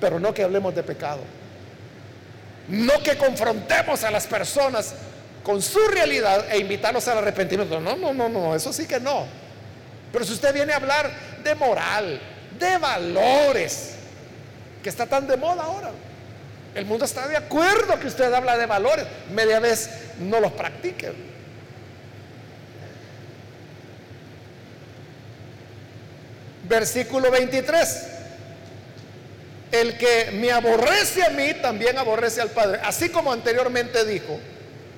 pero 0.00 0.18
no 0.18 0.32
que 0.32 0.42
hablemos 0.42 0.74
de 0.74 0.82
pecado. 0.82 1.20
No 2.68 3.02
que 3.02 3.16
confrontemos 3.16 4.02
a 4.02 4.10
las 4.10 4.26
personas 4.26 4.94
con 5.42 5.62
su 5.62 5.78
realidad 5.88 6.46
e 6.50 6.58
invitarlos 6.58 7.06
al 7.08 7.18
arrepentimiento. 7.18 7.80
No, 7.80 7.96
no, 7.96 8.12
no, 8.14 8.28
no, 8.28 8.54
eso 8.54 8.72
sí 8.72 8.86
que 8.86 8.98
no. 8.98 9.26
Pero 10.10 10.24
si 10.24 10.32
usted 10.32 10.52
viene 10.54 10.72
a 10.72 10.76
hablar 10.76 11.10
de 11.44 11.54
moral, 11.54 12.20
de 12.58 12.78
valores, 12.78 13.94
que 14.82 14.88
está 14.88 15.06
tan 15.06 15.26
de 15.26 15.36
moda 15.36 15.64
ahora. 15.64 15.90
El 16.76 16.84
mundo 16.84 17.06
está 17.06 17.26
de 17.26 17.38
acuerdo 17.38 17.98
que 17.98 18.06
usted 18.06 18.30
habla 18.34 18.58
de 18.58 18.66
valores, 18.66 19.06
media 19.30 19.60
vez 19.60 19.88
no 20.18 20.40
los 20.40 20.52
practique. 20.52 21.10
Versículo 26.68 27.30
23. 27.30 28.08
El 29.72 29.96
que 29.96 30.32
me 30.34 30.52
aborrece 30.52 31.24
a 31.24 31.30
mí, 31.30 31.54
también 31.62 31.96
aborrece 31.96 32.42
al 32.42 32.50
Padre. 32.50 32.78
Así 32.84 33.08
como 33.08 33.32
anteriormente 33.32 34.04
dijo, 34.04 34.38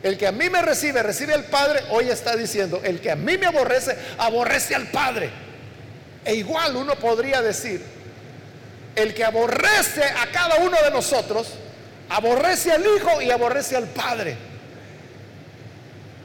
el 0.03 0.18
que 0.18 0.26
a 0.26 0.33
mí 0.33 0.51
me 0.51 0.61
recibe, 0.61 1.01
recibe 1.05 1.33
al 1.33 1.45
Padre, 1.45 1.85
hoy 1.91 2.09
está 2.09 2.35
diciendo, 2.35 2.81
el 2.83 3.01
que 3.01 3.12
a 3.12 3.16
mí 3.16 3.39
me 3.39 3.47
aborrece, 3.47 3.97
aborrece 4.18 4.74
al 4.74 4.89
Padre. 4.89 5.31
E 6.24 6.35
igual 6.35 6.74
uno 6.74 6.97
podría 6.97 7.41
decir, 7.41 7.81
el 8.97 9.14
que 9.14 9.24
aborrece 9.24 10.03
a 10.03 10.26
cada 10.33 10.57
uno 10.57 10.76
de 10.83 10.91
nosotros, 10.91 11.55
Aborrece 12.09 12.73
al 12.73 12.85
Hijo 12.85 13.21
y 13.21 13.31
aborrece 13.31 13.77
al 13.77 13.87
Padre. 13.89 14.37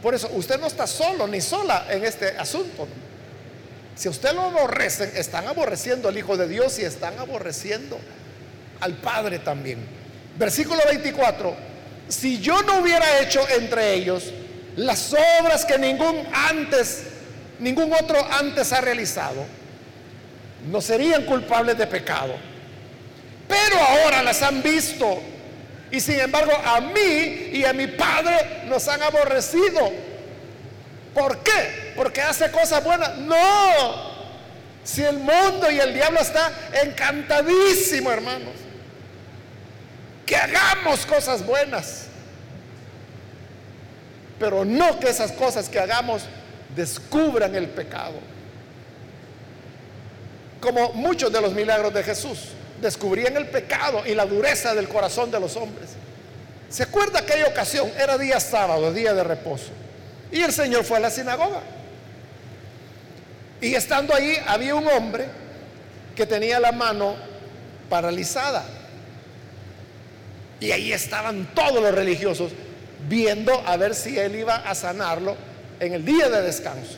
Por 0.02 0.14
eso 0.14 0.30
usted 0.34 0.60
no 0.60 0.68
está 0.68 0.86
solo 0.86 1.28
ni 1.28 1.42
sola 1.42 1.86
en 1.90 2.04
este 2.04 2.38
asunto. 2.38 2.88
Si 3.96 4.10
usted 4.10 4.34
lo 4.34 4.42
aborrecen, 4.42 5.12
están 5.16 5.48
aborreciendo 5.48 6.10
al 6.10 6.18
Hijo 6.18 6.36
de 6.36 6.48
Dios 6.48 6.80
y 6.80 6.84
están 6.84 7.18
aborreciendo 7.20 8.00
al 8.80 8.94
Padre 8.94 9.40
también. 9.40 9.80
Versículo 10.38 10.82
24. 10.90 11.56
Si 12.10 12.40
yo 12.40 12.62
no 12.64 12.80
hubiera 12.80 13.20
hecho 13.20 13.48
entre 13.50 13.94
ellos 13.94 14.26
las 14.76 15.14
obras 15.40 15.64
que 15.66 15.78
ningún 15.78 16.28
antes, 16.34 17.04
ningún 17.60 17.94
otro 17.94 18.18
antes 18.32 18.74
ha 18.74 18.82
realizado, 18.82 19.46
no 20.70 20.82
serían 20.82 21.24
culpables 21.26 21.78
de 21.78 21.88
pecado. 21.88 22.34
Pero 23.48 23.78
ahora 23.78 24.24
las 24.24 24.42
han 24.42 24.64
visto 24.64 25.22
y 25.94 26.00
sin 26.00 26.20
embargo 26.20 26.52
a 26.66 26.82
mí 26.82 27.52
y 27.54 27.64
a 27.66 27.72
mi 27.72 27.86
padre 27.86 28.64
nos 28.66 28.88
han 28.88 29.04
aborrecido. 29.04 29.91
¿Por 31.14 31.38
qué? 31.44 31.94
Porque 31.96 32.20
hace 32.20 32.50
cosas 32.50 32.84
buenas. 32.84 33.16
No. 33.20 34.12
Si 34.84 35.04
el 35.04 35.20
mundo 35.20 35.70
y 35.70 35.80
el 35.80 35.94
diablo 35.94 36.20
está 36.20 36.52
encantadísimo, 36.82 38.12
hermanos. 38.12 38.56
Que 40.26 40.36
hagamos 40.36 41.06
cosas 41.06 41.46
buenas. 41.46 42.08
Pero 44.39 44.66
no 44.66 45.00
que 45.00 45.10
esas 45.10 45.32
cosas 45.32 45.70
que 45.70 45.78
hagamos 45.78 46.24
descubran 46.76 47.54
el 47.54 47.68
pecado. 47.68 48.16
Como 50.60 50.91
muchos 50.94 51.32
de 51.32 51.39
los 51.39 51.54
milagros 51.54 51.94
de 51.94 52.02
Jesús 52.02 52.39
descubrían 52.84 53.36
el 53.36 53.48
pecado 53.48 54.04
y 54.06 54.14
la 54.14 54.26
dureza 54.26 54.76
del 54.76 54.88
corazón 54.88 55.32
de 55.32 55.40
los 55.40 55.56
hombres. 55.56 55.90
¿Se 56.70 56.84
acuerda 56.84 57.20
aquella 57.20 57.48
ocasión? 57.48 57.90
Era 58.00 58.18
día 58.18 58.40
sábado, 58.40 58.94
día 58.94 59.14
de 59.14 59.24
reposo. 59.24 59.72
Y 60.32 60.42
el 60.42 60.52
Señor 60.52 60.84
fue 60.84 60.98
a 60.98 61.00
la 61.00 61.10
sinagoga. 61.10 61.62
Y 63.62 63.74
estando 63.74 64.14
ahí 64.14 64.38
había 64.46 64.76
un 64.76 64.88
hombre 64.88 65.26
que 66.16 66.26
tenía 66.26 66.60
la 66.60 66.72
mano 66.72 67.16
paralizada. 67.90 68.66
Y 70.60 70.72
ahí 70.72 70.94
estaban 70.94 71.54
todos 71.54 71.82
los 71.82 71.94
religiosos 71.94 72.52
viendo 73.08 73.54
a 73.66 73.78
ver 73.78 73.96
si 73.96 74.18
él 74.18 74.36
iba 74.36 74.56
a 74.56 74.76
sanarlo 74.76 75.36
en 75.80 75.94
el 75.94 76.06
día 76.06 76.30
de 76.30 76.42
descanso. 76.42 76.98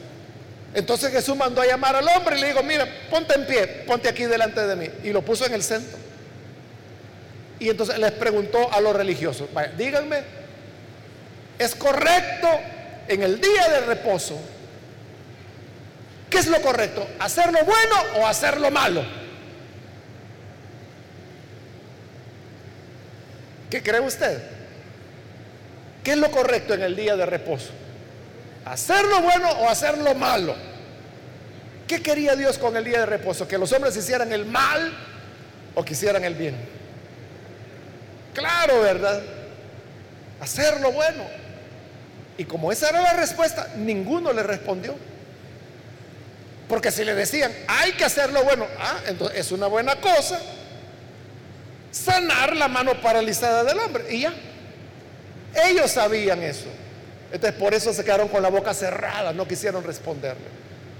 Entonces 0.75 1.09
Jesús 1.13 1.37
mandó 1.37 1.61
a 1.61 1.65
llamar 1.65 1.95
al 1.95 2.05
hombre 2.09 2.37
y 2.37 2.41
le 2.41 2.47
dijo, 2.47 2.61
mira, 2.61 2.85
ponte 3.09 3.33
en 3.33 3.47
pie, 3.47 3.65
ponte 3.87 4.09
aquí 4.09 4.25
delante 4.25 4.67
de 4.67 4.75
mí. 4.75 4.89
Y 5.05 5.11
lo 5.11 5.21
puso 5.21 5.45
en 5.45 5.53
el 5.53 5.63
centro. 5.63 5.97
Y 7.59 7.69
entonces 7.69 7.97
les 7.97 8.11
preguntó 8.11 8.71
a 8.73 8.81
los 8.81 8.93
religiosos, 8.93 9.47
vaya, 9.53 9.71
díganme, 9.77 10.21
¿es 11.57 11.73
correcto 11.75 12.49
en 13.07 13.23
el 13.23 13.39
día 13.39 13.69
de 13.69 13.79
reposo? 13.85 14.37
¿Qué 16.29 16.39
es 16.39 16.47
lo 16.47 16.61
correcto? 16.61 17.07
¿Hacer 17.19 17.53
lo 17.53 17.63
bueno 17.63 17.95
o 18.17 18.27
hacer 18.27 18.59
lo 18.59 18.69
malo? 18.69 19.01
¿Qué 23.69 23.81
cree 23.81 24.01
usted? 24.01 24.43
¿Qué 26.03 26.11
es 26.11 26.17
lo 26.17 26.29
correcto 26.29 26.73
en 26.73 26.83
el 26.83 26.97
día 26.97 27.15
de 27.15 27.25
reposo? 27.25 27.71
¿Hacer 28.65 29.05
lo 29.05 29.21
bueno 29.21 29.49
o 29.49 29.69
hacer 29.69 29.97
lo 29.99 30.15
malo? 30.15 30.55
¿Qué 31.87 32.01
quería 32.01 32.35
Dios 32.35 32.57
con 32.57 32.75
el 32.75 32.83
día 32.83 32.99
de 32.99 33.05
reposo? 33.05 33.47
¿Que 33.47 33.57
los 33.57 33.71
hombres 33.71 33.95
hicieran 33.95 34.31
el 34.33 34.45
mal 34.45 34.91
o 35.75 35.85
que 35.85 35.93
hicieran 35.93 36.23
el 36.23 36.33
bien? 36.33 36.55
Claro, 38.33 38.81
¿verdad? 38.81 39.21
Hacer 40.41 40.81
lo 40.81 40.91
bueno. 40.91 41.23
Y 42.37 42.45
como 42.45 42.71
esa 42.71 42.89
era 42.89 43.01
la 43.01 43.13
respuesta, 43.13 43.69
ninguno 43.77 44.33
le 44.33 44.43
respondió. 44.43 44.95
Porque 46.67 46.91
si 46.91 47.05
le 47.05 47.13
decían, 47.13 47.53
hay 47.67 47.91
que 47.91 48.03
hacer 48.03 48.33
lo 48.33 48.43
bueno, 48.43 48.65
ah, 48.79 48.97
entonces 49.07 49.39
es 49.39 49.51
una 49.51 49.67
buena 49.67 49.95
cosa 50.01 50.39
sanar 51.91 52.55
la 52.55 52.67
mano 52.67 52.99
paralizada 53.01 53.63
del 53.63 53.79
hombre. 53.79 54.13
Y 54.13 54.21
ya. 54.21 54.33
Ellos 55.67 55.91
sabían 55.91 56.43
eso. 56.43 56.67
Entonces 57.31 57.59
por 57.59 57.73
eso 57.73 57.93
se 57.93 58.03
quedaron 58.03 58.27
con 58.27 58.41
la 58.41 58.49
boca 58.49 58.73
cerrada, 58.73 59.33
no 59.33 59.47
quisieron 59.47 59.83
responderle. 59.83 60.45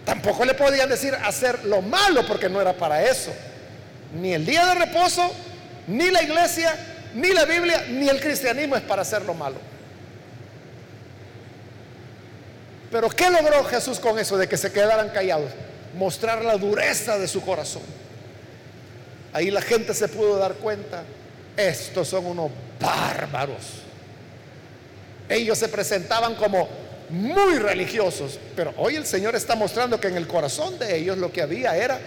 Tampoco 0.06 0.46
le 0.46 0.54
podían 0.54 0.90
decir 0.90 1.16
hacer 1.24 1.66
lo 1.66 1.82
malo 1.82 2.26
porque 2.28 2.50
no 2.50 2.62
era 2.62 2.74
para 2.74 3.04
eso. 3.04 3.34
Ni 4.20 4.34
el 4.34 4.46
día 4.46 4.66
de 4.66 4.76
reposo, 4.76 5.32
ni 5.88 6.12
la 6.12 6.22
iglesia, 6.22 6.76
ni 7.16 7.30
la 7.30 7.46
Biblia, 7.46 7.86
ni 7.90 8.08
el 8.08 8.20
cristianismo 8.20 8.76
es 8.76 8.84
para 8.84 9.02
hacer 9.02 9.24
lo 9.24 9.34
malo. 9.34 9.58
Pero 12.92 13.10
¿qué 13.10 13.30
logró 13.30 13.64
Jesús 13.66 14.00
con 14.00 14.20
eso 14.20 14.38
de 14.38 14.48
que 14.48 14.58
se 14.58 14.72
quedaran 14.72 15.10
callados? 15.10 15.52
Mostrar 15.98 16.44
la 16.46 16.58
dureza 16.58 17.18
de 17.18 17.28
su 17.28 17.42
corazón. 17.42 17.82
Ahí 19.34 19.52
la 19.52 19.62
gente 19.62 19.94
se 19.94 20.08
pudo 20.08 20.38
dar 20.38 20.54
cuenta 20.54 21.04
estos 21.58 22.08
son 22.10 22.26
unos 22.26 22.52
bárbaros. 22.80 23.84
Ellos 25.30 25.58
se 25.58 25.68
presentaban 25.68 26.36
como 26.36 26.68
muy 27.10 27.58
religiosos, 27.60 28.40
pero 28.56 28.74
hoy 28.78 28.96
el 28.96 29.06
Señor 29.06 29.36
está 29.36 29.56
mostrando 29.56 30.00
que 30.00 30.08
en 30.08 30.18
el 30.18 30.28
corazón 30.28 30.78
de 30.80 30.98
ellos 30.98 31.18
lo 31.18 31.32
que 31.32 31.42
había 31.42 31.76
era 31.76 32.00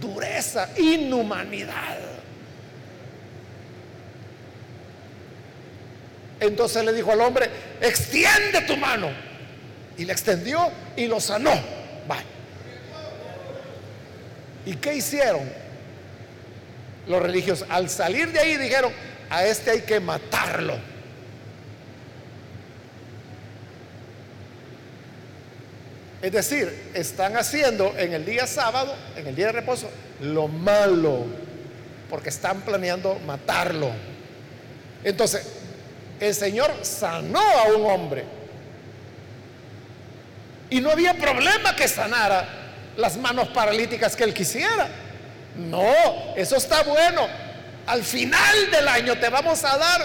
dureza, 0.00 0.68
inhumanidad. 0.76 1.98
Entonces 6.40 6.84
le 6.84 6.92
dijo 6.92 7.12
al 7.12 7.20
hombre, 7.20 7.48
extiende 7.80 8.60
tu 8.62 8.76
mano. 8.76 9.08
Y 9.98 10.04
le 10.04 10.12
extendió 10.12 10.70
y 10.96 11.06
lo 11.06 11.20
sanó. 11.20 11.52
¿Y 14.66 14.74
qué 14.74 14.96
hicieron 14.96 15.48
los 17.06 17.22
religiosos? 17.22 17.66
Al 17.70 17.88
salir 17.88 18.32
de 18.32 18.40
ahí 18.40 18.56
dijeron, 18.56 18.92
a 19.30 19.44
este 19.46 19.70
hay 19.70 19.80
que 19.82 20.00
matarlo. 20.00 20.76
Es 26.26 26.32
decir, 26.32 26.90
están 26.92 27.36
haciendo 27.36 27.94
en 27.96 28.12
el 28.12 28.26
día 28.26 28.48
sábado, 28.48 28.92
en 29.16 29.28
el 29.28 29.36
día 29.36 29.46
de 29.46 29.52
reposo, 29.52 29.88
lo 30.20 30.48
malo, 30.48 31.24
porque 32.10 32.30
están 32.30 32.62
planeando 32.62 33.16
matarlo. 33.24 33.92
Entonces, 35.04 35.46
el 36.18 36.34
Señor 36.34 36.74
sanó 36.82 37.38
a 37.38 37.68
un 37.76 37.86
hombre. 37.88 38.24
Y 40.68 40.80
no 40.80 40.90
había 40.90 41.14
problema 41.14 41.76
que 41.76 41.86
sanara 41.86 42.44
las 42.96 43.16
manos 43.16 43.46
paralíticas 43.50 44.16
que 44.16 44.24
él 44.24 44.34
quisiera. 44.34 44.88
No, 45.56 46.34
eso 46.34 46.56
está 46.56 46.82
bueno. 46.82 47.28
Al 47.86 48.02
final 48.02 48.68
del 48.72 48.88
año 48.88 49.16
te 49.16 49.28
vamos 49.28 49.62
a 49.62 49.78
dar 49.78 50.00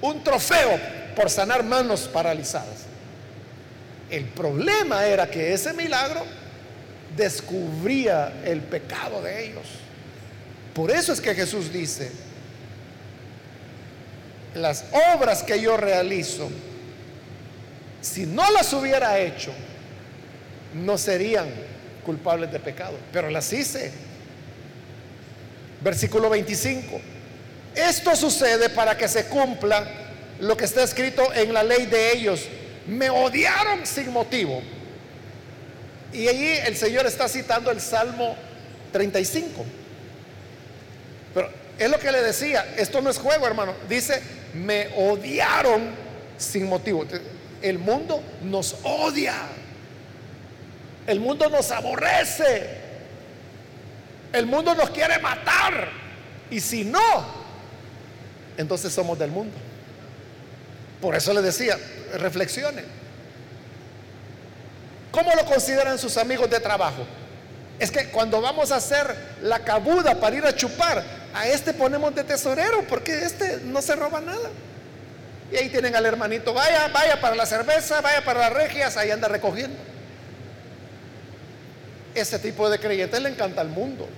un 0.00 0.22
trofeo 0.22 0.78
por 1.16 1.28
sanar 1.28 1.64
manos 1.64 2.02
paralizadas. 2.02 2.89
El 4.10 4.24
problema 4.24 5.06
era 5.06 5.30
que 5.30 5.52
ese 5.52 5.72
milagro 5.72 6.24
descubría 7.16 8.32
el 8.44 8.60
pecado 8.60 9.22
de 9.22 9.46
ellos. 9.46 9.66
Por 10.74 10.90
eso 10.90 11.12
es 11.12 11.20
que 11.20 11.34
Jesús 11.34 11.72
dice, 11.72 12.10
las 14.54 14.84
obras 15.14 15.42
que 15.42 15.60
yo 15.60 15.76
realizo, 15.76 16.48
si 18.00 18.26
no 18.26 18.50
las 18.50 18.72
hubiera 18.72 19.18
hecho, 19.18 19.52
no 20.74 20.96
serían 20.98 21.48
culpables 22.04 22.50
de 22.52 22.60
pecado, 22.60 22.96
pero 23.12 23.30
las 23.30 23.52
hice. 23.52 23.92
Versículo 25.82 26.30
25. 26.30 27.00
Esto 27.74 28.16
sucede 28.16 28.70
para 28.70 28.96
que 28.96 29.08
se 29.08 29.26
cumpla 29.26 29.86
lo 30.40 30.56
que 30.56 30.64
está 30.64 30.82
escrito 30.82 31.32
en 31.34 31.52
la 31.52 31.62
ley 31.62 31.86
de 31.86 32.12
ellos. 32.12 32.46
Me 32.86 33.10
odiaron 33.10 33.86
sin 33.86 34.12
motivo. 34.12 34.62
Y 36.12 36.26
allí 36.26 36.52
el 36.66 36.76
Señor 36.76 37.06
está 37.06 37.28
citando 37.28 37.70
el 37.70 37.80
Salmo 37.80 38.36
35. 38.92 39.64
Pero 41.34 41.50
es 41.78 41.90
lo 41.90 41.98
que 41.98 42.10
le 42.10 42.22
decía, 42.22 42.74
esto 42.76 43.00
no 43.00 43.10
es 43.10 43.18
juego, 43.18 43.46
hermano. 43.46 43.74
Dice, 43.88 44.20
me 44.54 44.88
odiaron 44.96 45.90
sin 46.36 46.68
motivo. 46.68 47.06
El 47.62 47.78
mundo 47.78 48.22
nos 48.42 48.76
odia. 48.82 49.34
El 51.06 51.20
mundo 51.20 51.48
nos 51.48 51.70
aborrece. 51.70 52.78
El 54.32 54.46
mundo 54.46 54.74
nos 54.74 54.90
quiere 54.90 55.18
matar. 55.18 55.88
Y 56.50 56.60
si 56.60 56.84
no, 56.84 57.00
entonces 58.56 58.92
somos 58.92 59.18
del 59.18 59.30
mundo. 59.30 59.56
Por 61.00 61.14
eso 61.14 61.32
le 61.32 61.40
decía, 61.42 61.78
reflexione. 62.18 62.82
¿Cómo 65.10 65.34
lo 65.34 65.44
consideran 65.44 65.98
sus 65.98 66.16
amigos 66.16 66.48
de 66.50 66.60
trabajo? 66.60 67.04
Es 67.78 67.90
que 67.90 68.10
cuando 68.10 68.40
vamos 68.40 68.70
a 68.70 68.76
hacer 68.76 69.14
la 69.42 69.60
cabuda 69.60 70.14
para 70.14 70.36
ir 70.36 70.44
a 70.44 70.54
chupar, 70.54 71.02
a 71.32 71.46
este 71.46 71.72
ponemos 71.72 72.14
de 72.14 72.24
tesorero 72.24 72.84
porque 72.88 73.24
este 73.24 73.60
no 73.64 73.80
se 73.82 73.96
roba 73.96 74.20
nada. 74.20 74.50
Y 75.52 75.56
ahí 75.56 75.68
tienen 75.68 75.96
al 75.96 76.06
hermanito, 76.06 76.54
vaya, 76.54 76.88
vaya 76.88 77.20
para 77.20 77.34
la 77.34 77.46
cerveza, 77.46 78.00
vaya 78.00 78.24
para 78.24 78.40
las 78.40 78.52
regias, 78.52 78.96
ahí 78.96 79.10
anda 79.10 79.26
recogiendo. 79.26 79.76
Ese 82.14 82.38
tipo 82.38 82.68
de 82.70 82.78
creyente 82.78 83.18
le 83.18 83.30
encanta 83.30 83.60
al 83.60 83.68
mundo. 83.68 84.08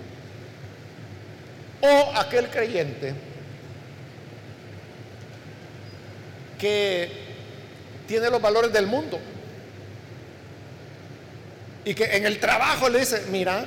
O 1.81 2.13
aquel 2.17 2.49
creyente 2.49 3.15
que 6.59 7.11
tiene 8.13 8.29
los 8.29 8.43
valores 8.43 8.71
del 8.71 8.87
mundo 8.87 9.19
y 11.83 11.95
que 11.95 12.05
en 12.15 12.27
el 12.27 12.39
trabajo 12.41 12.91
le 12.91 12.99
dice, 12.99 13.25
mira, 13.31 13.65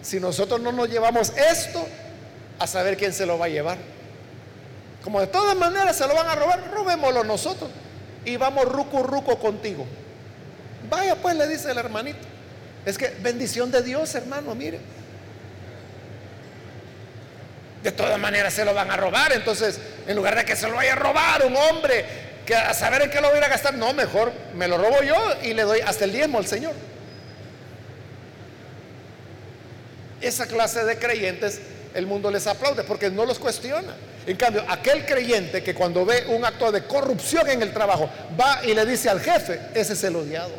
si 0.00 0.20
nosotros 0.20 0.60
no 0.60 0.70
nos 0.70 0.88
llevamos 0.88 1.30
esto, 1.30 1.84
a 2.60 2.66
saber 2.68 2.96
quién 2.96 3.12
se 3.12 3.26
lo 3.26 3.36
va 3.40 3.46
a 3.46 3.48
llevar. 3.48 3.76
Como 5.02 5.20
de 5.20 5.26
todas 5.26 5.56
maneras 5.56 5.96
se 5.96 6.06
lo 6.06 6.14
van 6.14 6.28
a 6.28 6.36
robar, 6.36 6.70
robémoslo 6.70 7.24
nosotros 7.24 7.68
y 8.24 8.36
vamos 8.36 8.66
ruco 8.66 9.02
ruco 9.02 9.36
contigo. 9.36 9.84
Vaya 10.88 11.16
pues, 11.16 11.34
le 11.34 11.48
dice 11.48 11.72
el 11.72 11.78
hermanito. 11.78 12.24
Es 12.86 12.96
que 12.96 13.08
bendición 13.20 13.72
de 13.72 13.82
Dios, 13.82 14.14
hermano, 14.14 14.54
mire. 14.54 14.78
De 17.82 17.90
todas 17.90 18.16
maneras 18.20 18.54
se 18.54 18.64
lo 18.64 18.72
van 18.72 18.92
a 18.92 18.96
robar, 18.96 19.32
entonces 19.32 19.80
en 20.06 20.14
lugar 20.14 20.36
de 20.36 20.44
que 20.44 20.54
se 20.54 20.68
lo 20.68 20.76
vaya 20.76 20.92
a 20.92 20.96
robar 20.96 21.44
un 21.44 21.56
hombre 21.56 22.30
que 22.46 22.54
a 22.54 22.74
saber 22.74 23.02
en 23.02 23.10
qué 23.10 23.20
lo 23.20 23.30
voy 23.30 23.38
a 23.38 23.48
gastar, 23.48 23.74
no, 23.74 23.92
mejor 23.92 24.32
me 24.54 24.68
lo 24.68 24.78
robo 24.78 25.02
yo 25.02 25.16
y 25.42 25.54
le 25.54 25.62
doy 25.62 25.80
hasta 25.80 26.04
el 26.04 26.12
diezmo 26.12 26.38
al 26.38 26.46
Señor. 26.46 26.74
Esa 30.20 30.46
clase 30.46 30.84
de 30.84 30.98
creyentes 30.98 31.60
el 31.94 32.06
mundo 32.06 32.30
les 32.30 32.46
aplaude 32.46 32.84
porque 32.84 33.10
no 33.10 33.24
los 33.24 33.38
cuestiona. 33.38 33.94
En 34.26 34.36
cambio, 34.36 34.64
aquel 34.68 35.04
creyente 35.04 35.62
que 35.62 35.74
cuando 35.74 36.04
ve 36.04 36.24
un 36.28 36.44
acto 36.44 36.70
de 36.70 36.84
corrupción 36.84 37.48
en 37.48 37.62
el 37.62 37.72
trabajo 37.72 38.08
va 38.40 38.64
y 38.64 38.74
le 38.74 38.86
dice 38.86 39.08
al 39.08 39.20
jefe, 39.20 39.60
ese 39.74 39.94
es 39.94 40.04
el 40.04 40.16
odiado. 40.16 40.54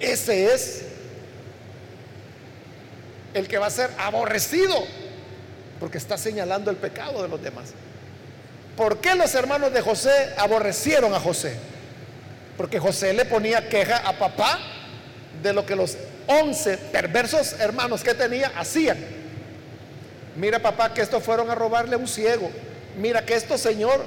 Ese 0.00 0.52
es 0.52 0.82
el 3.34 3.46
que 3.48 3.58
va 3.58 3.66
a 3.66 3.70
ser 3.70 3.90
aborrecido 3.98 4.74
porque 5.78 5.98
está 5.98 6.18
señalando 6.18 6.70
el 6.70 6.76
pecado 6.76 7.22
de 7.22 7.28
los 7.28 7.42
demás. 7.42 7.72
¿Por 8.76 8.98
qué 8.98 9.14
los 9.14 9.34
hermanos 9.34 9.72
de 9.72 9.80
José 9.80 10.34
aborrecieron 10.36 11.14
a 11.14 11.20
José? 11.20 11.56
Porque 12.56 12.78
José 12.78 13.12
le 13.12 13.24
ponía 13.24 13.68
queja 13.68 13.98
a 13.98 14.12
papá 14.12 14.58
de 15.42 15.52
lo 15.52 15.64
que 15.64 15.76
los 15.76 15.96
once 16.26 16.76
perversos 16.76 17.54
hermanos 17.60 18.02
que 18.02 18.14
tenía 18.14 18.52
hacían. 18.56 18.98
Mira 20.36 20.58
papá 20.58 20.92
que 20.92 21.00
estos 21.00 21.22
fueron 21.22 21.50
a 21.50 21.54
robarle 21.54 21.94
a 21.94 21.98
un 21.98 22.08
ciego. 22.08 22.50
Mira 22.98 23.24
que 23.24 23.34
estos 23.34 23.60
señor 23.60 24.04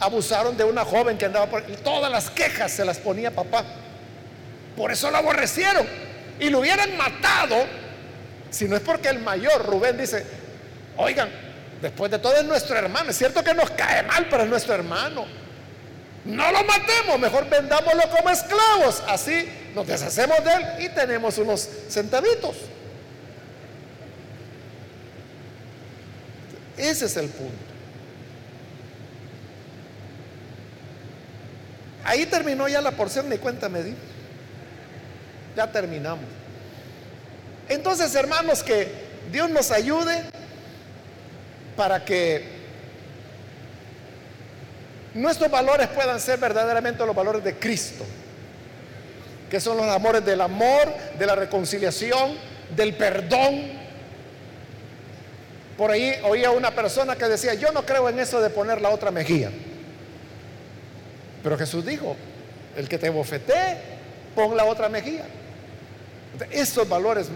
abusaron 0.00 0.56
de 0.56 0.64
una 0.64 0.84
joven 0.84 1.16
que 1.16 1.26
andaba 1.26 1.46
por... 1.46 1.62
todas 1.62 2.10
las 2.10 2.30
quejas 2.30 2.72
se 2.72 2.84
las 2.84 2.98
ponía 2.98 3.30
papá. 3.30 3.64
Por 4.76 4.90
eso 4.90 5.10
lo 5.10 5.18
aborrecieron. 5.18 5.86
Y 6.40 6.50
lo 6.50 6.60
hubieran 6.60 6.96
matado 6.96 7.56
si 8.52 8.68
no 8.68 8.76
es 8.76 8.82
porque 8.82 9.08
el 9.08 9.18
mayor 9.18 9.64
Rubén 9.64 9.96
dice, 9.96 10.24
oigan, 10.96 11.30
Después 11.82 12.12
de 12.12 12.20
todo 12.20 12.36
es 12.36 12.44
nuestro 12.44 12.78
hermano. 12.78 13.10
Es 13.10 13.18
cierto 13.18 13.42
que 13.42 13.52
nos 13.52 13.68
cae 13.72 14.04
mal, 14.04 14.28
pero 14.30 14.44
es 14.44 14.48
nuestro 14.48 14.72
hermano. 14.72 15.26
No 16.24 16.52
lo 16.52 16.62
matemos, 16.62 17.18
mejor 17.18 17.50
vendámoslo 17.50 18.02
como 18.16 18.30
esclavos. 18.30 19.02
Así 19.08 19.48
nos 19.74 19.84
deshacemos 19.84 20.44
de 20.44 20.52
él 20.52 20.62
y 20.78 20.88
tenemos 20.90 21.36
unos 21.38 21.68
centavitos. 21.88 22.56
Ese 26.76 27.06
es 27.06 27.16
el 27.16 27.28
punto. 27.28 27.72
Ahí 32.04 32.26
terminó 32.26 32.68
ya 32.68 32.80
la 32.80 32.92
porción, 32.92 33.28
ni 33.28 33.38
cuenta 33.38 33.68
me. 33.68 33.80
Ya 35.56 35.70
terminamos. 35.72 36.24
Entonces, 37.68 38.14
hermanos, 38.14 38.62
que 38.62 38.88
Dios 39.32 39.50
nos 39.50 39.72
ayude 39.72 40.22
para 41.82 42.04
que 42.04 42.44
nuestros 45.14 45.50
valores 45.50 45.88
puedan 45.88 46.20
ser 46.20 46.38
verdaderamente 46.38 47.04
los 47.04 47.12
valores 47.12 47.42
de 47.42 47.56
Cristo, 47.58 48.04
que 49.50 49.58
son 49.58 49.78
los 49.78 49.86
amores 49.88 50.24
del 50.24 50.42
amor, 50.42 50.94
de 51.18 51.26
la 51.26 51.34
reconciliación, 51.34 52.36
del 52.76 52.94
perdón. 52.94 53.64
Por 55.76 55.90
ahí 55.90 56.14
oía 56.22 56.52
una 56.52 56.70
persona 56.70 57.16
que 57.16 57.24
decía, 57.24 57.54
yo 57.54 57.72
no 57.72 57.84
creo 57.84 58.08
en 58.08 58.20
eso 58.20 58.40
de 58.40 58.48
poner 58.48 58.80
la 58.80 58.90
otra 58.90 59.10
mejilla. 59.10 59.50
Pero 61.42 61.58
Jesús 61.58 61.84
dijo, 61.84 62.14
el 62.76 62.88
que 62.88 62.96
te 62.96 63.10
bofetee, 63.10 63.76
pon 64.36 64.56
la 64.56 64.66
otra 64.66 64.88
mejilla. 64.88 65.24
Esos 66.52 66.88
valores 66.88 67.26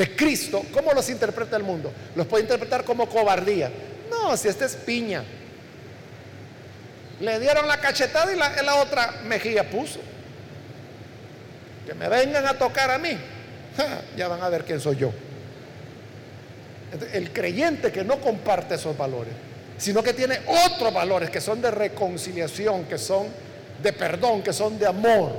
de 0.00 0.16
Cristo, 0.16 0.64
¿cómo 0.72 0.94
los 0.94 1.10
interpreta 1.10 1.58
el 1.58 1.62
mundo? 1.62 1.92
Los 2.16 2.26
puede 2.26 2.44
interpretar 2.44 2.84
como 2.84 3.06
cobardía. 3.06 3.70
No, 4.08 4.34
si 4.34 4.48
esta 4.48 4.64
es 4.64 4.74
piña. 4.74 5.22
Le 7.20 7.38
dieron 7.38 7.68
la 7.68 7.78
cachetada 7.78 8.32
y 8.32 8.36
la, 8.38 8.62
la 8.62 8.76
otra 8.76 9.16
mejilla 9.26 9.68
puso. 9.68 10.00
Que 11.86 11.92
me 11.92 12.08
vengan 12.08 12.46
a 12.46 12.54
tocar 12.54 12.90
a 12.90 12.96
mí. 12.96 13.10
ya 14.16 14.26
van 14.26 14.40
a 14.40 14.48
ver 14.48 14.64
quién 14.64 14.80
soy 14.80 14.96
yo. 14.96 15.12
El 17.12 17.30
creyente 17.30 17.92
que 17.92 18.02
no 18.02 18.22
comparte 18.22 18.76
esos 18.76 18.96
valores, 18.96 19.34
sino 19.76 20.02
que 20.02 20.14
tiene 20.14 20.40
otros 20.66 20.94
valores 20.94 21.28
que 21.28 21.42
son 21.42 21.60
de 21.60 21.70
reconciliación, 21.70 22.84
que 22.84 22.96
son 22.96 23.26
de 23.82 23.92
perdón, 23.92 24.42
que 24.42 24.54
son 24.54 24.78
de 24.78 24.86
amor, 24.86 25.30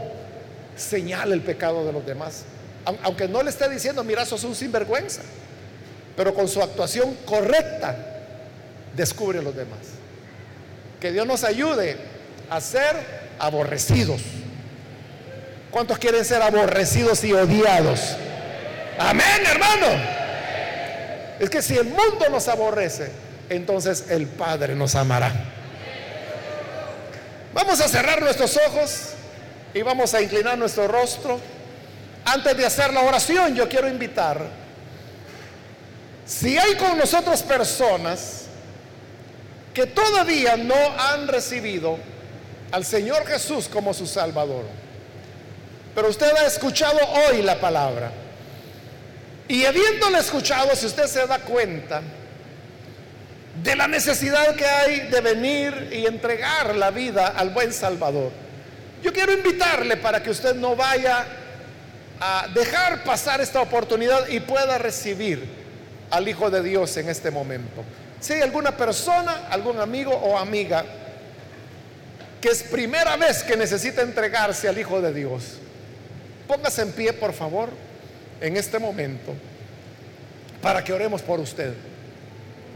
señala 0.75 1.33
el 1.33 1.41
pecado 1.41 1.83
de 1.83 1.91
los 1.91 2.05
demás. 2.05 2.45
Aunque 2.85 3.27
no 3.27 3.43
le 3.43 3.49
esté 3.49 3.69
diciendo, 3.69 4.03
mira, 4.03 4.25
sos 4.25 4.43
un 4.43 4.55
sinvergüenza, 4.55 5.21
pero 6.15 6.33
con 6.33 6.47
su 6.47 6.61
actuación 6.61 7.15
correcta 7.25 7.95
descubre 8.95 9.39
a 9.39 9.41
los 9.41 9.55
demás. 9.55 9.79
Que 10.99 11.11
Dios 11.11 11.25
nos 11.25 11.43
ayude 11.43 11.97
a 12.49 12.59
ser 12.59 12.95
aborrecidos. 13.39 14.21
¿Cuántos 15.71 15.97
quieren 15.97 16.25
ser 16.25 16.41
aborrecidos 16.41 17.23
y 17.23 17.33
odiados? 17.33 18.17
Amén, 18.99 19.41
hermano. 19.45 19.87
Es 21.39 21.49
que 21.49 21.61
si 21.61 21.75
el 21.77 21.85
mundo 21.85 22.29
nos 22.29 22.47
aborrece, 22.47 23.09
entonces 23.49 24.05
el 24.09 24.27
Padre 24.27 24.75
nos 24.75 24.95
amará. 24.95 25.31
Vamos 27.53 27.81
a 27.81 27.87
cerrar 27.87 28.21
nuestros 28.21 28.57
ojos 28.67 29.13
y 29.73 29.81
vamos 29.81 30.13
a 30.13 30.21
inclinar 30.21 30.57
nuestro 30.57 30.87
rostro. 30.87 31.39
Antes 32.25 32.55
de 32.55 32.65
hacer 32.65 32.93
la 32.93 33.01
oración, 33.01 33.55
yo 33.55 33.67
quiero 33.67 33.87
invitar, 33.87 34.45
si 36.25 36.57
hay 36.57 36.75
con 36.75 36.97
nosotros 36.97 37.41
personas 37.41 38.43
que 39.73 39.87
todavía 39.87 40.55
no 40.55 40.75
han 40.97 41.27
recibido 41.27 41.97
al 42.71 42.85
Señor 42.85 43.25
Jesús 43.25 43.67
como 43.67 43.93
su 43.93 44.05
Salvador, 44.05 44.65
pero 45.95 46.09
usted 46.09 46.31
ha 46.37 46.45
escuchado 46.45 46.99
hoy 47.27 47.41
la 47.41 47.59
palabra, 47.59 48.11
y 49.47 49.65
habiéndole 49.65 50.19
escuchado, 50.19 50.75
si 50.75 50.85
usted 50.85 51.07
se 51.07 51.27
da 51.27 51.39
cuenta 51.39 52.01
de 53.61 53.75
la 53.75 53.87
necesidad 53.87 54.55
que 54.55 54.65
hay 54.65 54.99
de 55.09 55.19
venir 55.19 55.89
y 55.91 56.05
entregar 56.05 56.75
la 56.75 56.91
vida 56.91 57.33
al 57.35 57.49
buen 57.49 57.73
Salvador, 57.73 58.31
yo 59.03 59.11
quiero 59.11 59.33
invitarle 59.33 59.97
para 59.97 60.23
que 60.23 60.29
usted 60.29 60.55
no 60.55 60.75
vaya 60.75 61.25
a 62.21 62.47
dejar 62.53 63.03
pasar 63.03 63.41
esta 63.41 63.59
oportunidad 63.61 64.27
y 64.29 64.39
pueda 64.39 64.77
recibir 64.77 65.43
al 66.11 66.27
Hijo 66.27 66.51
de 66.51 66.61
Dios 66.61 66.95
en 66.97 67.09
este 67.09 67.31
momento. 67.31 67.83
Si 68.19 68.33
hay 68.33 68.41
alguna 68.41 68.77
persona, 68.77 69.47
algún 69.49 69.79
amigo 69.79 70.11
o 70.11 70.37
amiga 70.37 70.85
que 72.39 72.49
es 72.49 72.61
primera 72.61 73.17
vez 73.17 73.43
que 73.43 73.57
necesita 73.57 74.03
entregarse 74.03 74.67
al 74.67 74.77
Hijo 74.77 75.01
de 75.01 75.11
Dios, 75.13 75.57
póngase 76.47 76.83
en 76.83 76.91
pie, 76.91 77.11
por 77.11 77.33
favor 77.33 77.69
en 78.39 78.55
este 78.55 78.77
momento 78.77 79.33
para 80.61 80.83
que 80.83 80.93
oremos 80.93 81.23
por 81.23 81.39
usted. 81.39 81.73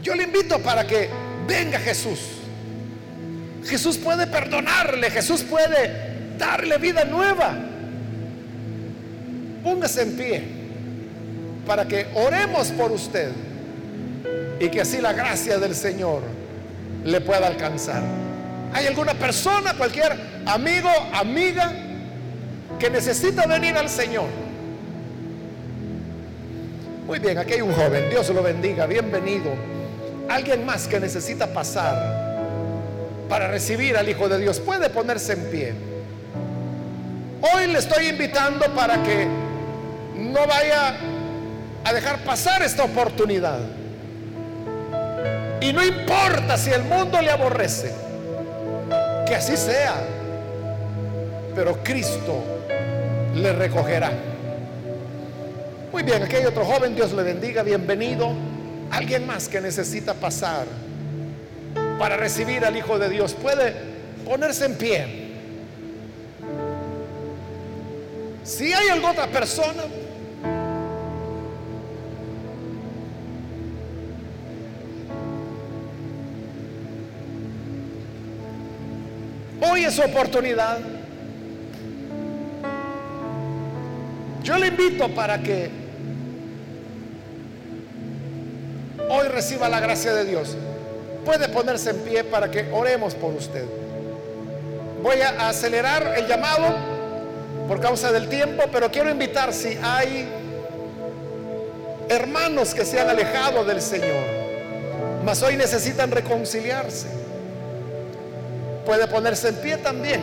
Yo 0.02 0.14
le 0.16 0.24
invito 0.24 0.58
para 0.58 0.84
que 0.84 1.08
venga 1.46 1.78
Jesús. 1.78 2.18
Jesús 3.64 3.96
puede 3.96 4.26
perdonarle, 4.26 5.10
Jesús 5.10 5.42
puede 5.42 6.36
darle 6.36 6.78
vida 6.78 7.04
nueva. 7.04 7.56
Póngase 9.66 10.02
en 10.02 10.16
pie 10.16 10.42
para 11.66 11.88
que 11.88 12.06
oremos 12.14 12.68
por 12.68 12.92
usted 12.92 13.32
y 14.60 14.68
que 14.68 14.80
así 14.80 15.00
la 15.00 15.12
gracia 15.12 15.58
del 15.58 15.74
Señor 15.74 16.22
le 17.04 17.20
pueda 17.20 17.48
alcanzar. 17.48 18.00
¿Hay 18.72 18.86
alguna 18.86 19.14
persona, 19.14 19.74
cualquier 19.76 20.16
amigo, 20.46 20.88
amiga 21.12 21.72
que 22.78 22.88
necesita 22.88 23.44
venir 23.48 23.76
al 23.76 23.88
Señor? 23.88 24.26
Muy 27.04 27.18
bien, 27.18 27.36
aquí 27.36 27.54
hay 27.54 27.62
un 27.62 27.72
joven, 27.72 28.08
Dios 28.08 28.28
lo 28.28 28.44
bendiga, 28.44 28.86
bienvenido. 28.86 29.50
Alguien 30.28 30.64
más 30.64 30.86
que 30.86 31.00
necesita 31.00 31.48
pasar 31.48 32.46
para 33.28 33.48
recibir 33.48 33.96
al 33.96 34.08
Hijo 34.08 34.28
de 34.28 34.38
Dios 34.38 34.60
puede 34.60 34.90
ponerse 34.90 35.32
en 35.32 35.50
pie. 35.50 35.74
Hoy 37.52 37.66
le 37.66 37.80
estoy 37.80 38.06
invitando 38.06 38.66
para 38.72 39.02
que 39.02 39.45
no 40.18 40.46
vaya 40.46 40.96
a 41.84 41.92
dejar 41.92 42.18
pasar 42.24 42.62
esta 42.62 42.84
oportunidad. 42.84 43.60
Y 45.60 45.72
no 45.72 45.84
importa 45.84 46.56
si 46.56 46.70
el 46.70 46.82
mundo 46.82 47.20
le 47.20 47.30
aborrece, 47.30 47.92
que 49.26 49.34
así 49.34 49.56
sea, 49.56 49.94
pero 51.54 51.82
Cristo 51.82 52.42
le 53.34 53.52
recogerá. 53.52 54.12
Muy 55.92 56.02
bien, 56.02 56.22
aquí 56.22 56.36
hay 56.36 56.44
otro 56.44 56.64
joven, 56.64 56.94
Dios 56.94 57.12
le 57.12 57.22
bendiga, 57.22 57.62
bienvenido. 57.62 58.32
Alguien 58.90 59.26
más 59.26 59.48
que 59.48 59.60
necesita 59.60 60.14
pasar 60.14 60.66
para 61.98 62.16
recibir 62.16 62.64
al 62.64 62.76
Hijo 62.76 62.98
de 62.98 63.08
Dios 63.08 63.34
puede 63.34 63.74
ponerse 64.24 64.66
en 64.66 64.74
pie. 64.74 65.26
Si 68.44 68.72
hay 68.72 68.88
alguna 68.90 69.12
otra 69.12 69.26
persona, 69.26 69.82
es 79.86 79.94
su 79.94 80.02
oportunidad. 80.02 80.78
Yo 84.42 84.58
le 84.58 84.68
invito 84.68 85.08
para 85.08 85.42
que 85.42 85.70
hoy 89.08 89.28
reciba 89.28 89.68
la 89.68 89.80
gracia 89.80 90.12
de 90.14 90.24
Dios, 90.24 90.56
puede 91.24 91.48
ponerse 91.48 91.90
en 91.90 91.98
pie 91.98 92.24
para 92.24 92.50
que 92.50 92.70
oremos 92.72 93.14
por 93.14 93.34
usted. 93.34 93.64
Voy 95.02 95.20
a 95.20 95.48
acelerar 95.48 96.14
el 96.16 96.26
llamado 96.26 96.74
por 97.68 97.80
causa 97.80 98.12
del 98.12 98.28
tiempo, 98.28 98.64
pero 98.72 98.90
quiero 98.90 99.10
invitar 99.10 99.52
si 99.52 99.78
hay 99.82 100.28
hermanos 102.08 102.74
que 102.74 102.84
se 102.84 103.00
han 103.00 103.10
alejado 103.10 103.64
del 103.64 103.82
Señor, 103.82 104.24
mas 105.24 105.42
hoy 105.42 105.56
necesitan 105.56 106.10
reconciliarse. 106.10 107.25
Puede 108.86 109.08
ponerse 109.08 109.48
en 109.48 109.56
pie 109.56 109.76
también 109.78 110.20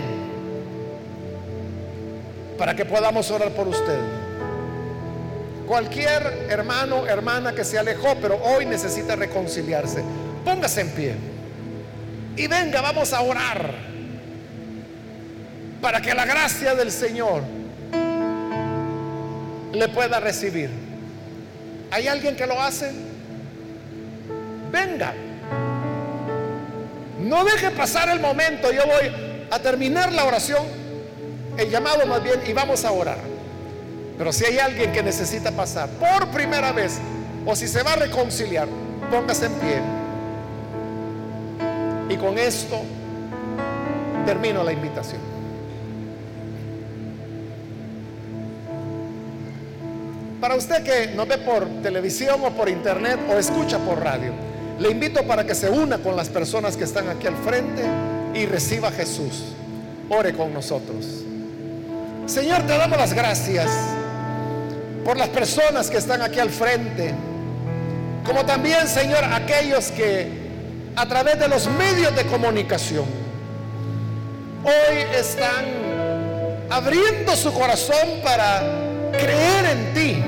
para 2.57 2.74
que 2.76 2.86
podamos 2.86 3.30
orar 3.30 3.49
por 3.49 3.68
usted. 3.68 3.99
Cualquier 5.68 6.47
hermano, 6.49 7.05
hermana 7.05 7.53
que 7.53 7.66
se 7.66 7.78
alejó, 7.78 8.16
pero 8.22 8.38
hoy 8.41 8.66
necesita 8.66 9.18
reconciliarse, 9.18 10.01
póngase 10.45 10.82
en 10.82 10.89
pie. 10.91 11.16
Y 12.38 12.47
venga, 12.47 12.82
vamos 12.82 13.11
a 13.11 13.22
orar 13.22 13.74
para 15.82 16.01
que 16.01 16.14
la 16.14 16.26
gracia 16.26 16.74
del 16.74 16.91
Señor 16.91 17.43
le 19.74 19.89
pueda 19.89 20.22
recibir. 20.22 20.70
¿Hay 21.91 22.07
alguien 22.07 22.36
que 22.38 22.47
lo 22.47 22.59
hace? 22.61 22.91
Venga. 24.72 25.14
No 27.24 27.45
deje 27.45 27.71
pasar 27.71 28.09
el 28.09 28.19
momento. 28.19 28.71
Yo 28.71 28.84
voy 28.86 29.45
a 29.49 29.59
terminar 29.59 30.11
la 30.11 30.26
oración, 30.26 30.65
el 31.57 31.69
llamado 31.69 32.05
más 32.05 32.24
bien, 32.24 32.41
y 32.45 32.53
vamos 32.53 32.84
a 32.84 32.91
orar. 32.91 33.17
Pero 34.17 34.32
si 34.34 34.45
hay 34.45 34.59
alguien 34.59 34.91
que 34.91 35.01
necesita 35.01 35.51
pasar 35.51 35.89
por 35.89 36.28
primera 36.30 36.71
vez 36.71 36.99
o 37.45 37.55
si 37.55 37.67
se 37.67 37.82
va 37.82 37.93
a 37.93 37.95
reconciliar, 37.95 38.67
póngase 39.09 39.45
en 39.45 39.53
pie. 39.53 39.82
Y 42.09 42.17
con 42.17 42.38
esto 42.38 42.82
termino 44.26 44.63
la 44.63 44.74
invitación. 44.74 45.21
Para 50.39 50.55
usted 50.55 50.84
que 50.84 51.07
nos 51.15 51.26
ve 51.26 51.38
por 51.38 51.65
televisión 51.82 52.41
o 52.43 52.51
por 52.51 52.67
internet 52.67 53.17
o 53.30 53.38
escucha 53.38 53.78
por 53.80 54.03
radio, 54.03 54.34
le 54.80 54.89
invito 54.89 55.24
para 55.24 55.45
que 55.45 55.55
se 55.55 55.69
una 55.69 55.99
con 55.99 56.15
las 56.15 56.30
personas 56.30 56.76
que 56.78 56.84
están 56.84 57.07
aquí 57.09 57.28
al 57.28 57.36
frente 57.38 57.84
y 58.34 58.45
reciba 58.45 58.89
a 58.89 58.91
Jesús. 58.91 59.43
Ore 60.09 60.34
con 60.34 60.53
nosotros. 60.53 61.24
Señor, 62.26 62.63
te 62.63 62.78
damos 62.78 62.97
las 62.97 63.13
gracias 63.13 63.69
por 65.03 65.17
las 65.17 65.30
personas 65.30 65.89
que 65.89 65.97
están 65.97 66.21
aquí 66.21 66.39
al 66.39 66.49
frente, 66.49 67.13
como 68.26 68.45
también, 68.45 68.88
Señor, 68.88 69.24
aquellos 69.24 69.91
que 69.91 70.43
a 70.95 71.05
través 71.07 71.39
de 71.39 71.47
los 71.47 71.67
medios 71.67 72.15
de 72.15 72.26
comunicación 72.26 73.05
hoy 74.63 74.97
están 75.17 75.65
abriendo 76.69 77.36
su 77.36 77.53
corazón 77.53 78.21
para 78.24 78.61
creer 79.11 79.65
en 79.65 79.93
ti, 79.93 80.24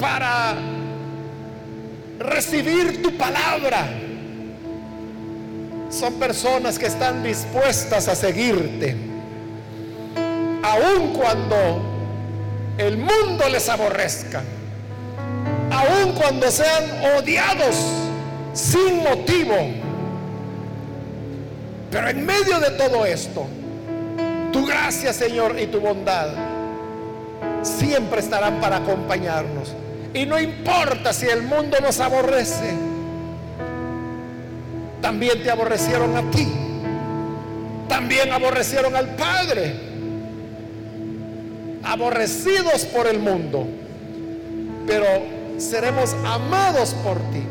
para 0.00 0.56
recibir 2.22 3.02
tu 3.02 3.16
palabra. 3.16 3.88
Son 5.90 6.14
personas 6.14 6.78
que 6.78 6.86
están 6.86 7.22
dispuestas 7.22 8.08
a 8.08 8.14
seguirte, 8.14 8.96
aun 10.62 11.12
cuando 11.12 11.82
el 12.78 12.96
mundo 12.96 13.48
les 13.50 13.68
aborrezca, 13.68 14.42
aun 15.70 16.12
cuando 16.12 16.50
sean 16.50 16.84
odiados 17.16 17.76
sin 18.54 19.02
motivo. 19.02 19.54
Pero 21.90 22.08
en 22.08 22.24
medio 22.24 22.58
de 22.58 22.70
todo 22.70 23.04
esto, 23.04 23.46
tu 24.50 24.66
gracia, 24.66 25.12
Señor, 25.12 25.58
y 25.60 25.66
tu 25.66 25.78
bondad 25.78 26.28
siempre 27.62 28.20
estarán 28.20 28.60
para 28.60 28.76
acompañarnos. 28.76 29.74
Y 30.14 30.26
no 30.26 30.38
importa 30.38 31.12
si 31.12 31.26
el 31.26 31.42
mundo 31.42 31.78
nos 31.80 31.98
aborrece, 32.00 32.74
también 35.00 35.42
te 35.42 35.50
aborrecieron 35.50 36.16
a 36.16 36.30
ti. 36.30 36.48
También 37.88 38.32
aborrecieron 38.32 38.94
al 38.94 39.08
Padre. 39.16 39.74
Aborrecidos 41.82 42.84
por 42.86 43.06
el 43.06 43.18
mundo. 43.18 43.66
Pero 44.86 45.06
seremos 45.58 46.14
amados 46.24 46.94
por 47.04 47.18
ti. 47.32 47.42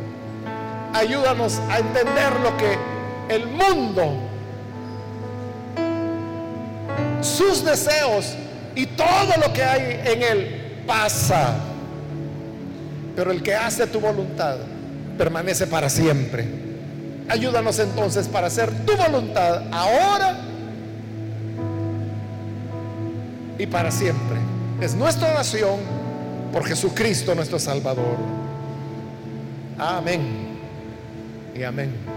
Ayúdanos 0.93 1.59
a 1.69 1.79
entender 1.79 2.39
lo 2.41 2.57
que 2.57 2.77
el 3.33 3.47
mundo, 3.47 4.13
sus 7.21 7.63
deseos 7.63 8.35
y 8.75 8.85
todo 8.87 9.33
lo 9.45 9.53
que 9.53 9.63
hay 9.63 10.01
en 10.05 10.23
él 10.23 10.83
pasa. 10.85 11.70
Pero 13.15 13.31
el 13.31 13.43
que 13.43 13.55
hace 13.55 13.87
tu 13.87 13.99
voluntad 13.99 14.57
permanece 15.17 15.67
para 15.67 15.89
siempre. 15.89 16.45
Ayúdanos 17.27 17.79
entonces 17.79 18.27
para 18.27 18.47
hacer 18.47 18.71
tu 18.85 18.95
voluntad 18.95 19.63
ahora 19.71 20.39
y 23.57 23.65
para 23.67 23.91
siempre. 23.91 24.37
Es 24.81 24.95
nuestra 24.95 25.31
oración 25.31 25.79
por 26.51 26.65
Jesucristo 26.65 27.35
nuestro 27.35 27.59
Salvador. 27.59 28.17
Amén 29.77 30.57
y 31.55 31.63
amén. 31.63 32.10